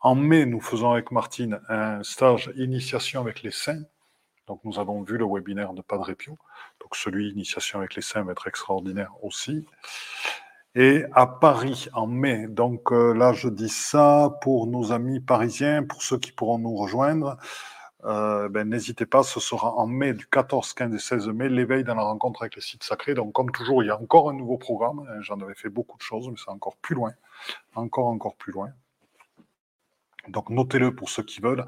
En 0.00 0.16
mai, 0.16 0.46
nous 0.46 0.60
faisons 0.60 0.90
avec 0.90 1.12
Martine 1.12 1.60
un 1.68 2.02
stage 2.02 2.50
initiation 2.56 3.20
avec 3.20 3.44
les 3.44 3.52
saints. 3.52 3.84
Donc 4.48 4.60
nous 4.64 4.80
avons 4.80 5.02
vu 5.02 5.16
le 5.16 5.26
webinaire 5.26 5.74
de 5.74 5.82
Padre 5.82 6.12
Pio. 6.14 6.36
Donc 6.80 6.96
celui 6.96 7.30
Initiation 7.30 7.78
avec 7.78 7.94
les 7.94 8.02
saints 8.02 8.24
va 8.24 8.32
être 8.32 8.48
extraordinaire 8.48 9.12
aussi. 9.22 9.64
Et 10.74 11.04
à 11.12 11.26
Paris 11.26 11.88
en 11.92 12.06
mai, 12.06 12.46
donc 12.48 12.92
euh, 12.92 13.12
là 13.12 13.32
je 13.32 13.48
dis 13.48 13.68
ça 13.68 14.38
pour 14.42 14.66
nos 14.66 14.90
amis 14.92 15.20
parisiens, 15.20 15.82
pour 15.82 16.02
ceux 16.02 16.18
qui 16.18 16.32
pourront 16.32 16.58
nous 16.58 16.76
rejoindre, 16.76 17.36
euh, 18.04 18.48
ben, 18.48 18.68
n'hésitez 18.68 19.06
pas, 19.06 19.22
ce 19.22 19.40
sera 19.40 19.74
en 19.74 19.86
mai 19.86 20.12
du 20.14 20.26
14, 20.26 20.72
15 20.72 20.94
et 20.94 20.98
16 20.98 21.28
mai, 21.28 21.48
l'éveil 21.48 21.84
dans 21.84 21.94
la 21.94 22.02
rencontre 22.02 22.42
avec 22.42 22.56
les 22.56 22.62
sites 22.62 22.84
sacrés. 22.84 23.14
Donc 23.14 23.32
comme 23.32 23.50
toujours, 23.50 23.82
il 23.82 23.86
y 23.86 23.90
a 23.90 24.00
encore 24.00 24.30
un 24.30 24.34
nouveau 24.34 24.56
programme. 24.56 25.04
J'en 25.20 25.40
avais 25.40 25.54
fait 25.54 25.68
beaucoup 25.68 25.96
de 25.96 26.02
choses, 26.02 26.28
mais 26.28 26.36
c'est 26.36 26.50
encore 26.50 26.76
plus 26.76 26.94
loin. 26.94 27.12
Encore, 27.74 28.06
encore 28.06 28.36
plus 28.36 28.52
loin. 28.52 28.70
Donc 30.28 30.50
notez-le 30.50 30.94
pour 30.94 31.08
ceux 31.08 31.22
qui 31.22 31.40
veulent. 31.40 31.66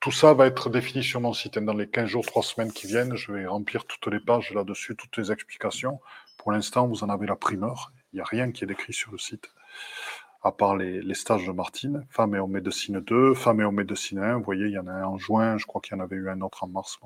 Tout 0.00 0.12
ça 0.12 0.34
va 0.34 0.46
être 0.46 0.68
défini 0.68 1.02
sur 1.02 1.20
mon 1.20 1.32
site. 1.32 1.58
Dans 1.58 1.74
les 1.74 1.88
15 1.88 2.06
jours, 2.08 2.26
3 2.26 2.42
semaines 2.42 2.72
qui 2.72 2.86
viennent, 2.86 3.14
je 3.16 3.32
vais 3.32 3.46
remplir 3.46 3.84
toutes 3.86 4.12
les 4.12 4.20
pages 4.20 4.52
là-dessus, 4.52 4.96
toutes 4.96 5.16
les 5.16 5.32
explications. 5.32 6.00
Pour 6.36 6.52
l'instant, 6.52 6.88
vous 6.88 7.04
en 7.04 7.08
avez 7.08 7.26
la 7.26 7.36
primeur. 7.36 7.92
Il 8.12 8.16
n'y 8.16 8.22
a 8.22 8.24
rien 8.24 8.50
qui 8.50 8.64
est 8.64 8.66
décrit 8.66 8.92
sur 8.92 9.12
le 9.12 9.18
site, 9.18 9.52
à 10.42 10.52
part 10.52 10.76
les, 10.76 11.14
stages 11.14 11.46
de 11.46 11.52
Martine. 11.52 12.06
Femme 12.10 12.34
et 12.34 12.38
homme 12.38 12.52
médecine 12.52 13.00
2, 13.00 13.34
femme 13.34 13.60
et 13.60 13.64
homme 13.64 13.76
médecine 13.76 14.18
1. 14.18 14.38
Vous 14.38 14.44
voyez, 14.44 14.66
il 14.66 14.72
y 14.72 14.78
en 14.78 14.86
a 14.86 14.92
un 14.92 15.04
en 15.04 15.18
juin, 15.18 15.58
je 15.58 15.66
crois 15.66 15.80
qu'il 15.80 15.96
y 15.96 16.00
en 16.00 16.02
avait 16.02 16.16
eu 16.16 16.30
un 16.30 16.40
autre 16.40 16.64
en 16.64 16.68
mars. 16.68 16.98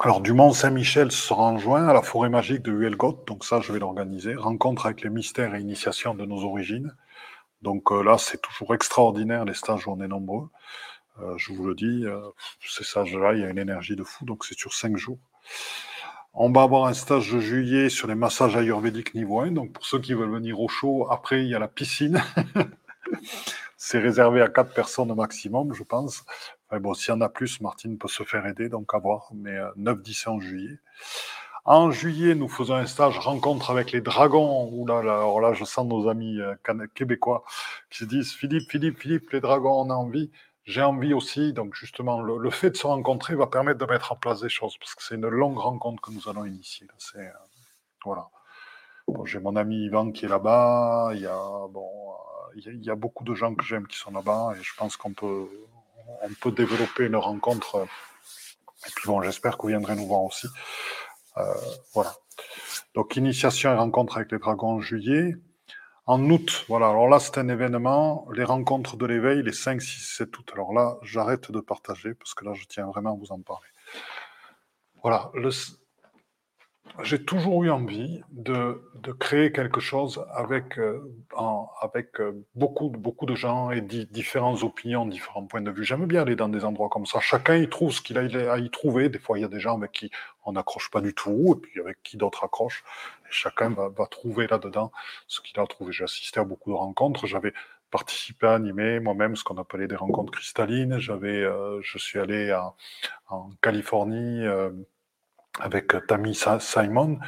Alors, 0.00 0.20
du 0.20 0.32
Mont 0.32 0.52
Saint-Michel 0.52 1.12
sera 1.12 1.44
en 1.44 1.58
juin 1.58 1.86
à 1.86 1.92
la 1.92 2.02
forêt 2.02 2.28
magique 2.28 2.62
de 2.62 2.72
Huelgoth. 2.72 3.26
Donc 3.28 3.44
ça, 3.44 3.60
je 3.60 3.72
vais 3.72 3.78
l'organiser. 3.78 4.34
Rencontre 4.34 4.86
avec 4.86 5.02
les 5.02 5.10
mystères 5.10 5.54
et 5.54 5.60
initiations 5.60 6.14
de 6.14 6.24
nos 6.24 6.42
origines. 6.44 6.92
Donc 7.62 7.92
euh, 7.92 8.02
là, 8.02 8.18
c'est 8.18 8.42
toujours 8.42 8.74
extraordinaire 8.74 9.44
les 9.44 9.54
stages 9.54 9.86
on 9.86 10.00
est 10.00 10.08
nombreux. 10.08 10.48
Euh, 11.20 11.34
je 11.36 11.52
vous 11.52 11.66
le 11.66 11.74
dis, 11.74 12.04
euh, 12.04 12.20
ces 12.60 12.84
stages-là, 12.84 13.34
il 13.34 13.40
y 13.40 13.44
a 13.44 13.48
une 13.48 13.58
énergie 13.58 13.96
de 13.96 14.02
fou, 14.02 14.24
donc 14.24 14.44
c'est 14.44 14.58
sur 14.58 14.74
cinq 14.74 14.96
jours. 14.96 15.18
On 16.34 16.50
va 16.50 16.62
avoir 16.62 16.86
un 16.86 16.94
stage 16.94 17.30
de 17.30 17.40
juillet 17.40 17.90
sur 17.90 18.08
les 18.08 18.14
massages 18.14 18.56
ayurvédiques 18.56 19.14
niveau 19.14 19.40
1. 19.40 19.50
Donc 19.50 19.72
pour 19.72 19.84
ceux 19.84 19.98
qui 19.98 20.14
veulent 20.14 20.30
venir 20.30 20.58
au 20.60 20.68
chaud, 20.68 21.06
après 21.10 21.42
il 21.42 21.48
y 21.48 21.54
a 21.54 21.58
la 21.58 21.68
piscine. 21.68 22.22
c'est 23.76 23.98
réservé 23.98 24.40
à 24.40 24.48
quatre 24.48 24.72
personnes 24.72 25.10
au 25.10 25.14
maximum, 25.14 25.74
je 25.74 25.82
pense. 25.82 26.24
bon, 26.70 26.94
s'il 26.94 27.10
y 27.10 27.12
en 27.12 27.20
a 27.20 27.28
plus, 27.28 27.60
Martine 27.60 27.98
peut 27.98 28.08
se 28.08 28.22
faire 28.22 28.46
aider, 28.46 28.70
donc 28.70 28.94
à 28.94 28.98
voir. 28.98 29.28
Mais 29.34 29.58
9-10 29.76 30.28
en 30.30 30.40
juillet. 30.40 30.78
En 31.66 31.90
juillet, 31.90 32.34
nous 32.34 32.48
faisons 32.48 32.74
un 32.76 32.86
stage 32.86 33.18
rencontre 33.18 33.70
avec 33.70 33.92
les 33.92 34.00
dragons. 34.00 34.70
Ouh 34.72 34.86
là, 34.86 35.02
là, 35.02 35.12
alors 35.14 35.40
là, 35.40 35.52
je 35.52 35.64
sens 35.64 35.86
nos 35.86 36.08
amis 36.08 36.40
euh, 36.40 36.54
québécois 36.94 37.44
qui 37.90 37.98
se 37.98 38.04
disent 38.06 38.32
Philippe, 38.32 38.70
Philippe, 38.70 38.98
Philippe, 38.98 39.30
les 39.32 39.40
dragons, 39.40 39.82
on 39.82 39.90
a 39.90 39.94
envie. 39.94 40.30
J'ai 40.64 40.82
envie 40.82 41.12
aussi. 41.12 41.52
Donc, 41.52 41.74
justement, 41.74 42.20
le, 42.20 42.50
fait 42.50 42.70
de 42.70 42.76
se 42.76 42.86
rencontrer 42.86 43.34
va 43.34 43.46
permettre 43.46 43.78
de 43.78 43.90
mettre 43.90 44.12
en 44.12 44.16
place 44.16 44.40
des 44.40 44.48
choses 44.48 44.76
parce 44.78 44.94
que 44.94 45.02
c'est 45.02 45.16
une 45.16 45.28
longue 45.28 45.58
rencontre 45.58 46.00
que 46.02 46.12
nous 46.12 46.28
allons 46.28 46.44
initier. 46.44 46.86
C'est, 46.98 47.18
euh, 47.18 47.30
voilà. 48.04 48.28
j'ai 49.24 49.40
mon 49.40 49.56
ami 49.56 49.86
Yvan 49.86 50.12
qui 50.12 50.26
est 50.26 50.28
là-bas. 50.28 51.10
Il 51.14 51.20
y 51.20 51.26
a, 51.26 51.38
bon, 51.70 52.12
euh, 52.12 52.60
il 52.64 52.84
y 52.84 52.90
a, 52.90 52.94
beaucoup 52.94 53.24
de 53.24 53.34
gens 53.34 53.54
que 53.54 53.64
j'aime 53.64 53.86
qui 53.86 53.98
sont 53.98 54.12
là-bas 54.12 54.52
et 54.56 54.62
je 54.62 54.72
pense 54.76 54.96
qu'on 54.96 55.12
peut, 55.12 55.48
on 56.22 56.28
peut 56.40 56.52
développer 56.52 57.06
une 57.06 57.16
rencontre. 57.16 57.86
Et 58.86 58.90
puis 58.94 59.06
bon, 59.06 59.20
j'espère 59.22 59.56
que 59.56 59.62
vous 59.62 59.68
viendrez 59.68 59.96
nous 59.96 60.06
voir 60.06 60.22
aussi. 60.22 60.46
Euh, 61.38 61.42
voilà. 61.94 62.14
Donc, 62.94 63.16
initiation 63.16 63.72
et 63.72 63.76
rencontre 63.76 64.16
avec 64.16 64.30
les 64.32 64.38
dragons 64.38 64.74
en 64.74 64.80
juillet. 64.80 65.34
En 66.04 66.30
août, 66.30 66.64
voilà, 66.68 66.88
alors 66.88 67.08
là, 67.08 67.20
c'est 67.20 67.38
un 67.38 67.48
événement, 67.48 68.26
les 68.34 68.42
rencontres 68.42 68.96
de 68.96 69.06
l'éveil, 69.06 69.42
les 69.42 69.52
5, 69.52 69.80
6, 69.80 70.16
7 70.16 70.36
août. 70.36 70.50
Alors 70.52 70.72
là, 70.72 70.98
j'arrête 71.02 71.52
de 71.52 71.60
partager 71.60 72.14
parce 72.14 72.34
que 72.34 72.44
là, 72.44 72.54
je 72.54 72.64
tiens 72.64 72.86
vraiment 72.86 73.12
à 73.12 73.16
vous 73.16 73.30
en 73.30 73.40
parler. 73.40 73.68
Voilà, 75.02 75.30
j'ai 77.02 77.24
toujours 77.24 77.64
eu 77.64 77.70
envie 77.70 78.22
de, 78.30 78.82
de, 78.96 79.12
créer 79.12 79.50
quelque 79.50 79.80
chose 79.80 80.24
avec, 80.34 80.78
euh, 80.78 81.00
avec 81.80 82.20
euh, 82.20 82.44
beaucoup, 82.54 82.90
beaucoup 82.90 83.24
de 83.26 83.34
gens 83.34 83.70
et 83.70 83.80
différentes 83.80 84.62
opinions, 84.62 85.06
différents 85.06 85.46
points 85.46 85.62
de 85.62 85.70
vue. 85.70 85.84
J'aime 85.84 86.06
bien 86.06 86.22
aller 86.22 86.36
dans 86.36 86.48
des 86.48 86.64
endroits 86.64 86.88
comme 86.90 87.06
ça. 87.06 87.20
Chacun 87.20 87.56
y 87.56 87.68
trouve 87.68 87.92
ce 87.92 88.02
qu'il 88.02 88.18
a 88.18 88.52
à 88.52 88.58
y 88.58 88.70
trouver. 88.70 89.08
Des 89.08 89.18
fois, 89.18 89.38
il 89.38 89.42
y 89.42 89.44
a 89.44 89.48
des 89.48 89.60
gens 89.60 89.76
avec 89.76 89.92
qui 89.92 90.10
on 90.44 90.52
n'accroche 90.52 90.90
pas 90.90 91.00
du 91.00 91.14
tout, 91.14 91.54
et 91.56 91.60
puis 91.60 91.80
avec 91.80 92.02
qui 92.02 92.16
d'autres 92.16 92.44
accrochent. 92.44 92.84
Et 93.26 93.30
chacun 93.30 93.70
va, 93.70 93.88
va 93.88 94.06
trouver 94.06 94.46
là-dedans 94.46 94.92
ce 95.26 95.40
qu'il 95.40 95.58
a 95.60 95.66
trouvé. 95.66 95.92
J'ai 95.92 96.04
assisté 96.04 96.40
à 96.40 96.44
beaucoup 96.44 96.70
de 96.70 96.76
rencontres. 96.76 97.26
J'avais 97.26 97.52
participé 97.90 98.46
à 98.46 98.54
animer 98.54 99.00
moi-même 99.00 99.36
ce 99.36 99.44
qu'on 99.44 99.58
appelait 99.58 99.86
des 99.86 99.96
rencontres 99.96 100.32
cristallines. 100.32 100.98
J'avais, 100.98 101.42
euh, 101.42 101.80
je 101.82 101.98
suis 101.98 102.18
allé 102.18 102.50
à, 102.50 102.74
en 103.28 103.50
Californie 103.60 104.44
avec 105.60 105.94
Tammy 106.06 106.34
Simon, 106.60 107.18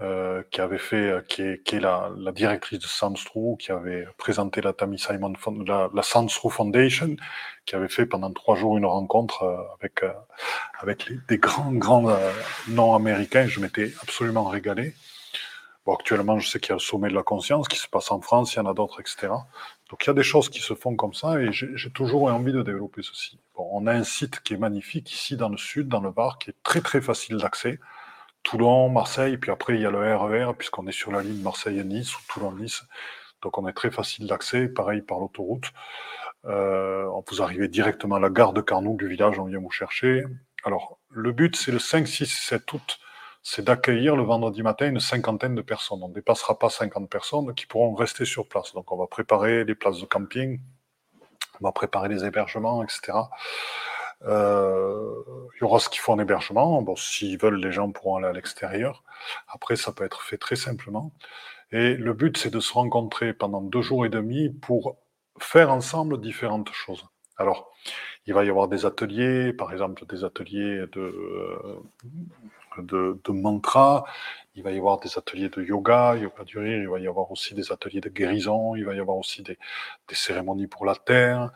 euh, 0.00 0.42
qui 0.50 0.60
avait 0.60 0.78
fait, 0.78 1.08
euh, 1.08 1.20
qui 1.20 1.42
est, 1.42 1.80
la, 1.80 2.10
directrice 2.34 2.80
de 2.80 2.86
Sandstro, 2.86 3.56
qui 3.56 3.70
avait 3.70 4.06
présenté 4.18 4.60
la 4.60 4.72
Tammy 4.72 4.98
Simon, 4.98 5.34
la, 5.66 5.88
la 5.94 6.02
Foundation, 6.02 7.14
qui 7.64 7.76
avait 7.76 7.88
fait 7.88 8.04
pendant 8.04 8.32
trois 8.32 8.56
jours 8.56 8.76
une 8.76 8.86
rencontre 8.86 9.44
euh, 9.44 9.56
avec 9.78 10.02
euh, 10.02 10.12
avec 10.80 11.08
des 11.28 11.38
grands 11.38 11.72
grands 11.72 12.10
noms 12.68 12.94
américains. 12.96 13.46
Je 13.46 13.60
m'étais 13.60 13.92
absolument 14.02 14.44
régalé. 14.44 14.94
Bon, 15.86 15.94
actuellement, 15.94 16.40
je 16.40 16.48
sais 16.48 16.58
qu'il 16.58 16.70
y 16.70 16.72
a 16.72 16.76
le 16.76 16.80
sommet 16.80 17.08
de 17.08 17.14
la 17.14 17.22
conscience 17.22 17.68
qui 17.68 17.78
se 17.78 17.86
passe 17.86 18.10
en 18.10 18.20
France, 18.20 18.54
il 18.54 18.56
y 18.56 18.60
en 18.60 18.66
a 18.66 18.74
d'autres, 18.74 19.00
etc. 19.00 19.28
Donc 19.90 20.04
il 20.04 20.08
y 20.08 20.10
a 20.10 20.14
des 20.14 20.22
choses 20.22 20.48
qui 20.48 20.60
se 20.60 20.74
font 20.74 20.96
comme 20.96 21.14
ça 21.14 21.40
et 21.40 21.52
j'ai 21.52 21.90
toujours 21.90 22.24
envie 22.24 22.52
de 22.52 22.62
développer 22.62 23.02
ceci. 23.02 23.38
On 23.54 23.86
a 23.86 23.92
un 23.92 24.04
site 24.04 24.40
qui 24.40 24.54
est 24.54 24.58
magnifique 24.58 25.12
ici 25.12 25.36
dans 25.36 25.48
le 25.48 25.58
sud, 25.58 25.88
dans 25.88 26.00
le 26.00 26.10
Var, 26.10 26.38
qui 26.38 26.50
est 26.50 26.56
très 26.62 26.80
très 26.80 27.00
facile 27.00 27.36
d'accès. 27.36 27.78
Toulon, 28.42 28.88
Marseille, 28.88 29.36
puis 29.36 29.50
après 29.50 29.74
il 29.74 29.80
y 29.80 29.86
a 29.86 29.90
le 29.90 30.16
RER, 30.16 30.50
e 30.50 30.52
puisqu'on 30.52 30.86
est 30.86 30.92
sur 30.92 31.12
la 31.12 31.22
ligne 31.22 31.42
Marseille-Nice 31.42 32.16
ou 32.16 32.20
Toulon-Nice. 32.28 32.82
Donc 33.42 33.58
on 33.58 33.68
est 33.68 33.72
très 33.72 33.90
facile 33.90 34.26
d'accès, 34.26 34.68
pareil 34.68 35.02
par 35.02 35.18
l'autoroute. 35.18 35.70
Euh, 36.46 37.08
vous 37.28 37.42
arrivez 37.42 37.68
directement 37.68 38.16
à 38.16 38.20
la 38.20 38.30
gare 38.30 38.52
de 38.52 38.60
Carnoux 38.60 38.96
du 38.96 39.08
village, 39.08 39.38
on 39.38 39.44
vient 39.44 39.60
vous 39.60 39.70
chercher. 39.70 40.24
Alors, 40.64 40.98
le 41.10 41.32
but, 41.32 41.56
c'est 41.56 41.72
le 41.72 41.78
5, 41.78 42.06
6, 42.06 42.26
7 42.26 42.72
août, 42.72 42.98
c'est 43.46 43.62
d'accueillir 43.62 44.16
le 44.16 44.22
vendredi 44.22 44.62
matin 44.62 44.88
une 44.88 45.00
cinquantaine 45.00 45.54
de 45.54 45.60
personnes. 45.60 46.02
On 46.02 46.08
ne 46.08 46.14
dépassera 46.14 46.58
pas 46.58 46.70
50 46.70 47.10
personnes 47.10 47.54
qui 47.54 47.66
pourront 47.66 47.94
rester 47.94 48.24
sur 48.24 48.48
place. 48.48 48.72
Donc, 48.72 48.90
on 48.90 48.96
va 48.96 49.06
préparer 49.06 49.64
les 49.64 49.74
places 49.74 50.00
de 50.00 50.06
camping, 50.06 50.60
on 51.60 51.64
va 51.66 51.72
préparer 51.72 52.08
les 52.08 52.24
hébergements, 52.24 52.82
etc. 52.82 53.12
Euh, 54.22 55.12
il 55.56 55.60
y 55.60 55.64
aura 55.64 55.78
ce 55.78 55.90
qu'il 55.90 56.00
faut 56.00 56.12
en 56.12 56.18
hébergement. 56.18 56.80
Bon, 56.80 56.96
s'ils 56.96 57.38
veulent, 57.38 57.60
les 57.60 57.70
gens 57.70 57.90
pourront 57.92 58.16
aller 58.16 58.28
à 58.28 58.32
l'extérieur. 58.32 59.04
Après, 59.48 59.76
ça 59.76 59.92
peut 59.92 60.04
être 60.04 60.22
fait 60.22 60.38
très 60.38 60.56
simplement. 60.56 61.12
Et 61.70 61.94
le 61.96 62.14
but, 62.14 62.38
c'est 62.38 62.50
de 62.50 62.60
se 62.60 62.72
rencontrer 62.72 63.34
pendant 63.34 63.60
deux 63.60 63.82
jours 63.82 64.06
et 64.06 64.08
demi 64.08 64.48
pour 64.48 64.96
faire 65.38 65.70
ensemble 65.70 66.18
différentes 66.18 66.72
choses. 66.72 67.04
Alors, 67.36 67.70
il 68.26 68.32
va 68.32 68.44
y 68.44 68.48
avoir 68.48 68.68
des 68.68 68.86
ateliers, 68.86 69.52
par 69.52 69.70
exemple 69.72 70.06
des 70.06 70.24
ateliers 70.24 70.86
de, 70.92 71.00
euh, 71.00 71.82
de, 72.78 73.20
de 73.24 73.32
mantra, 73.32 74.04
il 74.54 74.62
va 74.62 74.70
y 74.70 74.78
avoir 74.78 75.00
des 75.00 75.18
ateliers 75.18 75.48
de 75.48 75.62
yoga, 75.62 76.16
yoga 76.16 76.44
du 76.44 76.58
rire, 76.58 76.80
il 76.80 76.88
va 76.88 77.00
y 77.00 77.08
avoir 77.08 77.30
aussi 77.30 77.54
des 77.54 77.72
ateliers 77.72 78.00
de 78.00 78.08
guérison, 78.08 78.76
il 78.76 78.84
va 78.84 78.94
y 78.94 79.00
avoir 79.00 79.16
aussi 79.16 79.42
des, 79.42 79.58
des 80.08 80.14
cérémonies 80.14 80.68
pour 80.68 80.84
la 80.84 80.94
terre, 80.94 81.50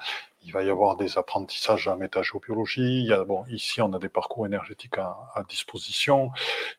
il 0.49 0.53
va 0.53 0.63
y 0.63 0.71
avoir 0.71 0.97
des 0.97 1.19
apprentissages 1.19 1.89
à 1.89 1.97
métagéobiologie. 1.97 3.03
Il 3.03 3.07
y 3.09 3.13
a, 3.13 3.23
bon, 3.23 3.45
ici, 3.51 3.83
on 3.83 3.93
a 3.93 3.99
des 3.99 4.09
parcours 4.09 4.47
énergétiques 4.47 4.97
à, 4.97 5.43
disposition. 5.47 6.31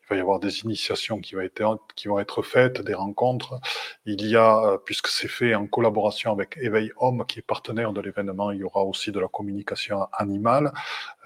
Il 0.02 0.10
va 0.10 0.16
y 0.16 0.20
avoir 0.20 0.40
des 0.40 0.62
initiations 0.62 1.20
qui 1.20 1.36
vont, 1.36 2.20
être, 2.20 2.42
faites, 2.42 2.82
des 2.82 2.96
rencontres. 2.96 3.60
Il 4.06 4.26
y 4.26 4.36
a, 4.36 4.58
euh, 4.58 4.78
puisque 4.84 5.10
c'est 5.10 5.28
fait 5.28 5.54
en 5.54 5.68
collaboration 5.68 6.32
avec 6.32 6.58
Éveil 6.58 6.92
Homme, 6.98 7.26
qui 7.28 7.38
est 7.40 7.44
partenaire 7.44 7.94
de 7.94 8.02
l'événement, 8.02 8.50
il 8.50 8.58
y 8.58 8.64
aura 8.64 8.84
aussi 8.84 9.12
de 9.12 9.20
la 9.20 9.28
communication 9.28 10.08
animale, 10.14 10.74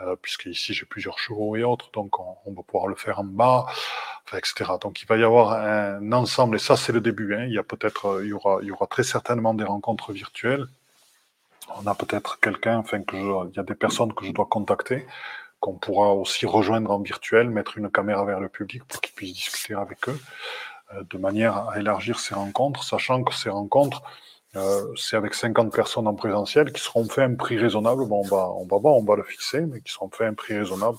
euh, 0.01 0.17
puisque 0.21 0.45
ici, 0.47 0.73
j'ai 0.73 0.85
plusieurs 0.85 1.19
chevaux 1.19 1.55
et 1.55 1.63
autres, 1.63 1.91
donc 1.93 2.19
on, 2.19 2.51
va 2.51 2.63
pouvoir 2.63 2.87
le 2.87 2.95
faire 2.95 3.21
en 3.21 3.23
bas, 3.23 3.67
etc. 4.33 4.65
Donc, 4.81 5.01
il 5.01 5.05
va 5.05 5.15
y 5.15 5.23
avoir 5.23 5.53
un 5.53 6.11
ensemble, 6.11 6.57
et 6.57 6.59
ça, 6.59 6.75
c'est 6.75 6.91
le 6.91 6.99
début. 6.99 7.35
Hein. 7.35 7.45
Il 7.45 7.53
y 7.53 7.57
a 7.57 7.63
peut-être, 7.63 8.07
euh, 8.07 8.25
il 8.25 8.31
y 8.31 8.33
aura, 8.33 8.57
il 8.61 8.67
y 8.67 8.71
aura 8.71 8.87
très 8.87 9.03
certainement 9.03 9.53
des 9.53 9.63
rencontres 9.63 10.11
virtuelles 10.11 10.67
on 11.77 11.87
a 11.87 11.95
peut-être 11.95 12.39
quelqu'un, 12.39 12.77
enfin 12.77 12.99
il 13.13 13.55
y 13.55 13.59
a 13.59 13.63
des 13.63 13.75
personnes 13.75 14.13
que 14.13 14.25
je 14.25 14.31
dois 14.31 14.45
contacter, 14.45 15.05
qu'on 15.59 15.75
pourra 15.75 16.13
aussi 16.13 16.45
rejoindre 16.45 16.91
en 16.91 16.99
virtuel, 16.99 17.49
mettre 17.49 17.77
une 17.77 17.89
caméra 17.89 18.25
vers 18.25 18.39
le 18.39 18.49
public 18.49 18.83
pour 18.85 19.01
qu'ils 19.01 19.13
puissent 19.13 19.33
discuter 19.33 19.73
avec 19.73 20.09
eux, 20.09 20.19
euh, 20.93 21.03
de 21.09 21.17
manière 21.17 21.69
à 21.69 21.79
élargir 21.79 22.19
ces 22.19 22.35
rencontres, 22.35 22.83
sachant 22.83 23.23
que 23.23 23.33
ces 23.33 23.49
rencontres, 23.49 24.01
euh, 24.55 24.93
c'est 24.95 25.15
avec 25.15 25.33
50 25.33 25.73
personnes 25.73 26.07
en 26.07 26.13
présentiel 26.13 26.71
qui 26.71 26.81
seront 26.81 27.05
fait 27.05 27.23
un 27.23 27.35
prix 27.35 27.57
raisonnable. 27.57 28.05
Bon, 28.05 28.19
on 28.19 28.27
va, 28.27 28.49
on 28.49 28.65
va 28.65 28.77
voir, 28.77 28.95
on 28.95 29.03
va 29.03 29.15
le 29.15 29.23
fixer, 29.23 29.61
mais 29.61 29.81
qui 29.81 29.91
seront 29.91 30.09
fait 30.09 30.25
un 30.25 30.33
prix 30.33 30.57
raisonnable 30.57 30.97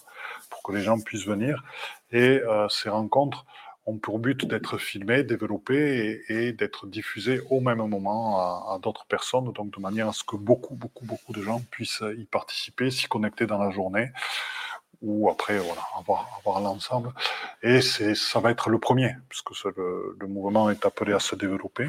pour 0.51 0.63
que 0.63 0.73
les 0.73 0.83
gens 0.83 0.99
puissent 0.99 1.27
venir. 1.27 1.63
Et 2.11 2.41
euh, 2.41 2.69
ces 2.69 2.89
rencontres 2.89 3.45
ont 3.87 3.99
pour 3.99 4.19
but 4.19 4.47
d'être 4.47 4.79
filmés, 4.79 5.25
développés 5.25 6.23
et, 6.29 6.53
d'être 6.53 6.87
diffusés 6.87 7.41
au 7.51 7.61
même 7.61 7.87
moment 7.87 8.39
à, 8.39 8.79
d'autres 8.83 9.07
personnes, 9.07 9.53
donc 9.53 9.75
de 9.75 9.81
manière 9.81 10.09
à 10.09 10.13
ce 10.13 10.25
que 10.25 10.37
beaucoup, 10.37 10.75
beaucoup, 10.75 11.05
beaucoup 11.05 11.33
de 11.33 11.43
gens 11.43 11.61
puissent 11.71 12.03
y 12.17 12.25
participer, 12.25 12.91
s'y 12.91 13.07
connecter 13.09 13.47
dans 13.47 13.59
la 13.59 13.71
journée 13.71 14.11
ou 15.03 15.29
après 15.29 15.59
voilà, 15.59 15.83
avoir, 15.99 16.61
l'ensemble. 16.61 17.13
Et 17.63 17.83
ça 17.83 18.41
va 18.41 18.51
être 18.51 18.71
le 18.71 18.79
premier, 18.79 19.17
puisque 19.29 19.51
le, 19.77 20.27
mouvement 20.27 20.71
est 20.71 20.87
appelé 20.87 21.13
à 21.13 21.21
se 21.21 21.37
développer. 21.37 21.89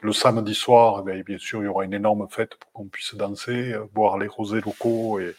Le 0.00 0.12
samedi 0.12 0.54
soir, 0.54 1.02
eh 1.02 1.10
bien, 1.10 1.22
bien, 1.22 1.38
sûr, 1.38 1.60
il 1.60 1.64
y 1.64 1.68
aura 1.68 1.84
une 1.84 1.94
énorme 1.94 2.28
fête 2.30 2.54
pour 2.54 2.70
qu'on 2.72 2.86
puisse 2.86 3.16
danser, 3.16 3.74
boire 3.92 4.18
les 4.18 4.28
rosés 4.28 4.60
locaux 4.60 5.18
et, 5.18 5.34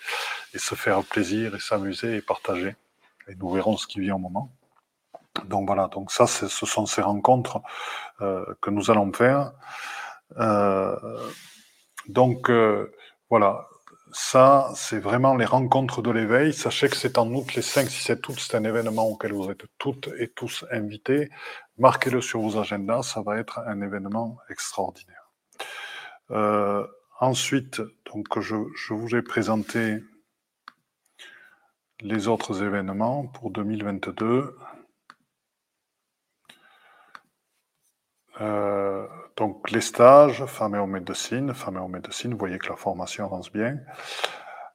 et 0.53 0.59
se 0.59 0.75
faire 0.75 1.01
plaisir 1.03 1.55
et 1.55 1.59
s'amuser 1.59 2.17
et 2.17 2.21
partager. 2.21 2.75
Et 3.30 3.36
nous 3.36 3.49
verrons 3.49 3.77
ce 3.77 3.88
qui 3.88 4.01
vient 4.01 4.15
au 4.15 4.19
moment. 4.19 4.51
Donc 5.46 5.68
voilà, 5.68 5.88
donc 5.88 6.12
ça, 6.12 6.28
ce 6.28 6.48
sont 6.48 6.86
ces 6.86 7.02
rencontres 7.02 7.62
euh, 8.22 8.46
que 8.62 8.70
nous 8.70 8.92
allons 8.92 9.12
faire. 9.14 9.54
Euh, 10.38 10.96
donc 12.08 12.50
euh, 12.50 12.92
voilà, 13.30 13.68
ça, 14.12 14.72
c'est 14.76 15.00
vraiment 15.00 15.36
les 15.36 15.46
rencontres 15.46 16.02
de 16.02 16.12
l'éveil. 16.12 16.54
Sachez 16.54 16.90
que 16.90 16.96
c'est 16.96 17.18
en 17.18 17.32
août, 17.34 17.54
les 17.56 17.62
5, 17.62 17.90
6, 17.90 18.04
7 18.04 18.30
août, 18.30 18.40
c'est 18.40 18.58
un 18.58 18.64
événement 18.64 19.08
auquel 19.08 19.34
vous 19.34 19.50
êtes 19.50 19.66
toutes 19.78 20.10
et 20.18 20.28
tous 20.28 20.66
invités. 20.72 21.30
Marquez-le 21.78 22.22
sur 22.22 22.42
vos 22.42 22.58
agendas, 22.58 23.04
ça 23.04 23.22
va 23.22 23.38
être 23.38 23.60
un 23.60 23.82
événement 23.82 24.38
extraordinaire. 24.50 25.30
Ensuite, 27.22 27.82
donc 28.06 28.40
je, 28.40 28.56
je 28.76 28.94
vous 28.94 29.16
ai 29.16 29.22
présenté 29.22 30.00
les 32.02 32.28
autres 32.28 32.64
événements 32.64 33.26
pour 33.28 33.52
2022. 33.52 34.56
Euh, 38.42 39.06
donc 39.36 39.70
les 39.72 39.82
stages, 39.82 40.46
femmes 40.46 40.76
et 40.76 40.78
hommes 40.78 40.92
médecine, 40.92 41.54
femmes 41.54 41.78
et 41.78 41.80
hommes 41.80 41.92
médecine, 41.92 42.32
vous 42.32 42.38
voyez 42.38 42.58
que 42.58 42.70
la 42.70 42.76
formation 42.76 43.26
avance 43.26 43.52
bien. 43.52 43.78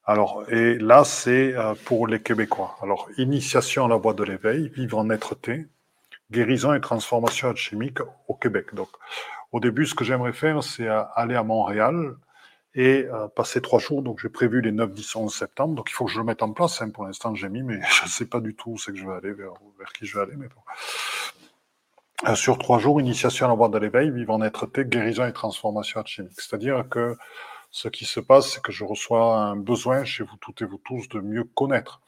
Alors, 0.07 0.45
et 0.51 0.77
là, 0.79 1.05
c'est 1.05 1.55
euh, 1.55 1.75
pour 1.87 2.07
les 2.07 2.21
Québécois. 2.21 2.77
Alors, 2.83 3.09
initiation 3.17 3.87
à 3.87 3.89
la 3.89 3.97
voie 3.97 4.13
de 4.13 4.23
l'éveil, 4.23 4.69
vivre 4.69 4.99
en 4.99 5.09
être-té, 5.09 5.67
guérison 6.31 6.75
et 6.75 6.81
transformation 6.81 7.49
alchimique 7.49 8.01
au 8.29 8.35
Québec. 8.35 8.75
Donc, 8.75 8.89
au 9.53 9.61
début, 9.61 9.87
ce 9.87 9.95
que 9.95 10.05
j'aimerais 10.05 10.35
faire, 10.35 10.63
c'est 10.63 10.89
euh, 10.89 11.03
aller 11.15 11.37
à 11.37 11.43
Montréal 11.43 12.17
et 12.77 13.07
passer 13.37 13.63
trois 13.63 13.79
jours. 13.79 14.03
Donc, 14.03 14.19
j'ai 14.21 14.29
prévu 14.29 14.61
les 14.61 14.73
9, 14.73 14.93
10, 14.93 15.15
11 15.15 15.33
septembre. 15.33 15.77
Donc, 15.77 15.91
il 15.91 15.93
faut 15.93 16.07
que 16.07 16.11
je 16.11 16.19
le 16.19 16.25
mette 16.25 16.43
en 16.43 16.53
place. 16.53 16.83
Hein. 16.83 16.91
Pour 16.91 17.07
l'instant, 17.07 17.33
j'ai 17.33 17.49
mis, 17.49 17.63
mais 17.63 17.81
je 17.89 18.03
ne 18.03 18.09
sais 18.09 18.27
pas 18.27 18.41
du 18.41 18.57
tout 18.57 18.73
où 18.73 18.79
c'est 18.79 18.91
que 18.91 18.99
je 18.99 19.07
vais 19.07 19.13
aller, 19.13 19.33
vers, 19.33 19.53
vers 19.79 19.93
qui 19.93 20.07
je 20.07 20.17
vais 20.19 20.25
aller. 20.25 20.35
Mais 20.37 20.49
bon. 20.49 20.61
Euh, 22.27 22.35
sur 22.35 22.59
trois 22.59 22.79
jours, 22.79 23.01
initiation 23.01 23.47
à 23.47 23.49
la 23.49 23.55
voie 23.55 23.69
de 23.69 23.79
l'éveil, 23.79 24.11
vivant 24.11 24.35
en 24.35 24.43
être 24.43 24.67
guérison 24.83 25.27
et 25.27 25.33
transformation 25.33 26.01
alchimique. 26.01 26.41
C'est-à-dire 26.41 26.89
que 26.89 27.17
ce 27.71 27.89
qui 27.89 28.05
se 28.05 28.21
passe, 28.21 28.53
c'est 28.53 28.63
que 28.63 28.73
je 28.73 28.85
reçois 28.85 29.37
un 29.37 29.57
besoin 29.57 30.05
chez 30.05 30.23
vous 30.23 30.37
toutes 30.41 30.63
et 30.63 30.65
vous 30.65 30.81
tous 30.85 31.09
de 31.09 31.21
mieux 31.21 31.45
connaître 31.45 32.01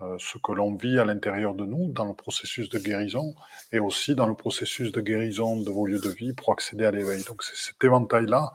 euh, 0.00 0.16
ce 0.18 0.38
que 0.38 0.52
l'on 0.52 0.74
vit 0.74 0.98
à 0.98 1.04
l'intérieur 1.04 1.54
de 1.54 1.64
nous 1.64 1.92
dans 1.92 2.06
le 2.06 2.14
processus 2.14 2.70
de 2.70 2.78
guérison 2.78 3.34
et 3.72 3.78
aussi 3.78 4.14
dans 4.14 4.26
le 4.26 4.34
processus 4.34 4.90
de 4.90 5.00
guérison 5.00 5.60
de 5.60 5.70
vos 5.70 5.86
lieux 5.86 6.00
de 6.00 6.08
vie 6.08 6.32
pour 6.32 6.50
accéder 6.50 6.86
à 6.86 6.90
l'éveil. 6.90 7.22
Donc 7.24 7.42
c'est 7.44 7.56
cet 7.56 7.84
éventail-là 7.84 8.52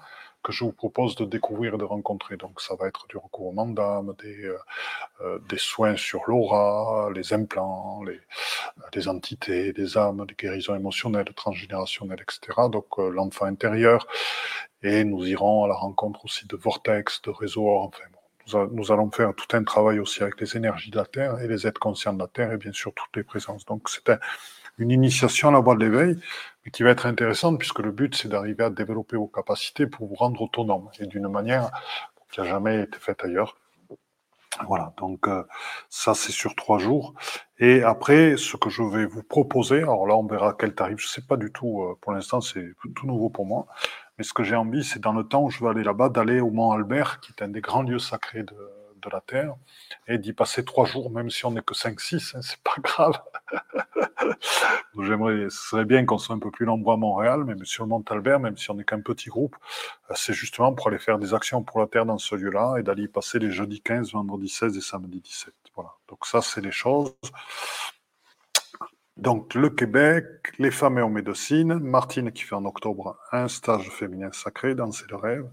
que 0.48 0.54
je 0.54 0.64
vous 0.64 0.72
propose 0.72 1.18
de 1.18 1.26
découvrir 1.26 1.74
et 1.74 1.78
de 1.78 1.84
rencontrer. 1.84 2.38
Donc 2.38 2.62
ça 2.62 2.74
va 2.80 2.88
être 2.88 3.06
du 3.10 3.18
recouvrement 3.18 3.68
d'âme, 3.68 4.16
des, 4.24 4.46
euh, 4.46 4.58
euh, 5.20 5.40
des 5.50 5.58
soins 5.58 5.98
sur 5.98 6.22
l'aura, 6.26 7.10
les 7.14 7.34
implants, 7.34 8.02
les, 8.06 8.22
les 8.96 9.10
entités, 9.10 9.74
des 9.74 9.98
âmes, 9.98 10.26
des 10.26 10.36
guérisons 10.36 10.76
émotionnelles, 10.76 11.26
transgénérationnelles, 11.36 12.22
etc. 12.22 12.70
Donc 12.72 12.88
euh, 12.98 13.10
l'enfant 13.10 13.46
intérieur. 13.46 14.08
Et 14.84 15.04
nous 15.04 15.28
irons 15.28 15.66
à 15.66 15.68
la 15.68 15.76
rencontre 15.76 16.24
aussi 16.24 16.48
de 16.48 16.56
vortex, 16.56 17.22
de 17.24 17.32
réseaux, 17.32 17.70
enfin 17.80 18.04
nous, 18.72 18.94
allons 18.94 19.12
faire 19.12 19.34
tout 19.36 19.58
un 19.58 19.66
travail 19.66 20.00
aussi 20.00 20.24
avec 20.24 20.40
les 20.40 20.56
énergies 20.56 20.92
de 20.92 20.96
la 20.96 21.06
Terre 21.06 21.42
et 21.42 21.50
les 21.50 21.68
êtres 21.68 21.82
conscients 21.82 22.14
de 22.14 22.20
la 22.20 22.28
Terre 22.28 22.54
et 22.54 22.58
bien 22.58 22.72
sûr 22.72 22.94
toutes 22.96 23.18
les 23.18 23.24
présences. 23.24 23.66
Donc 23.66 23.90
c'est 23.90 24.08
un, 24.10 24.20
une 24.78 24.92
initiation 24.92 25.50
à 25.50 25.52
la 25.52 25.60
voie 25.60 25.76
de 25.76 25.84
l'éveil, 25.84 26.18
mais 26.68 26.72
qui 26.72 26.84
va 26.84 26.90
être 26.90 27.06
intéressante 27.06 27.58
puisque 27.58 27.80
le 27.80 27.94
but, 27.94 28.14
c'est 28.14 28.28
d'arriver 28.28 28.66
à 28.66 28.70
développer 28.70 29.16
vos 29.16 29.28
capacités 29.28 29.88
pour 29.88 30.06
vous 30.06 30.16
rendre 30.16 30.42
autonome 30.42 30.90
et 31.00 31.08
d'une 31.08 31.30
manière 31.30 31.72
qui 32.30 32.42
n'a 32.42 32.46
jamais 32.46 32.82
été 32.82 33.00
faite 33.00 33.24
ailleurs. 33.24 33.56
Voilà, 34.68 34.94
donc 34.98 35.30
euh, 35.30 35.44
ça 35.88 36.14
c'est 36.14 36.34
sur 36.34 36.56
trois 36.56 36.78
jours. 36.78 37.14
Et 37.58 37.84
après, 37.84 38.36
ce 38.36 38.58
que 38.58 38.70
je 38.70 38.84
vais 38.84 39.06
vous 39.06 39.24
proposer, 39.24 39.78
alors 39.78 40.06
là 40.08 40.18
on 40.18 40.26
verra 40.26 40.54
quel 40.60 40.76
tarif, 40.76 41.00
je 41.00 41.06
ne 41.06 41.10
sais 41.10 41.22
pas 41.22 41.38
du 41.38 41.54
tout, 41.54 41.84
euh, 41.84 41.98
pour 42.02 42.12
l'instant 42.12 42.42
c'est 42.42 42.74
tout 42.96 43.08
nouveau 43.08 43.30
pour 43.30 43.46
moi, 43.46 43.68
mais 44.18 44.26
ce 44.26 44.34
que 44.34 44.44
j'ai 44.44 44.56
envie, 44.58 44.84
c'est 44.84 45.00
dans 45.00 45.14
le 45.14 45.24
temps 45.24 45.44
où 45.44 45.50
je 45.50 45.64
vais 45.64 45.70
aller 45.70 45.84
là-bas, 45.84 46.10
d'aller 46.10 46.42
au 46.42 46.50
Mont 46.50 46.72
Albert, 46.72 47.22
qui 47.22 47.32
est 47.32 47.44
un 47.44 47.48
des 47.48 47.62
grands 47.62 47.84
lieux 47.84 48.00
sacrés 48.00 48.44
de, 48.44 48.56
de 49.02 49.10
la 49.10 49.22
Terre, 49.22 49.56
et 50.08 50.18
d'y 50.18 50.34
passer 50.34 50.64
trois 50.66 50.86
jours, 50.86 51.10
même 51.10 51.30
si 51.30 51.46
on 51.46 51.52
n'est 51.52 51.62
que 51.62 51.74
5-6, 51.74 52.36
hein, 52.36 52.42
c'est 52.42 52.62
pas 52.64 52.76
grave. 52.82 53.20
J'aimerais, 55.00 55.50
ce 55.50 55.70
serait 55.70 55.86
bien 55.86 56.06
qu'on 56.06 56.18
soit 56.18 56.36
un 56.36 56.40
peu 56.40 56.52
plus 56.52 56.66
nombreux 56.66 56.94
à 56.94 56.98
Montréal, 56.98 57.44
mais 57.46 57.56
sur 57.64 57.84
le 57.84 57.90
Mont 57.90 58.04
Albert, 58.10 58.40
même 58.40 58.58
si 58.58 58.70
on 58.72 58.76
n'est 58.76 58.84
qu'un 58.84 59.02
petit 59.02 59.30
groupe, 59.30 59.56
euh, 60.10 60.14
c'est 60.16 60.34
justement 60.34 60.74
pour 60.74 60.88
aller 60.88 61.00
faire 61.00 61.20
des 61.20 61.34
actions 61.34 61.64
pour 61.64 61.80
la 61.80 61.88
Terre 61.88 62.06
dans 62.06 62.18
ce 62.18 62.36
lieu-là 62.36 62.78
et 62.80 62.84
d'aller 62.84 63.04
y 63.04 63.08
passer 63.08 63.40
les 63.40 63.52
jeudis 63.52 63.82
15, 63.82 64.14
vendredi 64.14 64.50
16 64.50 64.76
et 64.78 64.82
samedi 64.82 65.22
17. 65.22 65.54
Voilà. 65.76 65.92
Donc 66.08 66.26
ça, 66.26 66.42
c'est 66.42 66.62
les 66.62 66.72
choses. 66.72 67.14
Donc 69.18 69.56
le 69.56 69.72
Québec, 69.72 70.26
les 70.60 70.70
femmes 70.70 71.00
et 71.00 71.02
en 71.02 71.10
médecine, 71.10 71.80
Martine 71.80 72.32
qui 72.32 72.44
fait 72.44 72.54
en 72.54 72.66
octobre 72.66 73.18
un 73.32 73.48
stage 73.48 73.90
féminin 73.90 74.30
sacré, 74.32 74.76
danser 74.76 75.06
le 75.10 75.16
rêve, 75.16 75.50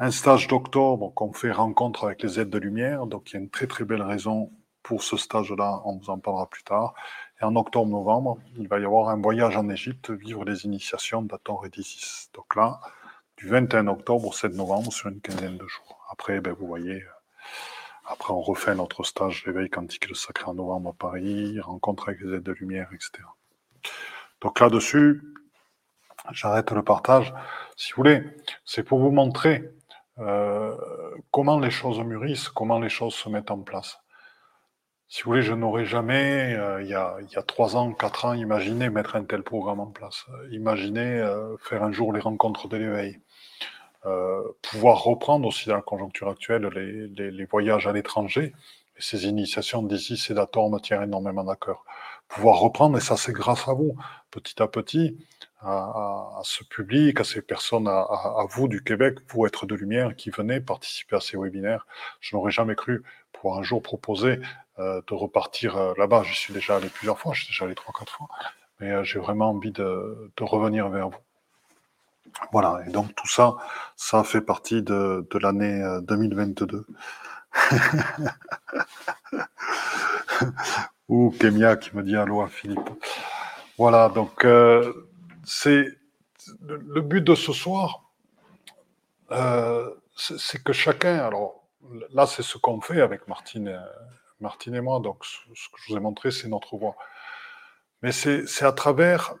un 0.00 0.10
stage 0.10 0.48
d'octobre 0.48 1.12
qu'on 1.12 1.34
fait 1.34 1.52
rencontre 1.52 2.04
avec 2.04 2.22
les 2.22 2.40
aides 2.40 2.48
de 2.48 2.58
lumière, 2.58 3.04
donc 3.06 3.30
il 3.30 3.34
y 3.34 3.36
a 3.36 3.40
une 3.40 3.50
très 3.50 3.66
très 3.66 3.84
belle 3.84 4.00
raison 4.00 4.50
pour 4.82 5.02
ce 5.02 5.18
stage-là, 5.18 5.82
on 5.84 5.98
vous 5.98 6.08
en 6.08 6.18
parlera 6.18 6.48
plus 6.48 6.62
tard. 6.62 6.94
Et 7.38 7.44
en 7.44 7.54
octobre-novembre, 7.54 8.38
il 8.56 8.66
va 8.66 8.80
y 8.80 8.84
avoir 8.86 9.10
un 9.10 9.20
voyage 9.20 9.58
en 9.58 9.68
Égypte, 9.68 10.10
vivre 10.10 10.44
les 10.46 10.64
initiations 10.64 11.20
d'Ator 11.20 11.66
et. 11.66 12.30
Donc 12.32 12.56
là, 12.56 12.80
du 13.36 13.48
21 13.48 13.88
octobre 13.88 14.28
au 14.28 14.32
7 14.32 14.54
novembre, 14.54 14.90
sur 14.90 15.10
une 15.10 15.20
quinzaine 15.20 15.58
de 15.58 15.66
jours. 15.66 16.06
Après, 16.10 16.40
ben, 16.40 16.54
vous 16.54 16.66
voyez, 16.66 17.04
après, 18.06 18.32
on 18.32 18.40
refait 18.40 18.74
notre 18.74 19.04
stage 19.04 19.44
d'éveil 19.44 19.68
quantique 19.68 20.08
le 20.08 20.14
sacré 20.14 20.46
en 20.46 20.54
novembre 20.54 20.90
à 20.90 20.92
Paris, 20.94 21.60
rencontre 21.60 22.08
avec 22.08 22.22
les 22.22 22.36
aides 22.36 22.42
de 22.42 22.52
lumière, 22.52 22.88
etc. 22.94 23.22
Donc 24.40 24.60
là-dessus, 24.60 25.22
j'arrête 26.32 26.70
le 26.70 26.82
partage. 26.82 27.34
Si 27.76 27.92
vous 27.92 27.96
voulez, 27.98 28.24
c'est 28.64 28.82
pour 28.82 28.98
vous 28.98 29.10
montrer 29.10 29.70
euh, 30.20 30.76
comment 31.30 31.58
les 31.58 31.70
choses 31.70 32.00
mûrissent, 32.00 32.48
comment 32.48 32.78
les 32.78 32.88
choses 32.88 33.14
se 33.14 33.28
mettent 33.28 33.50
en 33.50 33.60
place. 33.60 33.98
Si 35.12 35.24
vous 35.24 35.30
voulez, 35.32 35.42
je 35.42 35.54
n'aurais 35.54 35.86
jamais, 35.86 36.54
euh, 36.54 36.80
il, 36.82 36.88
y 36.88 36.94
a, 36.94 37.16
il, 37.20 37.32
y 37.32 37.36
a, 37.36 37.42
trois 37.42 37.76
ans, 37.76 37.92
quatre 37.92 38.26
ans, 38.26 38.32
imaginé 38.32 38.90
mettre 38.90 39.16
un 39.16 39.24
tel 39.24 39.42
programme 39.42 39.80
en 39.80 39.88
place. 39.88 40.24
Imaginez 40.52 41.18
euh, 41.18 41.56
faire 41.58 41.82
un 41.82 41.90
jour 41.90 42.12
les 42.12 42.20
rencontres 42.20 42.68
de 42.68 42.76
l'éveil. 42.76 43.18
Euh, 44.06 44.40
pouvoir 44.62 45.02
reprendre 45.02 45.48
aussi 45.48 45.68
dans 45.68 45.74
la 45.74 45.82
conjoncture 45.82 46.28
actuelle 46.28 46.66
les, 46.68 47.30
les, 47.32 47.44
voyages 47.44 47.88
à 47.88 47.92
l'étranger. 47.92 48.54
Et 48.96 49.02
ces 49.02 49.26
initiations 49.26 49.82
d'ici, 49.82 50.16
c'est 50.16 50.32
me 50.32 50.78
tiennent 50.78 51.02
énormément 51.02 51.48
à 51.48 51.56
cœur. 51.56 51.84
Pouvoir 52.28 52.60
reprendre, 52.60 52.96
et 52.96 53.00
ça 53.00 53.16
c'est 53.16 53.32
grâce 53.32 53.66
à 53.66 53.72
vous, 53.72 53.96
petit 54.30 54.62
à 54.62 54.68
petit, 54.68 55.18
à, 55.62 56.40
ce 56.42 56.64
public, 56.64 57.20
à 57.20 57.24
ces 57.24 57.42
personnes, 57.42 57.86
à, 57.88 58.46
vous 58.48 58.66
du 58.68 58.82
Québec, 58.82 59.18
vous 59.28 59.46
être 59.46 59.66
de 59.66 59.74
lumière, 59.74 60.16
qui 60.16 60.30
venez 60.30 60.60
participer 60.60 61.16
à 61.16 61.20
ces 61.20 61.36
webinaires. 61.36 61.86
Je 62.20 62.34
n'aurais 62.34 62.50
jamais 62.50 62.74
cru 62.74 63.02
pouvoir 63.32 63.58
un 63.58 63.62
jour 63.62 63.82
proposer 63.82 64.40
euh, 64.78 65.02
de 65.06 65.14
repartir 65.14 65.76
euh, 65.76 65.92
là-bas. 65.98 66.22
J'y 66.24 66.34
suis 66.34 66.54
déjà 66.54 66.76
allé 66.76 66.88
plusieurs 66.88 67.18
fois, 67.18 67.34
je 67.34 67.44
suis 67.44 67.52
déjà 67.52 67.66
allé 67.66 67.74
trois, 67.74 67.92
quatre 67.98 68.12
fois, 68.12 68.28
mais 68.80 68.90
euh, 68.90 69.04
j'ai 69.04 69.18
vraiment 69.18 69.50
envie 69.50 69.72
de, 69.72 70.30
revenir 70.40 70.88
vers 70.88 71.10
vous. 71.10 71.18
Voilà, 72.52 72.80
et 72.86 72.90
donc 72.90 73.14
tout 73.14 73.28
ça, 73.28 73.56
ça 73.96 74.24
fait 74.24 74.40
partie 74.40 74.82
de, 74.82 75.26
l'année 75.40 75.82
2022. 76.02 76.86
Ou 81.08 81.34
Kémia 81.38 81.76
qui 81.76 81.94
me 81.96 82.02
dit 82.04 82.16
allô 82.16 82.40
à 82.40 82.46
Philippe. 82.46 82.88
Voilà, 83.76 84.08
donc 84.10 84.46
c'est 85.44 85.86
le 86.60 87.00
but 87.00 87.22
de 87.22 87.34
ce 87.34 87.52
soir, 87.52 88.10
euh, 89.32 89.94
c'est 90.16 90.62
que 90.62 90.72
chacun, 90.72 91.18
alors 91.18 91.64
là 92.12 92.26
c'est 92.26 92.42
ce 92.42 92.58
qu'on 92.58 92.80
fait 92.80 93.00
avec 93.00 93.28
Martine, 93.28 93.68
euh, 93.68 93.80
Martine 94.40 94.74
et 94.74 94.80
moi, 94.80 95.00
donc 95.00 95.24
ce 95.24 95.68
que 95.68 95.76
je 95.82 95.92
vous 95.92 95.96
ai 95.96 96.00
montré 96.00 96.30
c'est 96.30 96.48
notre 96.48 96.76
voix. 96.76 96.96
Mais 98.02 98.12
c'est 98.12 98.64
à 98.64 98.72
travers 98.72 99.34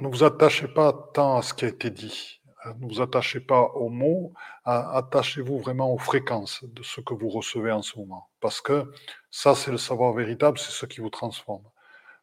ne 0.00 0.08
vous 0.08 0.24
attachez 0.24 0.68
pas 0.68 0.92
tant 1.14 1.36
à 1.38 1.42
ce 1.42 1.54
qui 1.54 1.64
a 1.64 1.68
été 1.68 1.90
dit. 1.90 2.40
Euh, 2.66 2.72
ne 2.80 2.88
vous 2.88 3.00
attachez 3.00 3.40
pas 3.40 3.60
aux 3.60 3.88
mots, 3.88 4.32
attachez-vous 4.64 5.58
vraiment 5.58 5.92
aux 5.92 5.98
fréquences 5.98 6.64
de 6.64 6.82
ce 6.82 7.00
que 7.00 7.14
vous 7.14 7.28
recevez 7.28 7.72
en 7.72 7.82
ce 7.82 7.98
moment. 7.98 8.28
Parce 8.40 8.60
que 8.60 8.90
ça, 9.30 9.54
c'est 9.54 9.70
le 9.70 9.78
savoir 9.78 10.12
véritable, 10.12 10.58
c'est 10.58 10.70
ce 10.70 10.86
qui 10.86 11.00
vous 11.00 11.10
transforme. 11.10 11.64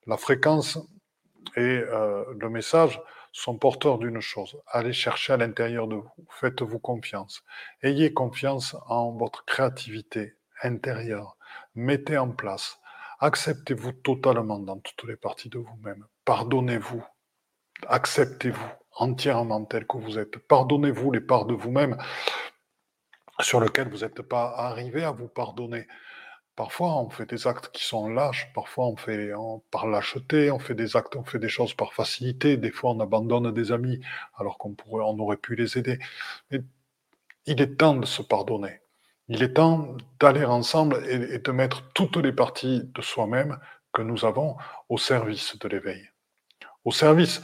La 0.07 0.17
fréquence 0.17 0.80
et 1.55 1.59
euh, 1.59 2.23
le 2.37 2.49
message 2.49 3.01
sont 3.31 3.57
porteurs 3.57 3.99
d'une 3.99 4.21
chose. 4.21 4.57
Allez 4.67 4.93
chercher 4.93 5.33
à 5.33 5.37
l'intérieur 5.37 5.87
de 5.87 5.95
vous. 5.95 6.11
Faites-vous 6.29 6.79
confiance. 6.79 7.43
Ayez 7.83 8.13
confiance 8.13 8.75
en 8.87 9.11
votre 9.11 9.45
créativité 9.45 10.35
intérieure. 10.63 11.37
Mettez 11.75 12.17
en 12.17 12.31
place. 12.31 12.79
Acceptez-vous 13.19 13.91
totalement 13.91 14.59
dans 14.59 14.79
toutes 14.79 15.07
les 15.07 15.15
parties 15.15 15.49
de 15.49 15.59
vous-même. 15.59 16.05
Pardonnez-vous 16.25 17.03
acceptez-vous 17.87 18.67
entièrement 18.95 19.63
tel 19.65 19.87
que 19.87 19.97
vous 19.97 20.17
êtes. 20.17 20.37
Pardonnez-vous 20.37 21.11
les 21.11 21.21
parts 21.21 21.45
de 21.45 21.53
vous-même 21.53 21.97
sur 23.39 23.61
lesquelles 23.61 23.89
vous 23.89 23.99
n'êtes 23.99 24.21
pas 24.21 24.53
arrivé 24.57 25.03
à 25.03 25.11
vous 25.11 25.27
pardonner. 25.27 25.87
Parfois, 26.60 26.97
on 26.97 27.10
fait 27.10 27.26
des 27.26 27.47
actes 27.47 27.70
qui 27.72 27.86
sont 27.86 28.10
lâches, 28.10 28.51
parfois 28.53 28.88
on 28.88 28.97
fait 28.97 29.32
par 29.72 29.88
lâcheté, 29.88 30.51
on 30.51 30.60
fait 30.60 30.76
des 30.76 30.97
actes, 30.97 31.16
on 31.16 31.24
fait 31.24 31.39
des 31.39 31.47
choses 31.47 31.74
par 31.74 31.93
facilité, 31.93 32.57
des 32.57 32.70
fois 32.70 32.91
on 32.91 32.99
abandonne 32.99 33.53
des 33.53 33.72
amis 33.72 34.01
alors 34.36 34.57
qu'on 34.57 34.74
pourrait, 34.74 35.05
on 35.07 35.18
aurait 35.20 35.38
pu 35.38 35.55
les 35.55 35.78
aider. 35.78 35.99
Il 37.45 37.62
est 37.62 37.78
temps 37.78 37.95
de 37.95 38.05
se 38.05 38.22
pardonner. 38.22 38.82
Il 39.30 39.41
est 39.41 39.53
temps 39.53 39.95
d'aller 40.20 40.43
ensemble 40.43 41.01
et 41.07 41.39
de 41.39 41.51
mettre 41.53 41.93
toutes 41.93 42.18
les 42.18 42.34
parties 42.34 42.82
de 42.84 43.01
soi-même 43.01 43.57
que 43.93 44.01
nous 44.01 44.26
avons 44.26 44.57
au 44.89 44.97
service 44.97 45.57
de 45.60 45.68
l'éveil. 45.70 46.10
Au 46.84 46.91
service 46.91 47.41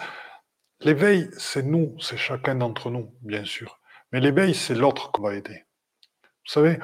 L'éveil, 0.82 1.30
c'est 1.38 1.64
nous, 1.64 1.96
c'est 2.02 2.18
chacun 2.18 2.56
d'entre 2.56 2.90
nous, 2.90 3.14
bien 3.22 3.46
sûr. 3.46 3.80
Mais 4.12 4.20
l'éveil, 4.20 4.54
c'est 4.54 4.76
l'autre 4.76 5.14
qu'on 5.14 5.22
va 5.22 5.36
aider. 5.36 5.64
Vous 6.22 6.52
savez, 6.52 6.80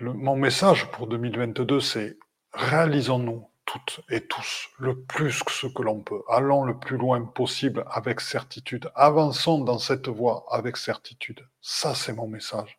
mon 0.00 0.36
message 0.36 0.90
pour 0.90 1.06
2022, 1.06 1.80
c'est 1.80 2.18
réalisons-nous 2.52 3.48
toutes 3.64 4.00
et 4.10 4.26
tous 4.26 4.68
le 4.78 5.00
plus 5.00 5.42
que 5.42 5.50
ce 5.50 5.66
que 5.66 5.82
l'on 5.82 6.00
peut. 6.00 6.22
Allons 6.28 6.64
le 6.64 6.78
plus 6.78 6.96
loin 6.96 7.24
possible 7.24 7.84
avec 7.90 8.20
certitude. 8.20 8.90
Avançons 8.94 9.58
dans 9.58 9.78
cette 9.78 10.08
voie 10.08 10.44
avec 10.50 10.76
certitude. 10.76 11.46
Ça, 11.60 11.94
c'est 11.94 12.12
mon 12.12 12.28
message. 12.28 12.78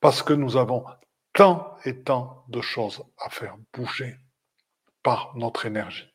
Parce 0.00 0.22
que 0.22 0.32
nous 0.32 0.56
avons 0.56 0.84
tant 1.32 1.76
et 1.84 2.02
tant 2.02 2.44
de 2.48 2.60
choses 2.60 3.02
à 3.18 3.28
faire 3.30 3.56
bouger 3.72 4.16
par 5.02 5.36
notre 5.36 5.66
énergie. 5.66 6.12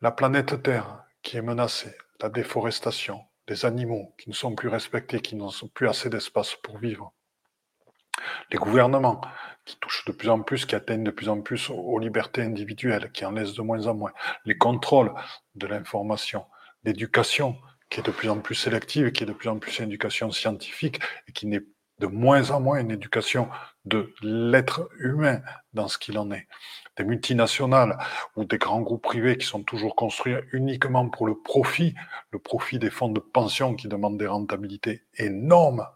La 0.00 0.10
planète 0.10 0.62
Terre 0.62 1.04
qui 1.22 1.36
est 1.36 1.42
menacée, 1.42 1.96
la 2.20 2.28
déforestation, 2.28 3.24
les 3.48 3.64
animaux 3.64 4.14
qui 4.18 4.28
ne 4.28 4.34
sont 4.34 4.54
plus 4.54 4.68
respectés, 4.68 5.20
qui 5.20 5.36
n'ont 5.36 5.50
plus 5.74 5.88
assez 5.88 6.10
d'espace 6.10 6.54
pour 6.56 6.78
vivre, 6.78 7.12
les 8.50 8.58
gouvernements 8.58 9.20
qui 9.64 9.76
touchent 9.78 10.04
de 10.04 10.12
plus 10.12 10.28
en 10.28 10.42
plus, 10.42 10.64
qui 10.64 10.74
atteignent 10.74 11.04
de 11.04 11.10
plus 11.10 11.28
en 11.28 11.40
plus 11.40 11.70
aux 11.70 11.98
libertés 11.98 12.42
individuelles, 12.42 13.10
qui 13.12 13.24
en 13.24 13.32
laissent 13.32 13.54
de 13.54 13.62
moins 13.62 13.86
en 13.86 13.94
moins, 13.94 14.12
les 14.44 14.56
contrôles 14.56 15.12
de 15.56 15.66
l'information, 15.66 16.44
l'éducation 16.84 17.56
qui 17.90 18.00
est 18.00 18.04
de 18.04 18.10
plus 18.10 18.28
en 18.28 18.40
plus 18.40 18.54
sélective, 18.54 19.12
qui 19.12 19.24
est 19.24 19.26
de 19.26 19.32
plus 19.32 19.48
en 19.48 19.58
plus 19.58 19.78
une 19.78 19.86
éducation 19.86 20.30
scientifique 20.30 21.00
et 21.28 21.32
qui 21.32 21.46
n'est 21.46 21.62
de 21.98 22.06
moins 22.06 22.50
en 22.50 22.60
moins 22.60 22.80
une 22.80 22.90
éducation 22.90 23.48
de 23.84 24.12
l'être 24.20 24.88
humain 24.98 25.40
dans 25.72 25.88
ce 25.88 25.98
qu'il 25.98 26.18
en 26.18 26.30
est. 26.30 26.46
Des 26.96 27.04
multinationales 27.04 27.96
ou 28.36 28.44
des 28.44 28.58
grands 28.58 28.82
groupes 28.82 29.02
privés 29.02 29.38
qui 29.38 29.46
sont 29.46 29.62
toujours 29.62 29.96
construits 29.96 30.36
uniquement 30.52 31.08
pour 31.08 31.26
le 31.26 31.34
profit, 31.38 31.94
le 32.30 32.38
profit 32.38 32.78
des 32.78 32.90
fonds 32.90 33.08
de 33.08 33.20
pension 33.20 33.74
qui 33.74 33.88
demandent 33.88 34.18
des 34.18 34.26
rentabilités 34.26 35.04
énormes, 35.16 35.86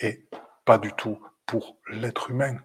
et 0.00 0.26
pas 0.64 0.78
du 0.78 0.92
tout 0.92 1.18
pour 1.46 1.76
l'être 1.90 2.30
humain. 2.30 2.56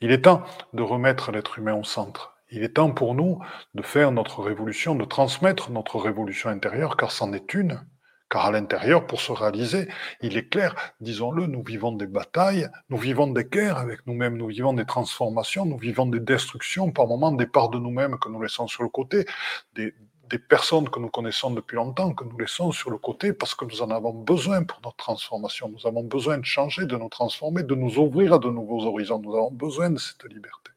Il 0.00 0.10
est 0.12 0.22
temps 0.22 0.42
de 0.72 0.82
remettre 0.82 1.32
l'être 1.32 1.58
humain 1.58 1.74
au 1.74 1.84
centre. 1.84 2.34
Il 2.50 2.62
est 2.62 2.74
temps 2.74 2.92
pour 2.92 3.14
nous 3.14 3.40
de 3.74 3.82
faire 3.82 4.12
notre 4.12 4.42
révolution, 4.42 4.94
de 4.94 5.04
transmettre 5.04 5.70
notre 5.70 5.98
révolution 5.98 6.50
intérieure, 6.50 6.96
car 6.96 7.10
c'en 7.10 7.32
est 7.32 7.54
une. 7.54 7.84
Car 8.30 8.46
à 8.46 8.50
l'intérieur, 8.50 9.06
pour 9.06 9.20
se 9.20 9.32
réaliser, 9.32 9.88
il 10.20 10.36
est 10.36 10.48
clair, 10.48 10.74
disons-le, 11.00 11.46
nous 11.46 11.62
vivons 11.62 11.92
des 11.92 12.06
batailles, 12.06 12.68
nous 12.88 12.96
vivons 12.96 13.26
des 13.26 13.44
guerres 13.44 13.78
avec 13.78 14.06
nous-mêmes, 14.06 14.36
nous 14.36 14.48
vivons 14.48 14.72
des 14.72 14.86
transformations, 14.86 15.66
nous 15.66 15.78
vivons 15.78 16.06
des 16.06 16.20
destructions, 16.20 16.90
par 16.90 17.06
moments 17.06 17.32
des 17.32 17.46
parts 17.46 17.70
de 17.70 17.78
nous-mêmes 17.78 18.18
que 18.18 18.28
nous 18.28 18.42
laissons 18.42 18.66
sur 18.66 18.82
le 18.82 18.88
côté, 18.88 19.26
des, 19.74 19.94
des 20.30 20.38
personnes 20.38 20.88
que 20.88 20.98
nous 20.98 21.08
connaissons 21.08 21.50
depuis 21.50 21.76
longtemps, 21.76 22.12
que 22.12 22.24
nous 22.24 22.38
laissons 22.38 22.72
sur 22.72 22.90
le 22.90 22.98
côté 22.98 23.32
parce 23.32 23.54
que 23.54 23.64
nous 23.64 23.82
en 23.82 23.90
avons 23.90 24.12
besoin 24.12 24.64
pour 24.64 24.80
notre 24.82 24.96
transformation. 24.96 25.68
Nous 25.68 25.86
avons 25.86 26.04
besoin 26.04 26.38
de 26.38 26.44
changer, 26.44 26.86
de 26.86 26.96
nous 26.96 27.08
transformer, 27.08 27.62
de 27.62 27.74
nous 27.74 27.98
ouvrir 27.98 28.34
à 28.34 28.38
de 28.38 28.48
nouveaux 28.48 28.84
horizons. 28.84 29.18
Nous 29.18 29.34
avons 29.34 29.50
besoin 29.50 29.90
de 29.90 29.98
cette 29.98 30.24
liberté, 30.24 30.70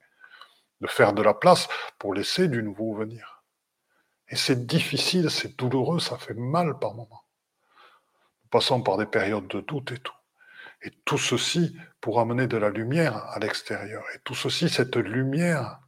de 0.82 0.88
faire 0.88 1.14
de 1.14 1.22
la 1.22 1.34
place 1.34 1.68
pour 1.98 2.14
laisser 2.14 2.48
du 2.48 2.64
nouveau 2.64 2.93
venir. 2.93 3.43
Et 4.30 4.36
c'est 4.36 4.66
difficile, 4.66 5.32
c'est 5.32 5.58
douloureux, 5.58 6.00
ça 6.00 6.18
fait 6.18 6.34
mal 6.34 6.78
par 6.80 6.93
moments 6.93 7.24
passons 8.50 8.82
par 8.82 8.98
des 8.98 9.06
périodes 9.06 9.48
de 9.48 9.62
doute 9.62 9.91
et 9.91 10.00
tout. 10.00 10.14
Et 10.84 10.91
tout 11.06 11.18
ceci 11.18 11.76
pour 12.02 12.20
amener 12.20 12.48
de 12.48 12.58
la 12.58 12.70
lumière 12.70 13.18
à 13.18 13.39
l'extérieur. 13.39 14.04
Et 14.16 14.20
tout 14.24 14.36
ceci, 14.36 14.70
cette 14.70 14.95
lumière, 14.95 15.80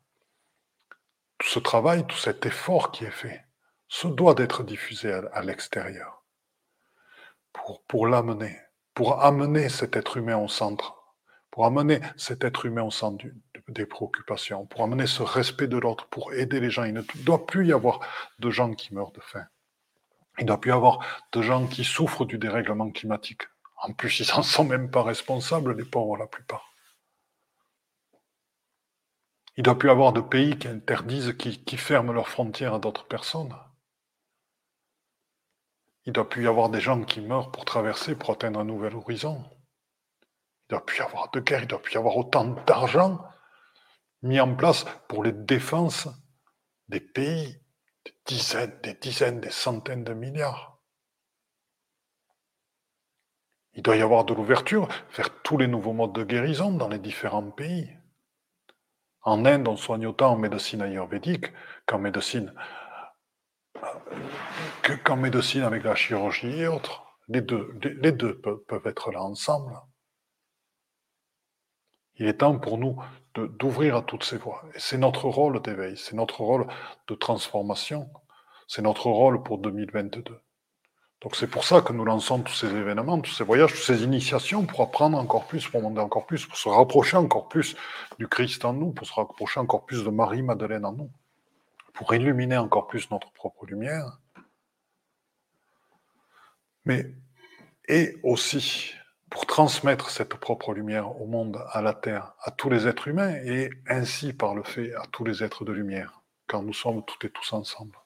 tout 1.37 1.47
ce 1.47 1.59
travail, 1.59 2.05
tout 2.07 2.17
cet 2.17 2.45
effort 2.45 2.91
qui 2.91 3.05
est 3.05 3.11
fait, 3.11 3.45
se 3.89 4.07
doit 4.07 4.35
d'être 4.35 4.63
diffusé 4.63 5.11
à, 5.11 5.41
l'extérieur. 5.41 6.23
Pour, 7.51 7.83
pour 7.83 8.07
l'amener, 8.07 8.57
pour 8.93 9.23
amener 9.23 9.67
cet 9.67 9.95
être 9.95 10.17
humain 10.17 10.37
au 10.37 10.47
centre, 10.47 10.95
pour 11.49 11.65
amener 11.65 11.99
cet 12.15 12.43
être 12.43 12.65
humain 12.65 12.83
au 12.83 12.91
centre 12.91 13.25
des 13.67 13.85
préoccupations, 13.87 14.67
pour 14.67 14.83
amener 14.83 15.07
ce 15.07 15.23
respect 15.23 15.67
de 15.67 15.77
l'autre, 15.77 16.05
pour 16.07 16.33
aider 16.33 16.59
les 16.59 16.69
gens. 16.69 16.83
Il 16.83 16.93
ne 16.93 17.01
doit 17.23 17.45
plus 17.45 17.67
y 17.67 17.73
avoir 17.73 17.99
de 18.37 18.49
gens 18.51 18.73
qui 18.73 18.93
meurent 18.93 19.11
de 19.11 19.21
faim. 19.21 19.45
Il 20.37 20.43
ne 20.43 20.47
doit 20.47 20.61
plus 20.61 20.69
y 20.69 20.73
avoir 20.73 20.99
de 21.31 21.41
gens 21.41 21.67
qui 21.67 21.83
souffrent 21.83 22.25
du 22.25 22.37
dérèglement 22.37 22.91
climatique. 22.91 23.43
En 23.81 23.93
plus, 23.93 24.19
ils 24.19 24.27
n'en 24.35 24.43
sont 24.43 24.63
même 24.63 24.91
pas 24.91 25.03
responsables, 25.03 25.75
les 25.75 25.85
pauvres, 25.85 26.17
la 26.17 26.27
plupart. 26.27 26.71
Il 29.57 29.61
ne 29.61 29.63
doit 29.63 29.77
plus 29.77 29.89
y 29.89 29.91
avoir 29.91 30.13
de 30.13 30.21
pays 30.21 30.57
qui 30.57 30.67
interdisent, 30.67 31.35
qui, 31.37 31.63
qui 31.63 31.77
ferment 31.77 32.13
leurs 32.13 32.29
frontières 32.29 32.75
à 32.75 32.79
d'autres 32.79 33.07
personnes. 33.07 33.53
Il 36.09 36.13
doit 36.13 36.27
plus 36.27 36.45
y 36.45 36.47
avoir 36.47 36.69
des 36.69 36.81
gens 36.81 37.03
qui 37.03 37.21
meurent 37.21 37.51
pour 37.51 37.65
traverser, 37.65 38.15
pour 38.15 38.31
atteindre 38.31 38.59
un 38.59 38.65
nouvel 38.65 38.95
horizon. 38.95 39.45
Il 40.23 40.71
doit 40.71 40.83
plus 40.83 40.97
y 40.97 41.01
avoir 41.01 41.29
de 41.29 41.39
guerre, 41.39 41.61
il 41.61 41.67
doit 41.67 41.83
plus 41.83 41.93
y 41.93 41.97
avoir 41.97 42.17
autant 42.17 42.45
d'argent 42.65 43.23
mis 44.23 44.39
en 44.39 44.55
place 44.55 44.87
pour 45.07 45.23
les 45.23 45.31
défenses 45.31 46.07
des 46.87 46.99
pays, 46.99 47.61
des 48.05 48.13
dizaines, 48.25 48.75
des 48.81 48.95
dizaines, 48.95 49.39
des 49.39 49.51
centaines 49.51 50.03
de 50.03 50.15
milliards. 50.15 50.79
Il 53.73 53.83
doit 53.83 53.95
y 53.95 54.01
avoir 54.01 54.25
de 54.25 54.33
l'ouverture 54.33 54.87
vers 55.15 55.43
tous 55.43 55.59
les 55.59 55.67
nouveaux 55.67 55.93
modes 55.93 56.13
de 56.13 56.23
guérison 56.23 56.71
dans 56.71 56.89
les 56.89 56.97
différents 56.97 57.51
pays. 57.51 57.87
En 59.21 59.45
Inde, 59.45 59.67
on 59.67 59.77
soigne 59.77 60.07
autant 60.07 60.31
en 60.31 60.37
médecine 60.37 60.81
ayurvédique 60.81 61.53
qu'en 61.85 61.99
médecine 61.99 62.51
qu'en 65.03 65.17
médecine 65.17 65.61
avec 65.61 65.83
la 65.83 65.95
chirurgie 65.95 66.61
et 66.61 66.67
autres. 66.67 67.03
Les 67.27 67.41
deux, 67.41 67.75
les 68.01 68.11
deux 68.11 68.39
peuvent 68.39 68.85
être 68.87 69.11
là 69.11 69.21
ensemble. 69.21 69.79
Il 72.15 72.27
est 72.27 72.39
temps 72.39 72.57
pour 72.57 72.77
nous 72.77 72.97
d'ouvrir 73.35 73.95
à 73.95 74.01
toutes 74.01 74.23
ces 74.23 74.37
voies. 74.37 74.63
Et 74.73 74.79
c'est 74.79 74.97
notre 74.97 75.25
rôle 75.25 75.61
d'éveil, 75.61 75.95
c'est 75.95 76.15
notre 76.15 76.41
rôle 76.41 76.67
de 77.07 77.15
transformation, 77.15 78.09
c'est 78.67 78.81
notre 78.81 79.07
rôle 79.07 79.43
pour 79.43 79.59
2022. 79.59 80.41
Donc 81.21 81.35
c'est 81.35 81.47
pour 81.47 81.65
ça 81.65 81.81
que 81.81 81.93
nous 81.93 82.03
lançons 82.03 82.41
tous 82.41 82.53
ces 82.53 82.67
événements, 82.67 83.19
tous 83.21 83.31
ces 83.31 83.43
voyages, 83.43 83.73
toutes 83.73 83.83
ces 83.83 84.03
initiations 84.03 84.65
pour 84.65 84.81
apprendre 84.81 85.17
encore 85.17 85.45
plus, 85.45 85.67
pour 85.67 85.81
monter 85.81 85.99
encore 85.99 86.25
plus, 86.25 86.45
pour 86.45 86.57
se 86.57 86.69
rapprocher 86.69 87.17
encore 87.17 87.47
plus 87.47 87.75
du 88.17 88.27
Christ 88.27 88.65
en 88.65 88.73
nous, 88.73 88.91
pour 88.91 89.05
se 89.05 89.13
rapprocher 89.13 89.59
encore 89.59 89.85
plus 89.85 90.03
de 90.03 90.09
Marie-Madeleine 90.09 90.85
en 90.85 90.93
nous 90.93 91.11
pour 91.99 92.13
illuminer 92.13 92.55
encore 92.55 92.87
plus 92.87 93.11
notre 93.11 93.29
propre 93.33 93.65
lumière, 93.65 94.21
mais 96.85 97.13
et 97.89 98.15
aussi 98.23 98.93
pour 99.29 99.45
transmettre 99.45 100.09
cette 100.09 100.35
propre 100.35 100.73
lumière 100.73 101.19
au 101.19 101.25
monde, 101.25 101.61
à 101.71 101.81
la 101.81 101.93
terre, 101.93 102.35
à 102.39 102.51
tous 102.51 102.69
les 102.69 102.87
êtres 102.87 103.09
humains, 103.09 103.35
et 103.43 103.69
ainsi 103.85 104.31
par 104.31 104.55
le 104.55 104.63
fait 104.63 104.93
à 104.93 105.07
tous 105.07 105.25
les 105.25 105.43
êtres 105.43 105.65
de 105.65 105.73
lumière, 105.73 106.21
car 106.47 106.63
nous 106.63 106.71
sommes 106.71 107.03
toutes 107.03 107.25
et 107.25 107.29
tous 107.31 107.51
ensemble. 107.51 107.97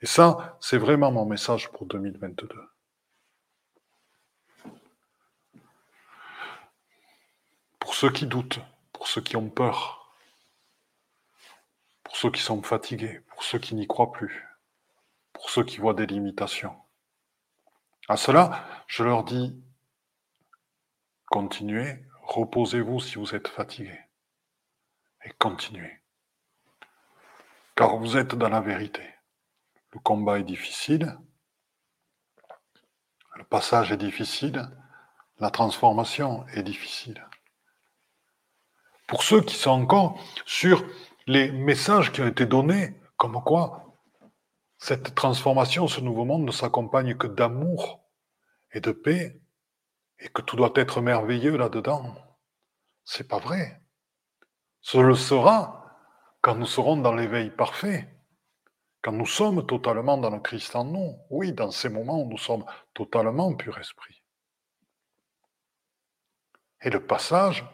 Et 0.00 0.06
ça, 0.06 0.58
c'est 0.60 0.78
vraiment 0.78 1.12
mon 1.12 1.26
message 1.26 1.70
pour 1.70 1.86
2022. 1.86 2.48
Pour 7.78 7.94
ceux 7.94 8.10
qui 8.10 8.26
doutent, 8.26 8.58
pour 8.92 9.06
ceux 9.06 9.20
qui 9.20 9.36
ont 9.36 9.50
peur, 9.50 10.03
pour 12.04 12.16
ceux 12.16 12.30
qui 12.30 12.42
sont 12.42 12.62
fatigués, 12.62 13.20
pour 13.28 13.42
ceux 13.42 13.58
qui 13.58 13.74
n'y 13.74 13.86
croient 13.86 14.12
plus, 14.12 14.46
pour 15.32 15.50
ceux 15.50 15.64
qui 15.64 15.78
voient 15.78 15.94
des 15.94 16.06
limitations. 16.06 16.76
À 18.08 18.16
cela, 18.16 18.64
je 18.86 19.02
leur 19.02 19.24
dis, 19.24 19.60
continuez, 21.26 22.04
reposez-vous 22.22 23.00
si 23.00 23.16
vous 23.16 23.34
êtes 23.34 23.48
fatigués, 23.48 24.00
et 25.24 25.30
continuez. 25.38 26.00
Car 27.74 27.96
vous 27.96 28.16
êtes 28.16 28.34
dans 28.34 28.50
la 28.50 28.60
vérité. 28.60 29.02
Le 29.92 29.98
combat 29.98 30.38
est 30.38 30.44
difficile, 30.44 31.18
le 33.36 33.44
passage 33.44 33.90
est 33.90 33.96
difficile, 33.96 34.68
la 35.38 35.50
transformation 35.50 36.46
est 36.48 36.62
difficile. 36.62 37.26
Pour 39.06 39.22
ceux 39.22 39.40
qui 39.40 39.54
sont 39.54 39.70
encore 39.70 40.18
sur 40.46 40.84
les 41.26 41.50
messages 41.52 42.12
qui 42.12 42.20
ont 42.20 42.26
été 42.26 42.46
donnés, 42.46 43.00
comme 43.16 43.42
quoi 43.42 43.84
cette 44.78 45.14
transformation, 45.14 45.86
ce 45.86 46.00
nouveau 46.00 46.24
monde 46.24 46.44
ne 46.44 46.50
s'accompagne 46.50 47.16
que 47.16 47.26
d'amour 47.26 48.04
et 48.72 48.80
de 48.80 48.92
paix, 48.92 49.40
et 50.18 50.28
que 50.28 50.42
tout 50.42 50.56
doit 50.56 50.72
être 50.74 51.00
merveilleux 51.00 51.56
là-dedans. 51.56 52.14
C'est 53.04 53.28
pas 53.28 53.38
vrai. 53.38 53.82
Ce 54.80 54.98
le 54.98 55.14
sera 55.14 55.96
quand 56.42 56.54
nous 56.56 56.66
serons 56.66 56.98
dans 56.98 57.14
l'éveil 57.14 57.50
parfait, 57.50 58.14
quand 59.04 59.12
nous 59.12 59.26
sommes 59.26 59.66
totalement 59.66 60.16
dans 60.16 60.30
le 60.30 60.40
Christ 60.40 60.74
en 60.76 60.84
nous. 60.84 61.18
Oui, 61.28 61.52
dans 61.52 61.70
ces 61.70 61.90
moments 61.90 62.22
où 62.22 62.28
nous 62.28 62.38
sommes 62.38 62.64
totalement 62.94 63.54
pur 63.54 63.78
esprit. 63.78 64.22
Et 66.80 66.90
le 66.90 67.06
passage 67.06 67.66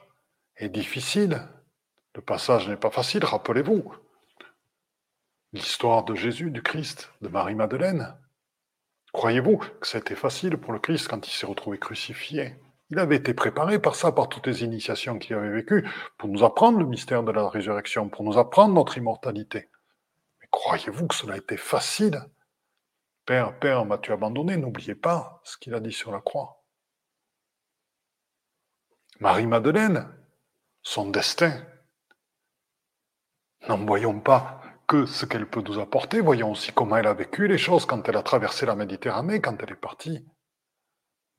est 0.57 0.69
difficile. 0.69 1.49
Le 2.21 2.25
passage 2.27 2.69
n'est 2.69 2.77
pas 2.77 2.91
facile, 2.91 3.25
rappelez-vous. 3.25 3.95
L'histoire 5.55 6.05
de 6.05 6.15
Jésus, 6.15 6.51
du 6.51 6.63
Christ, 6.63 7.11
de 7.23 7.29
Marie-Madeleine. 7.29 8.15
Croyez-vous 9.15 9.57
que 9.57 9.87
c'était 9.87 10.15
facile 10.15 10.59
pour 10.59 10.75
le 10.75 10.81
Christ 10.81 11.09
quand 11.09 11.27
il 11.27 11.31
s'est 11.31 11.47
retrouvé 11.47 11.79
crucifié? 11.79 12.61
Il 12.91 12.99
avait 12.99 13.17
été 13.17 13.33
préparé 13.33 13.79
par 13.79 13.95
ça, 13.95 14.13
par 14.13 14.29
toutes 14.29 14.49
les 14.49 14.65
initiations 14.65 15.19
qu'il 15.19 15.35
avait 15.35 15.49
vécues, 15.49 15.89
pour 16.19 16.29
nous 16.29 16.45
apprendre 16.45 16.79
le 16.79 16.85
mystère 16.85 17.23
de 17.23 17.33
la 17.33 17.49
résurrection, 17.49 18.11
pour 18.11 18.23
nous 18.23 18.37
apprendre 18.37 18.75
notre 18.75 18.99
immortalité. 18.99 19.71
Mais 20.43 20.49
croyez-vous 20.51 21.07
que 21.07 21.15
cela 21.15 21.33
a 21.33 21.39
été 21.39 21.57
facile? 21.57 22.21
Père, 23.25 23.59
Père, 23.59 23.87
m'as-tu 23.87 24.13
abandonné? 24.13 24.59
N'oubliez 24.59 24.95
pas 24.95 25.41
ce 25.45 25.57
qu'il 25.57 25.73
a 25.73 25.81
dit 25.81 25.95
sur 25.95 26.13
la 26.13 26.21
croix. 26.21 26.67
Marie-Madeleine, 29.21 30.15
son 30.83 31.09
destin, 31.09 31.67
N'en 33.69 33.85
voyons 33.85 34.21
pas 34.21 34.63
que 34.87 35.07
ce 35.07 35.27
qu'elle 35.27 35.49
peut 35.49 35.63
nous 35.63 35.79
apporter, 35.79 36.21
voyons 36.21 36.51
aussi 36.53 36.73
comment 36.73 36.97
elle 36.97 37.07
a 37.07 37.15
vécu 37.15 37.47
les 37.47 37.59
choses 37.59 37.87
quand 37.87 38.09
elle 38.09 38.17
a 38.17 38.23
traversé 38.23 38.67
la 38.67 38.75
Méditerranée, 38.75 39.41
quand 39.41 39.63
elle 39.63 39.71
est 39.71 39.77
partie 39.77 40.27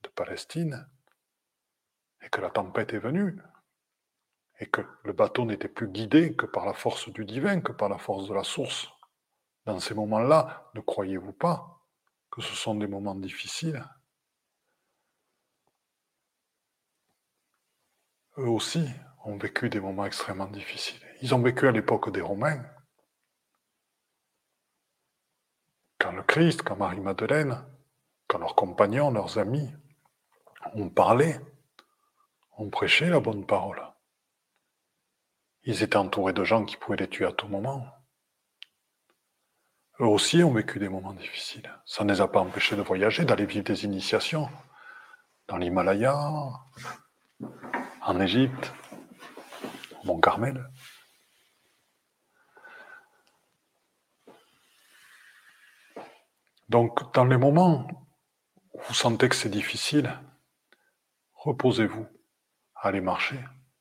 de 0.02 0.08
Palestine, 0.08 0.88
et 2.22 2.28
que 2.30 2.40
la 2.40 2.50
tempête 2.50 2.94
est 2.94 2.98
venue, 2.98 3.38
et 4.60 4.66
que 4.66 4.82
le 5.04 5.12
bateau 5.12 5.44
n'était 5.44 5.68
plus 5.68 5.88
guidé 5.88 6.34
que 6.34 6.46
par 6.46 6.64
la 6.64 6.72
force 6.72 7.08
du 7.08 7.24
divin, 7.24 7.60
que 7.60 7.72
par 7.72 7.88
la 7.88 7.98
force 7.98 8.28
de 8.28 8.34
la 8.34 8.44
source. 8.44 8.88
Dans 9.66 9.80
ces 9.80 9.94
moments-là, 9.94 10.70
ne 10.74 10.80
croyez-vous 10.80 11.32
pas 11.32 11.82
que 12.30 12.40
ce 12.40 12.54
sont 12.54 12.74
des 12.74 12.86
moments 12.86 13.14
difficiles? 13.14 13.84
Eux 18.38 18.48
aussi 18.48 18.88
ont 19.24 19.36
vécu 19.36 19.68
des 19.68 19.80
moments 19.80 20.06
extrêmement 20.06 20.46
difficiles. 20.46 21.01
Ils 21.22 21.34
ont 21.36 21.40
vécu 21.40 21.68
à 21.68 21.72
l'époque 21.72 22.10
des 22.10 22.20
Romains. 22.20 22.64
Quand 25.98 26.10
le 26.10 26.24
Christ, 26.24 26.62
quand 26.62 26.76
Marie-Madeleine, 26.76 27.64
quand 28.26 28.38
leurs 28.38 28.56
compagnons, 28.56 29.12
leurs 29.12 29.38
amis 29.38 29.72
ont 30.74 30.90
parlé, 30.90 31.38
ont 32.58 32.70
prêché 32.70 33.08
la 33.08 33.20
bonne 33.20 33.46
parole. 33.46 33.80
Ils 35.62 35.84
étaient 35.84 35.96
entourés 35.96 36.32
de 36.32 36.42
gens 36.42 36.64
qui 36.64 36.76
pouvaient 36.76 36.96
les 36.96 37.08
tuer 37.08 37.26
à 37.26 37.32
tout 37.32 37.46
moment. 37.46 37.86
Eux 40.00 40.06
aussi 40.06 40.42
ont 40.42 40.52
vécu 40.52 40.80
des 40.80 40.88
moments 40.88 41.14
difficiles. 41.14 41.72
Ça 41.86 42.02
ne 42.02 42.12
les 42.12 42.20
a 42.20 42.26
pas 42.26 42.40
empêchés 42.40 42.74
de 42.74 42.82
voyager, 42.82 43.24
d'aller 43.24 43.46
vivre 43.46 43.64
des 43.64 43.84
initiations 43.84 44.50
dans 45.46 45.56
l'Himalaya, 45.56 46.18
en 48.00 48.20
Égypte, 48.20 48.72
Mont 50.04 50.18
Carmel. 50.18 50.68
Donc, 56.72 57.12
dans 57.12 57.26
les 57.26 57.36
moments 57.36 57.86
où 58.72 58.80
vous 58.80 58.94
sentez 58.94 59.28
que 59.28 59.34
c'est 59.34 59.50
difficile, 59.50 60.10
reposez-vous, 61.34 62.06
allez 62.74 63.02
marcher, 63.02 63.38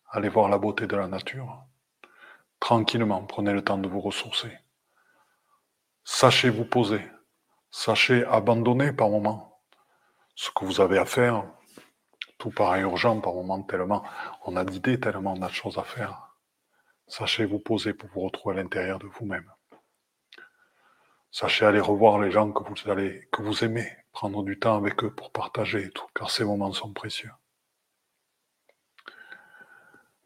allez 0.09 0.27
voir 0.27 0.49
la 0.49 0.57
beauté 0.57 0.87
de 0.87 0.97
la 0.97 1.07
nature. 1.07 1.63
Tranquillement, 2.59 3.23
prenez 3.25 3.53
le 3.53 3.63
temps 3.63 3.77
de 3.77 3.87
vous 3.87 4.01
ressourcer. 4.01 4.51
Sachez 6.03 6.49
vous 6.49 6.65
poser, 6.65 7.01
sachez 7.69 8.25
abandonner 8.25 8.91
par 8.91 9.09
moment 9.09 9.61
ce 10.35 10.51
que 10.51 10.65
vous 10.65 10.81
avez 10.81 10.97
à 10.97 11.05
faire, 11.05 11.45
tout 12.39 12.51
paraît 12.51 12.81
urgent 12.81 13.21
par 13.21 13.33
moment 13.33 13.63
tellement 13.63 14.03
on 14.45 14.57
a 14.57 14.65
d'idées, 14.65 14.99
tellement 14.99 15.35
on 15.37 15.41
a 15.43 15.47
de 15.47 15.53
choses 15.53 15.77
à 15.77 15.83
faire. 15.83 16.35
Sachez 17.07 17.45
vous 17.45 17.59
poser 17.59 17.93
pour 17.93 18.09
vous 18.09 18.19
retrouver 18.19 18.59
à 18.59 18.61
l'intérieur 18.61 18.99
de 18.99 19.07
vous-même. 19.07 19.49
Sachez 21.31 21.65
aller 21.65 21.79
revoir 21.79 22.19
les 22.19 22.29
gens 22.29 22.51
que 22.51 23.41
vous 23.41 23.63
aimez, 23.63 23.97
prendre 24.11 24.43
du 24.43 24.59
temps 24.59 24.75
avec 24.75 25.01
eux 25.03 25.13
pour 25.13 25.31
partager 25.31 25.85
et 25.85 25.89
tout, 25.89 26.07
car 26.13 26.29
ces 26.29 26.43
moments 26.43 26.73
sont 26.73 26.91
précieux. 26.91 27.31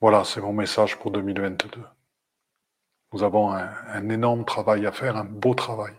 Voilà, 0.02 0.24
c'est 0.24 0.42
mon 0.42 0.52
message 0.52 0.98
pour 0.98 1.12
2022. 1.12 1.80
Nous 3.14 3.24
avons 3.24 3.52
un, 3.52 4.10
énorme 4.10 4.46
travail 4.46 4.86
à 4.88 4.92
faire, 4.92 5.16
un 5.16 5.24
beau 5.24 5.54
travail. 5.54 5.94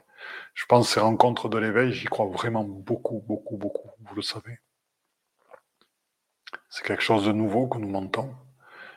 Je 0.55 0.67
pense 0.67 0.89
que 0.89 0.95
ces 0.95 1.01
rencontres 1.01 1.49
de 1.49 1.59
l'éveil, 1.59 1.93
j'y 1.93 2.07
crois 2.07 2.27
vraiment 2.27 2.65
beaucoup, 2.65 3.23
beaucoup, 3.27 3.57
beaucoup, 3.57 3.91
vous 4.01 4.15
le 4.17 4.23
savez. 4.23 4.59
C'est 6.69 6.85
quelque 6.85 7.03
chose 7.03 7.25
de 7.27 7.33
nouveau 7.33 7.69
que 7.69 7.79
nous 7.79 7.89
montons 7.89 8.35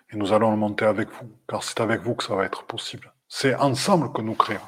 et 0.09 0.17
nous 0.17 0.33
allons 0.33 0.51
le 0.51 0.57
monter 0.57 0.85
avec 0.85 1.09
vous, 1.09 1.31
car 1.47 1.63
c'est 1.63 1.79
avec 1.81 2.01
vous 2.01 2.15
que 2.15 2.23
ça 2.23 2.35
va 2.35 2.45
être 2.45 2.63
possible. 2.65 3.13
C'est 3.27 3.53
ensemble 3.55 4.11
que 4.11 4.21
nous 4.21 4.35
créons. 4.35 4.59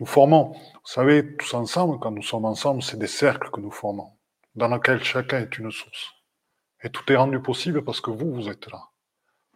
Nous 0.00 0.06
formons, 0.06 0.52
vous 0.52 0.80
savez, 0.86 1.36
tous 1.36 1.52
ensemble, 1.52 1.98
quand 1.98 2.10
nous 2.10 2.22
sommes 2.22 2.46
ensemble, 2.46 2.82
c'est 2.82 2.98
des 2.98 3.06
cercles 3.06 3.50
que 3.50 3.60
nous 3.60 3.70
formons, 3.70 4.16
dans 4.54 4.68
lesquels 4.68 5.04
chacun 5.04 5.40
est 5.40 5.58
une 5.58 5.70
source. 5.70 6.14
Et 6.82 6.88
tout 6.88 7.12
est 7.12 7.16
rendu 7.16 7.38
possible 7.42 7.84
parce 7.84 8.00
que 8.00 8.10
vous, 8.10 8.32
vous 8.32 8.48
êtes 8.48 8.70
là. 8.70 8.88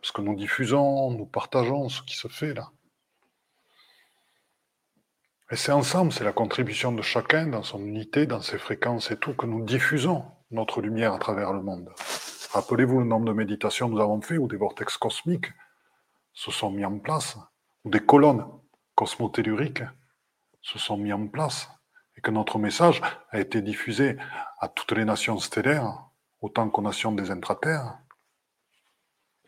Parce 0.02 0.12
que 0.12 0.20
nous 0.20 0.36
diffusons, 0.36 1.10
nous 1.12 1.24
partageons 1.24 1.88
ce 1.88 2.02
qui 2.02 2.14
se 2.14 2.28
fait 2.28 2.52
là. 2.52 2.68
Et 5.50 5.56
c'est 5.56 5.72
ensemble, 5.72 6.12
c'est 6.12 6.24
la 6.24 6.32
contribution 6.32 6.92
de 6.92 7.00
chacun 7.00 7.46
dans 7.46 7.62
son 7.62 7.82
unité, 7.82 8.26
dans 8.26 8.42
ses 8.42 8.58
fréquences 8.58 9.10
et 9.10 9.16
tout, 9.16 9.32
que 9.32 9.46
nous 9.46 9.64
diffusons 9.64 10.26
notre 10.50 10.82
lumière 10.82 11.14
à 11.14 11.18
travers 11.18 11.54
le 11.54 11.62
monde. 11.62 11.90
Rappelez-vous 12.52 13.00
le 13.00 13.06
nombre 13.06 13.24
de 13.24 13.32
méditations 13.32 13.88
que 13.88 13.94
nous 13.94 14.00
avons 14.02 14.20
fait 14.20 14.36
où 14.36 14.46
des 14.46 14.58
vortex 14.58 14.98
cosmiques 14.98 15.50
se 16.34 16.50
sont 16.50 16.70
mis 16.70 16.84
en 16.84 16.98
place, 16.98 17.38
ou 17.84 17.90
des 17.90 18.00
colonnes 18.00 18.44
cosmotelluriques 18.94 19.82
se 20.64 20.78
sont 20.78 20.96
mis 20.96 21.12
en 21.12 21.28
place, 21.28 21.68
et 22.16 22.20
que 22.20 22.30
notre 22.30 22.58
message 22.58 23.00
a 23.30 23.38
été 23.38 23.60
diffusé 23.62 24.16
à 24.58 24.68
toutes 24.68 24.92
les 24.92 25.04
nations 25.04 25.38
stellaires, 25.38 26.08
autant 26.40 26.68
qu'aux 26.70 26.82
nations 26.82 27.12
des 27.12 27.30
intraterres. 27.30 27.98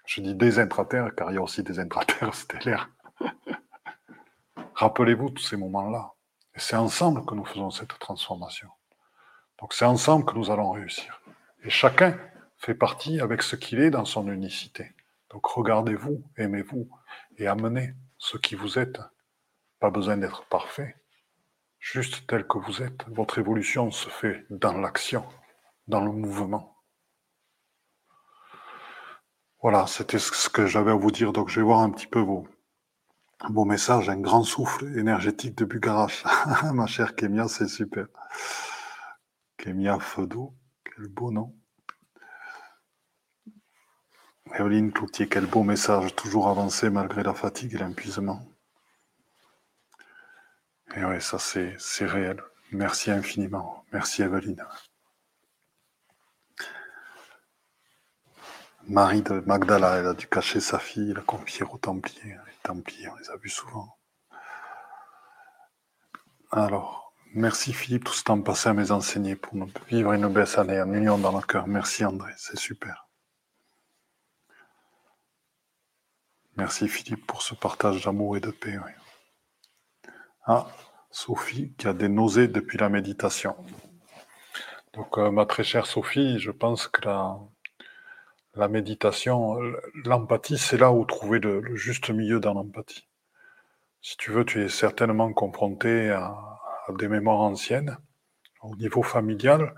Je 0.04 0.20
dis 0.20 0.34
des 0.34 0.58
intraterres, 0.58 1.14
car 1.16 1.32
il 1.32 1.34
y 1.34 1.38
a 1.38 1.42
aussi 1.42 1.62
des 1.62 1.78
intraterres 1.80 2.34
stellaires. 2.44 2.90
Rappelez-vous 4.74 5.30
tous 5.30 5.42
ces 5.42 5.56
moments-là. 5.56 6.12
Et 6.54 6.60
c'est 6.60 6.76
ensemble 6.76 7.24
que 7.24 7.34
nous 7.34 7.44
faisons 7.44 7.70
cette 7.70 7.98
transformation. 7.98 8.68
Donc 9.58 9.72
c'est 9.72 9.86
ensemble 9.86 10.26
que 10.26 10.34
nous 10.34 10.50
allons 10.50 10.70
réussir. 10.70 11.22
Et 11.64 11.70
chacun 11.70 12.16
fait 12.58 12.74
partie 12.74 13.20
avec 13.20 13.42
ce 13.42 13.56
qu'il 13.56 13.80
est 13.80 13.90
dans 13.90 14.04
son 14.04 14.30
unicité. 14.30 14.94
Donc 15.30 15.46
regardez-vous, 15.46 16.22
aimez-vous 16.36 16.88
et 17.38 17.46
amenez 17.46 17.94
ce 18.18 18.36
qui 18.36 18.54
vous 18.54 18.78
êtes. 18.78 19.00
Pas 19.80 19.90
besoin 19.90 20.16
d'être 20.18 20.44
parfait, 20.46 20.96
juste 21.92 22.26
tel 22.26 22.46
que 22.46 22.58
vous 22.58 22.82
êtes. 22.82 23.04
Votre 23.08 23.38
évolution 23.38 23.90
se 23.92 24.08
fait 24.08 24.44
dans 24.50 24.72
l'action, 24.72 25.24
dans 25.86 26.00
le 26.00 26.10
mouvement. 26.10 26.82
Voilà, 29.62 29.86
c'était 29.86 30.18
ce 30.18 30.48
que 30.48 30.66
j'avais 30.66 30.90
à 30.90 30.96
vous 30.96 31.12
dire. 31.12 31.32
Donc, 31.32 31.48
je 31.48 31.60
vais 31.60 31.64
voir 31.64 31.80
un 31.80 31.90
petit 31.90 32.08
peu 32.08 32.18
vos, 32.18 32.46
vos 33.50 33.64
messages. 33.64 34.08
Un 34.08 34.20
grand 34.20 34.42
souffle 34.42 34.98
énergétique 34.98 35.56
de 35.56 35.64
Bugarache. 35.64 36.24
Ma 36.74 36.86
chère 36.86 37.14
Kémia, 37.14 37.46
c'est 37.46 37.68
super. 37.68 38.06
Kémia 39.56 39.98
Fedo, 40.00 40.54
quel 40.84 41.06
beau 41.06 41.30
nom. 41.30 41.54
Eoline 44.58 44.92
Cloutier, 44.92 45.28
quel 45.28 45.46
beau 45.46 45.62
message, 45.62 46.14
toujours 46.14 46.48
avancé 46.48 46.90
malgré 46.90 47.22
la 47.22 47.34
fatigue 47.34 47.74
et 47.74 47.78
l'épuisement. 47.78 48.55
Et 50.94 51.04
oui, 51.04 51.20
ça 51.20 51.38
c'est 51.38 52.06
réel. 52.06 52.42
Merci 52.72 53.10
infiniment. 53.10 53.84
Merci 53.92 54.22
Evelyne. 54.22 54.64
Marie 58.88 59.22
de 59.22 59.40
Magdala, 59.46 59.96
elle 59.98 60.06
a 60.06 60.14
dû 60.14 60.28
cacher 60.28 60.60
sa 60.60 60.78
fille, 60.78 61.12
la 61.12 61.20
confier 61.20 61.64
aux 61.64 61.78
Templiers. 61.78 62.36
Les 62.46 62.52
Templiers, 62.62 63.08
on 63.08 63.16
les 63.16 63.30
a 63.30 63.36
vus 63.36 63.50
souvent. 63.50 63.96
Alors, 66.52 67.12
merci 67.34 67.72
Philippe, 67.72 68.04
tout 68.04 68.12
ce 68.12 68.22
temps 68.22 68.40
passé 68.40 68.68
à 68.68 68.74
mes 68.74 68.92
enseignés 68.92 69.34
pour 69.34 69.56
nous 69.56 69.68
vivre 69.88 70.12
une 70.12 70.28
belle 70.28 70.46
année 70.56 70.80
en 70.80 70.92
union 70.92 71.18
dans 71.18 71.36
le 71.36 71.42
cœur. 71.44 71.66
Merci 71.66 72.04
André, 72.04 72.32
c'est 72.36 72.58
super. 72.58 73.08
Merci 76.56 76.88
Philippe 76.88 77.26
pour 77.26 77.42
ce 77.42 77.54
partage 77.54 78.04
d'amour 78.04 78.36
et 78.36 78.40
de 78.40 78.50
paix. 78.50 78.78
Ah, 80.48 80.68
Sophie 81.10 81.72
qui 81.76 81.88
a 81.88 81.92
des 81.92 82.08
nausées 82.08 82.46
depuis 82.46 82.78
la 82.78 82.88
méditation. 82.88 83.56
Donc, 84.94 85.18
euh, 85.18 85.30
ma 85.32 85.44
très 85.44 85.64
chère 85.64 85.86
Sophie, 85.86 86.38
je 86.38 86.52
pense 86.52 86.86
que 86.86 87.04
la, 87.04 87.36
la 88.54 88.68
méditation, 88.68 89.58
l'empathie, 90.04 90.56
c'est 90.56 90.78
là 90.78 90.92
où 90.92 91.04
trouver 91.04 91.40
le, 91.40 91.74
juste 91.74 92.10
milieu 92.10 92.38
dans 92.40 92.54
l'empathie. 92.54 93.08
Si 94.00 94.16
tu 94.16 94.30
veux, 94.30 94.44
tu 94.44 94.62
es 94.62 94.68
certainement 94.68 95.32
confronté 95.32 96.10
à, 96.10 96.34
des 96.98 97.08
mémoires 97.08 97.40
anciennes 97.40 97.98
au 98.62 98.76
niveau 98.76 99.02
familial, 99.02 99.74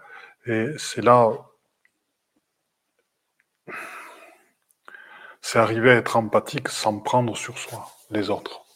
et 0.47 0.73
c'est 0.77 1.01
là, 1.03 1.33
c'est 5.41 5.59
arriver 5.59 5.93
à 5.93 5.95
être 5.95 6.17
empathique 6.17 6.69
sans 6.69 6.99
prendre 7.01 7.35
sur 7.37 7.57
soi 7.59 7.89
les 8.11 8.29
autres. 8.29 8.68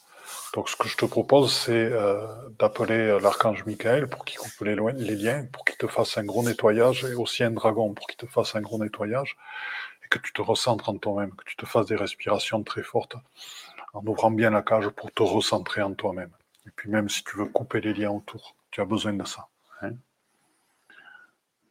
Donc, 0.55 0.69
ce 0.69 0.77
que 0.77 0.87
je 0.87 0.97
te 0.97 1.07
propose, 1.07 1.53
c'est 1.53 1.73
euh, 1.73 2.27
d'appeler 2.59 3.19
l'archange 3.21 3.65
Michael 3.65 4.07
pour 4.09 4.25
qu'il 4.25 4.39
coupe 4.39 4.61
les, 4.61 4.75
liens, 5.17 5.47
pour 5.51 5.65
qu'il 5.65 5.77
te 5.77 5.87
fasse 5.87 6.19
un 6.19 6.25
gros 6.25 6.43
nettoyage, 6.43 7.05
et 7.05 7.15
aussi 7.15 7.43
un 7.43 7.53
dragon 7.53 7.95
pour 7.95 8.07
qu'il 8.07 8.19
te 8.19 8.27
fasse 8.27 8.55
un 8.55 8.61
gros 8.61 8.79
nettoyage, 8.79 9.37
que 10.13 10.19
tu 10.19 10.33
te 10.33 10.43
recentres 10.43 10.91
en 10.91 10.99
toi-même, 10.99 11.35
que 11.35 11.45
tu 11.45 11.57
te 11.57 11.65
fasses 11.65 11.87
des 11.87 11.97
respirations 11.97 12.63
très 12.63 12.83
fortes, 12.83 13.17
en 13.95 14.05
ouvrant 14.07 14.31
bien 14.31 14.51
la 14.51 14.63
cage 14.63 14.89
pour 14.91 15.11
te 15.11 15.23
recentrer 15.23 15.81
en 15.81 15.95
toi-même. 15.95 16.31
Et 16.67 16.71
puis 16.77 16.91
même 16.91 17.09
si 17.09 17.25
tu 17.25 17.37
veux 17.39 17.47
couper 17.47 17.81
les 17.81 17.95
liens 17.95 18.11
autour, 18.11 18.55
tu 18.71 18.81
as 18.81 18.85
besoin 18.85 19.15
de 19.15 19.25
ça. 19.25 19.49
Hein. 19.81 19.93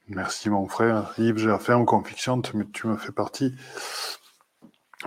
Merci 0.07 0.49
mon 0.49 0.67
frère. 0.67 1.13
Yves, 1.19 1.37
j'ai 1.37 1.51
affaire 1.51 1.77
en 1.77 1.85
conviction, 1.85 2.41
tu 2.41 2.57
me 2.57 2.97
fais 2.97 3.11
partie 3.11 3.55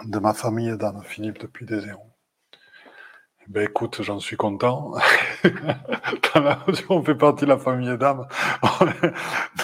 de 0.05 0.19
ma 0.19 0.33
famille 0.33 0.77
dans 0.79 1.01
Philippe 1.03 1.41
depuis 1.41 1.67
des 1.67 1.83
années. 1.83 2.14
Ben 3.49 3.65
écoute, 3.65 4.03
j'en 4.03 4.21
suis 4.21 4.37
content. 4.37 4.93
on 6.89 7.05
fait 7.05 7.15
partie 7.15 7.45
de 7.45 7.51
la 7.51 7.59
famille 7.59 7.97
d'âme. 7.99 8.27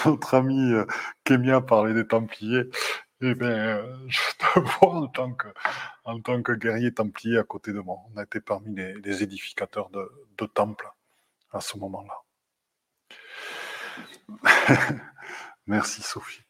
Notre 0.05 0.35
ami 0.35 0.73
euh, 0.73 0.85
Kémia 1.25 1.61
parlait 1.63 1.95
des 1.95 2.07
Templiers. 2.07 2.65
Eh 3.23 3.35
bien, 3.35 3.49
euh, 3.49 4.07
je 4.09 4.21
te 4.39 4.59
vois 4.81 4.95
en 4.95 5.07
tant 5.07 5.33
que, 5.33 5.49
en 6.05 6.21
tant 6.21 6.43
que 6.43 6.53
guerrier 6.53 6.93
templier 6.93 7.39
à 7.39 7.43
côté 7.43 7.73
de 7.73 7.81
moi. 7.81 7.99
On 8.13 8.19
a 8.19 8.23
été 8.25 8.41
parmi 8.41 8.75
les, 8.75 9.23
édificateurs 9.23 9.91
de, 9.91 10.47
temples 10.47 10.89
à 11.53 11.61
ce 11.61 11.79
moment-là. 11.79 12.15
Merci 15.67 16.03
Sophie. 16.03 16.43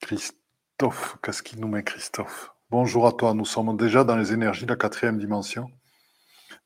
Christophe, 0.00 1.18
qu'est-ce 1.22 1.42
qu'il 1.42 1.60
nous 1.60 1.68
met 1.68 1.84
Christophe? 1.84 2.52
Bonjour 2.70 3.06
à 3.06 3.12
toi, 3.12 3.34
nous 3.34 3.44
sommes 3.44 3.76
déjà 3.76 4.04
dans 4.04 4.16
les 4.16 4.32
énergies 4.32 4.64
de 4.64 4.70
la 4.70 4.76
quatrième 4.76 5.18
dimension. 5.18 5.70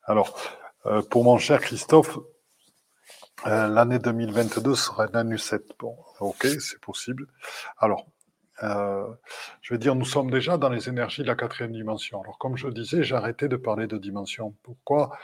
Alors, 0.06 0.38
euh, 0.84 1.00
pour 1.00 1.24
mon 1.24 1.38
cher 1.38 1.60
Christophe, 1.60 2.18
euh, 3.46 3.68
l'année 3.68 3.98
2022 3.98 4.74
sera 4.74 5.06
une 5.06 5.16
année 5.16 5.38
7. 5.38 5.62
Bon, 5.78 5.96
ok, 6.20 6.46
c'est 6.60 6.78
possible. 6.80 7.26
Alors, 7.78 8.06
euh, 8.62 9.06
je 9.62 9.72
veux 9.72 9.78
dire, 9.78 9.94
nous 9.94 10.04
sommes 10.04 10.30
déjà 10.30 10.58
dans 10.58 10.68
les 10.68 10.90
énergies 10.90 11.22
de 11.22 11.26
la 11.26 11.34
quatrième 11.34 11.72
dimension. 11.72 12.20
Alors, 12.20 12.36
comme 12.36 12.56
je 12.58 12.68
disais, 12.68 13.02
j'ai 13.02 13.14
arrêté 13.14 13.48
de 13.48 13.56
parler 13.56 13.86
de 13.86 13.96
dimension. 13.96 14.54
Pourquoi? 14.62 15.16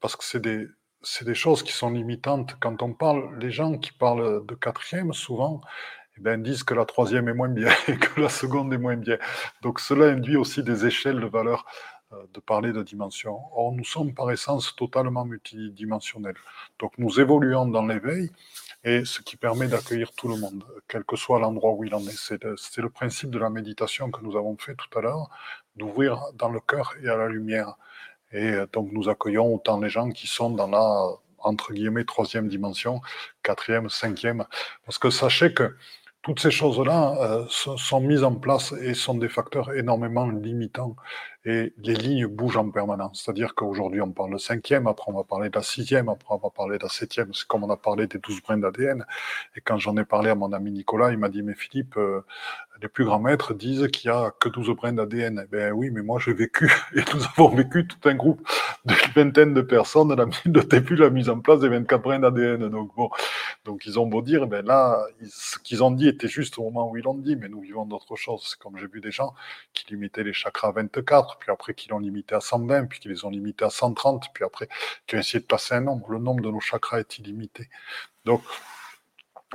Parce 0.00 0.16
que 0.16 0.24
c'est 0.24 0.40
des, 0.40 1.34
choses 1.34 1.62
qui 1.62 1.72
sont 1.72 1.90
limitantes. 1.90 2.56
Quand 2.60 2.82
on 2.82 2.92
parle, 2.92 3.38
les 3.38 3.52
gens 3.52 3.78
qui 3.78 3.92
parlent 3.92 4.44
de 4.44 4.54
quatrième, 4.56 5.12
souvent, 5.12 5.60
eh 6.18 6.20
bien, 6.20 6.38
disent 6.38 6.64
que 6.64 6.74
la 6.74 6.86
troisième 6.86 7.28
est 7.28 7.34
moins 7.34 7.48
bien 7.48 7.72
et 7.88 7.96
que 7.96 8.20
la 8.20 8.28
seconde 8.28 8.72
est 8.74 8.78
moins 8.78 8.96
bien. 8.96 9.18
Donc, 9.62 9.78
cela 9.78 10.06
induit 10.06 10.36
aussi 10.36 10.64
des 10.64 10.86
échelles 10.86 11.20
de 11.20 11.26
valeur 11.26 11.66
de 12.32 12.40
parler 12.40 12.72
de 12.72 12.82
dimension. 12.82 13.40
Or, 13.52 13.72
nous 13.72 13.84
sommes 13.84 14.14
par 14.14 14.30
essence 14.30 14.74
totalement 14.76 15.24
multidimensionnels. 15.24 16.36
Donc, 16.78 16.92
nous 16.98 17.20
évoluons 17.20 17.66
dans 17.66 17.86
l'éveil 17.86 18.30
et 18.84 19.04
ce 19.04 19.20
qui 19.20 19.36
permet 19.36 19.66
d'accueillir 19.66 20.12
tout 20.12 20.28
le 20.28 20.36
monde, 20.36 20.64
quel 20.88 21.04
que 21.04 21.16
soit 21.16 21.40
l'endroit 21.40 21.72
où 21.72 21.84
il 21.84 21.94
en 21.94 22.00
est. 22.06 22.16
C'est 22.16 22.78
le, 22.78 22.90
principe 22.90 23.30
de 23.30 23.38
la 23.38 23.50
méditation 23.50 24.10
que 24.10 24.22
nous 24.22 24.36
avons 24.36 24.56
fait 24.56 24.74
tout 24.76 24.98
à 24.98 25.02
l'heure, 25.02 25.28
d'ouvrir 25.74 26.22
dans 26.34 26.50
le 26.50 26.60
cœur 26.60 26.94
et 27.02 27.08
à 27.08 27.16
la 27.16 27.28
lumière. 27.28 27.76
Et 28.32 28.50
euh, 28.50 28.66
donc 28.72 28.90
nous 28.92 29.08
accueillons 29.08 29.54
autant 29.54 29.80
les 29.80 29.88
gens 29.88 30.10
qui 30.10 30.26
sont 30.26 30.50
dans 30.50 30.68
la, 30.68 31.08
entre 31.38 31.72
guillemets, 31.72 32.04
troisième 32.04 32.48
dimension, 32.48 33.00
quatrième, 33.42 33.88
cinquième. 33.88 34.44
Parce 34.84 34.98
que 34.98 35.10
sachez 35.10 35.52
que 35.52 35.76
toutes 36.26 36.40
ces 36.40 36.50
choses-là 36.50 37.14
euh, 37.20 37.44
sont 37.48 38.00
mises 38.00 38.24
en 38.24 38.34
place 38.34 38.74
et 38.82 38.94
sont 38.94 39.14
des 39.14 39.28
facteurs 39.28 39.72
énormément 39.74 40.28
limitants 40.28 40.96
et 41.44 41.72
les 41.78 41.94
lignes 41.94 42.26
bougent 42.26 42.56
en 42.56 42.68
permanence. 42.70 43.22
C'est-à-dire 43.22 43.54
qu'aujourd'hui, 43.54 44.00
on 44.00 44.10
parle 44.10 44.32
de 44.32 44.38
cinquième, 44.38 44.88
après 44.88 45.04
on 45.06 45.16
va 45.16 45.22
parler 45.22 45.48
de 45.48 45.54
la 45.54 45.62
sixième, 45.62 46.08
après 46.08 46.34
on 46.34 46.38
va 46.38 46.50
parler 46.50 46.78
de 46.78 46.82
la 46.82 46.88
septième. 46.88 47.32
C'est 47.32 47.46
comme 47.46 47.62
on 47.62 47.70
a 47.70 47.76
parlé 47.76 48.08
des 48.08 48.18
douze 48.18 48.42
brins 48.42 48.58
d'ADN. 48.58 49.06
Et 49.54 49.60
quand 49.60 49.78
j'en 49.78 49.96
ai 49.96 50.04
parlé 50.04 50.30
à 50.30 50.34
mon 50.34 50.52
ami 50.52 50.72
Nicolas, 50.72 51.12
il 51.12 51.18
m'a 51.18 51.28
dit, 51.28 51.42
mais 51.42 51.54
Philippe, 51.54 51.96
euh, 51.96 52.24
les 52.82 52.88
plus 52.88 53.04
grands 53.04 53.20
maîtres 53.20 53.54
disent 53.54 53.86
qu'il 53.88 54.10
n'y 54.10 54.16
a 54.16 54.32
que 54.38 54.48
12 54.48 54.70
brins 54.70 54.92
d'ADN. 54.92 55.44
Eh 55.44 55.48
ben 55.48 55.72
oui, 55.72 55.90
mais 55.92 56.02
moi 56.02 56.18
j'ai 56.18 56.34
vécu, 56.34 56.72
et 56.96 57.02
nous 57.14 57.22
avons 57.24 57.54
vécu 57.54 57.86
tout 57.86 58.08
un 58.08 58.14
groupe 58.14 58.46
de 58.84 58.94
vingtaine 59.14 59.54
de 59.54 59.60
personnes 59.60 60.14
la, 60.14 60.24
de 60.24 60.60
début 60.60 60.96
la 60.96 61.10
mise 61.10 61.28
en 61.28 61.38
place 61.38 61.60
des 61.60 61.68
24 61.68 62.02
brins 62.02 62.18
d'ADN. 62.18 62.68
Donc 62.68 62.90
bon, 62.96 63.08
donc 63.66 63.84
ils 63.84 63.98
ont 63.98 64.06
beau 64.06 64.22
dire, 64.22 64.46
ben 64.46 64.64
là, 64.64 65.04
ce 65.28 65.58
qu'ils 65.58 65.82
ont 65.82 65.90
dit 65.90 66.08
était 66.08 66.28
juste 66.28 66.58
au 66.58 66.62
moment 66.62 66.90
où 66.90 66.96
ils 66.96 67.02
l'ont 67.02 67.14
dit, 67.14 67.36
mais 67.36 67.48
nous 67.48 67.60
vivons 67.60 67.84
d'autres 67.84 68.16
choses. 68.16 68.46
C'est 68.48 68.58
comme 68.58 68.78
j'ai 68.78 68.86
vu 68.86 69.00
des 69.00 69.10
gens 69.10 69.34
qui 69.74 69.86
limitaient 69.88 70.24
les 70.24 70.32
chakras 70.32 70.68
à 70.68 70.72
24, 70.72 71.38
puis 71.38 71.50
après 71.50 71.74
qui 71.74 71.88
l'ont 71.88 71.98
limité 71.98 72.34
à 72.34 72.40
120, 72.40 72.86
puis 72.86 73.00
qui 73.00 73.08
les 73.08 73.24
ont 73.24 73.30
limités 73.30 73.64
à 73.64 73.70
130, 73.70 74.26
puis 74.32 74.44
après 74.44 74.68
qui 75.06 75.16
ont 75.16 75.18
essayé 75.18 75.40
de 75.40 75.46
passer 75.46 75.74
un 75.74 75.80
nombre. 75.80 76.10
Le 76.10 76.18
nombre 76.18 76.42
de 76.42 76.50
nos 76.50 76.60
chakras 76.60 77.00
est 77.00 77.18
illimité. 77.18 77.68
Donc, 78.24 78.42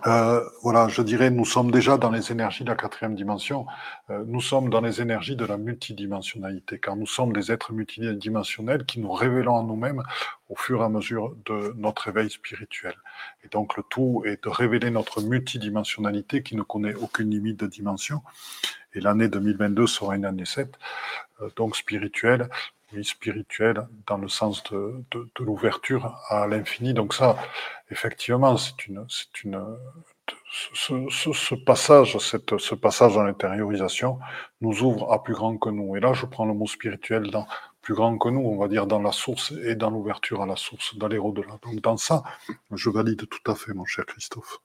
euh, 0.07 0.41
voilà, 0.63 0.87
je 0.87 1.01
dirais, 1.01 1.29
nous 1.29 1.43
sommes 1.43 1.69
déjà 1.69 1.97
dans 1.97 2.11
les 2.11 2.31
énergies 2.31 2.63
de 2.63 2.69
la 2.69 2.77
quatrième 2.77 3.13
dimension. 3.13 3.65
Euh, 4.09 4.23
nous 4.25 4.39
sommes 4.39 4.69
dans 4.69 4.79
les 4.79 5.01
énergies 5.01 5.35
de 5.35 5.45
la 5.45 5.57
multidimensionnalité, 5.57 6.79
car 6.79 6.95
nous 6.95 7.05
sommes 7.05 7.33
des 7.33 7.51
êtres 7.51 7.73
multidimensionnels 7.73 8.85
qui 8.85 9.01
nous 9.01 9.11
révélons 9.11 9.53
en 9.53 9.63
nous-mêmes 9.63 10.01
au 10.47 10.55
fur 10.55 10.81
et 10.81 10.85
à 10.85 10.89
mesure 10.89 11.35
de 11.45 11.73
notre 11.75 12.07
éveil 12.07 12.29
spirituel. 12.29 12.95
Et 13.43 13.49
donc, 13.49 13.75
le 13.75 13.83
tout 13.83 14.23
est 14.25 14.41
de 14.41 14.49
révéler 14.49 14.91
notre 14.91 15.21
multidimensionnalité 15.21 16.41
qui 16.41 16.55
ne 16.55 16.63
connaît 16.63 16.95
aucune 16.95 17.29
limite 17.29 17.59
de 17.59 17.67
dimension. 17.67 18.21
Et 18.93 19.01
l'année 19.01 19.27
2022 19.27 19.87
sera 19.87 20.15
une 20.15 20.25
année 20.25 20.45
7, 20.45 20.73
euh, 21.41 21.49
donc 21.57 21.75
spirituelle, 21.75 22.49
oui, 22.93 23.03
spirituelle, 23.03 23.87
dans 24.07 24.17
le 24.17 24.27
sens 24.27 24.63
de, 24.71 25.03
l'ouverture 25.39 26.17
à 26.29 26.47
l'infini. 26.47 26.93
Donc 26.93 27.13
ça, 27.13 27.37
effectivement, 27.89 28.57
c'est 28.57 28.87
une, 28.87 29.05
c'est 29.09 29.43
une, 29.43 29.77
ce, 30.51 31.55
passage, 31.55 32.17
cette, 32.17 32.57
ce 32.57 32.75
passage 32.75 33.15
dans 33.15 33.23
l'intériorisation 33.23 34.19
nous 34.59 34.83
ouvre 34.83 35.11
à 35.11 35.23
plus 35.23 35.33
grand 35.33 35.57
que 35.57 35.69
nous. 35.69 35.95
Et 35.95 35.99
là, 35.99 36.13
je 36.13 36.25
prends 36.25 36.45
le 36.45 36.53
mot 36.53 36.67
spirituel 36.67 37.29
dans 37.31 37.47
plus 37.81 37.95
grand 37.95 38.17
que 38.17 38.29
nous, 38.29 38.41
on 38.41 38.57
va 38.57 38.67
dire 38.67 38.85
dans 38.85 39.01
la 39.01 39.11
source 39.11 39.53
et 39.63 39.75
dans 39.75 39.89
l'ouverture 39.89 40.41
à 40.41 40.45
la 40.45 40.55
source, 40.55 40.95
d'aller 40.97 41.17
au-delà. 41.17 41.57
Donc 41.63 41.81
dans 41.81 41.97
ça, 41.97 42.23
je 42.71 42.89
valide 42.89 43.27
tout 43.27 43.51
à 43.51 43.55
fait, 43.55 43.73
mon 43.73 43.85
cher 43.85 44.05
Christophe. 44.05 44.59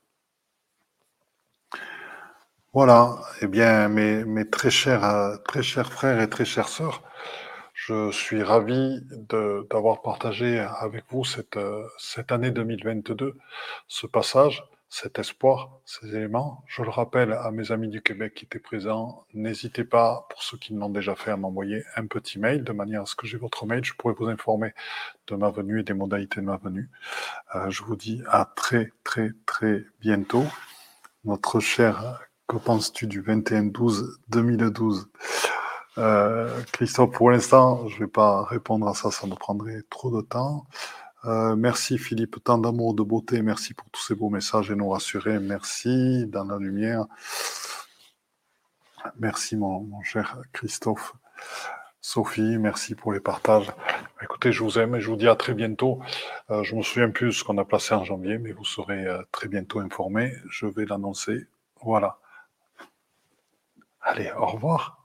Voilà, 2.75 3.17
eh 3.41 3.47
bien, 3.47 3.89
mes, 3.89 4.23
mes 4.25 4.51
très 4.51 4.71
chers, 4.71 5.39
très 5.47 5.63
chers 5.63 5.91
frères 5.91 6.21
et 6.21 6.29
très 6.29 6.45
chères 6.45 6.69
sœurs, 6.69 7.03
je 7.87 8.11
suis 8.11 8.43
ravi 8.43 9.01
d'avoir 9.71 10.03
partagé 10.03 10.59
avec 10.59 11.05
vous 11.09 11.25
cette, 11.25 11.59
cette 11.99 12.33
année 12.33 12.51
2022, 12.51 13.37
ce 13.87 14.09
passage, 14.09 14.65
cet 14.89 15.21
espoir, 15.21 15.79
ces 15.85 16.09
éléments. 16.17 16.65
Je 16.67 16.83
le 16.83 16.91
rappelle 16.91 17.33
à 17.33 17.53
mes 17.53 17.71
amis 17.71 17.87
du 17.87 18.03
Québec 18.03 18.35
qui 18.35 18.45
étaient 18.45 18.59
présents, 18.59 19.25
n'hésitez 19.35 19.85
pas, 19.85 20.27
pour 20.31 20.43
ceux 20.43 20.59
qui 20.59 20.75
l'ont 20.75 20.89
déjà 20.89 21.15
fait, 21.15 21.31
à 21.31 21.37
m'envoyer 21.37 21.85
un 21.95 22.09
petit 22.09 22.41
mail 22.41 22.65
de 22.65 22.73
manière 22.73 23.03
à 23.03 23.07
ce 23.07 23.15
que 23.15 23.29
j'ai 23.29 23.39
votre 23.39 23.67
mail. 23.67 23.85
Je 23.85 23.95
pourrai 23.95 24.15
vous 24.15 24.27
informer 24.27 24.75
de 25.29 25.37
ma 25.37 25.51
venue 25.51 25.79
et 25.79 25.85
des 25.85 25.95
modalités 25.95 26.41
de 26.41 26.47
ma 26.47 26.57
venue. 26.57 26.91
Euh, 27.55 27.71
je 27.71 27.85
vous 27.85 27.95
dis 27.95 28.21
à 28.27 28.53
très, 28.57 28.91
très, 29.05 29.31
très 29.47 29.85
bientôt. 30.01 30.45
Notre 31.25 31.61
cher, 31.61 32.21
que 32.49 32.57
penses-tu 32.57 33.07
du 33.07 33.23
21-12-2012 33.23 35.07
euh, 35.99 36.49
Christophe, 36.73 37.13
pour 37.13 37.31
l'instant, 37.31 37.89
je 37.89 37.95
ne 37.95 38.01
vais 38.01 38.07
pas 38.11 38.45
répondre 38.45 38.87
à 38.89 38.95
ça, 38.95 39.11
ça 39.11 39.27
me 39.27 39.35
prendrait 39.35 39.83
trop 39.91 40.11
de 40.11 40.23
temps. 40.23 40.67
Euh, 41.25 41.57
merci 41.57 41.99
Philippe, 41.99 42.43
tant 42.45 42.59
d'amour, 42.59 42.95
de 42.95 43.03
beauté, 43.03 43.43
merci 43.43 43.75
pour 43.75 43.89
tous 43.91 44.03
ces 44.03 44.15
beaux 44.15 44.31
messages 44.31 44.71
et 44.71 44.77
nous 44.77 44.89
rassurer. 44.91 45.41
Merci 45.41 46.27
dans 46.27 46.45
la 46.45 46.59
lumière. 46.59 47.07
Merci 49.19 49.57
mon, 49.57 50.03
cher 50.03 50.41
Christophe. 50.53 51.15
Sophie, 52.01 52.59
merci 52.59 52.95
pour 52.95 53.13
les 53.13 53.21
partages. 53.21 53.73
Écoutez, 54.23 54.53
je 54.53 54.63
vous 54.63 54.79
aime 54.79 54.95
et 54.95 55.01
je 55.01 55.11
vous 55.11 55.17
dis 55.17 55.27
à 55.27 55.35
très 55.35 55.55
bientôt. 55.55 56.01
Euh, 56.51 56.63
je 56.63 56.77
me 56.77 56.83
souviens 56.83 57.11
plus 57.11 57.33
ce 57.33 57.45
qu'on 57.45 57.59
a 57.59 57.65
placé 57.65 57.95
en 57.95 58.05
janvier, 58.05 58.39
mais 58.39 58.53
vous 58.53 58.65
serez 58.65 59.05
euh, 59.05 59.23
très 59.33 59.49
bientôt 59.49 59.81
informés. 59.81 60.33
Je 60.49 60.67
vais 60.67 60.85
l'annoncer. 60.85 61.47
Voilà. 61.83 62.19
Allez, 64.01 64.31
au 64.39 64.47
revoir. 64.47 64.96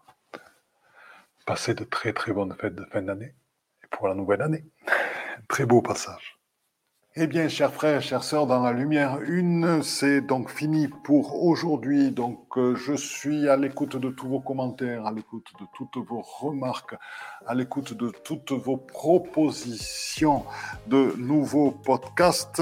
Passez 1.51 1.73
de 1.73 1.83
très 1.83 2.13
très 2.13 2.31
bonnes 2.31 2.55
fêtes 2.57 2.75
de 2.75 2.85
fin 2.85 3.01
d'année 3.01 3.35
et 3.83 3.87
pour 3.91 4.07
la 4.07 4.15
nouvelle 4.15 4.41
année. 4.41 4.63
Très 5.49 5.65
beau 5.65 5.81
passage. 5.81 6.39
Eh 7.17 7.27
bien, 7.27 7.49
chers 7.49 7.73
frères, 7.73 8.01
chères 8.01 8.23
sœurs, 8.23 8.47
dans 8.47 8.63
la 8.63 8.71
lumière 8.71 9.19
une, 9.19 9.83
c'est 9.83 10.21
donc 10.21 10.49
fini 10.49 10.87
pour 11.03 11.43
aujourd'hui. 11.43 12.11
Donc, 12.11 12.57
euh, 12.57 12.75
je 12.75 12.93
suis 12.93 13.49
à 13.49 13.57
l'écoute 13.57 13.97
de 13.97 14.09
tous 14.09 14.29
vos 14.29 14.39
commentaires, 14.39 15.05
à 15.05 15.11
l'écoute 15.11 15.47
de 15.59 15.65
toutes 15.75 15.97
vos 15.97 16.21
remarques, 16.21 16.95
à 17.45 17.53
l'écoute 17.53 17.95
de 17.95 18.13
toutes 18.23 18.53
vos 18.53 18.77
propositions 18.77 20.45
de 20.87 21.13
nouveaux 21.17 21.71
podcasts. 21.71 22.61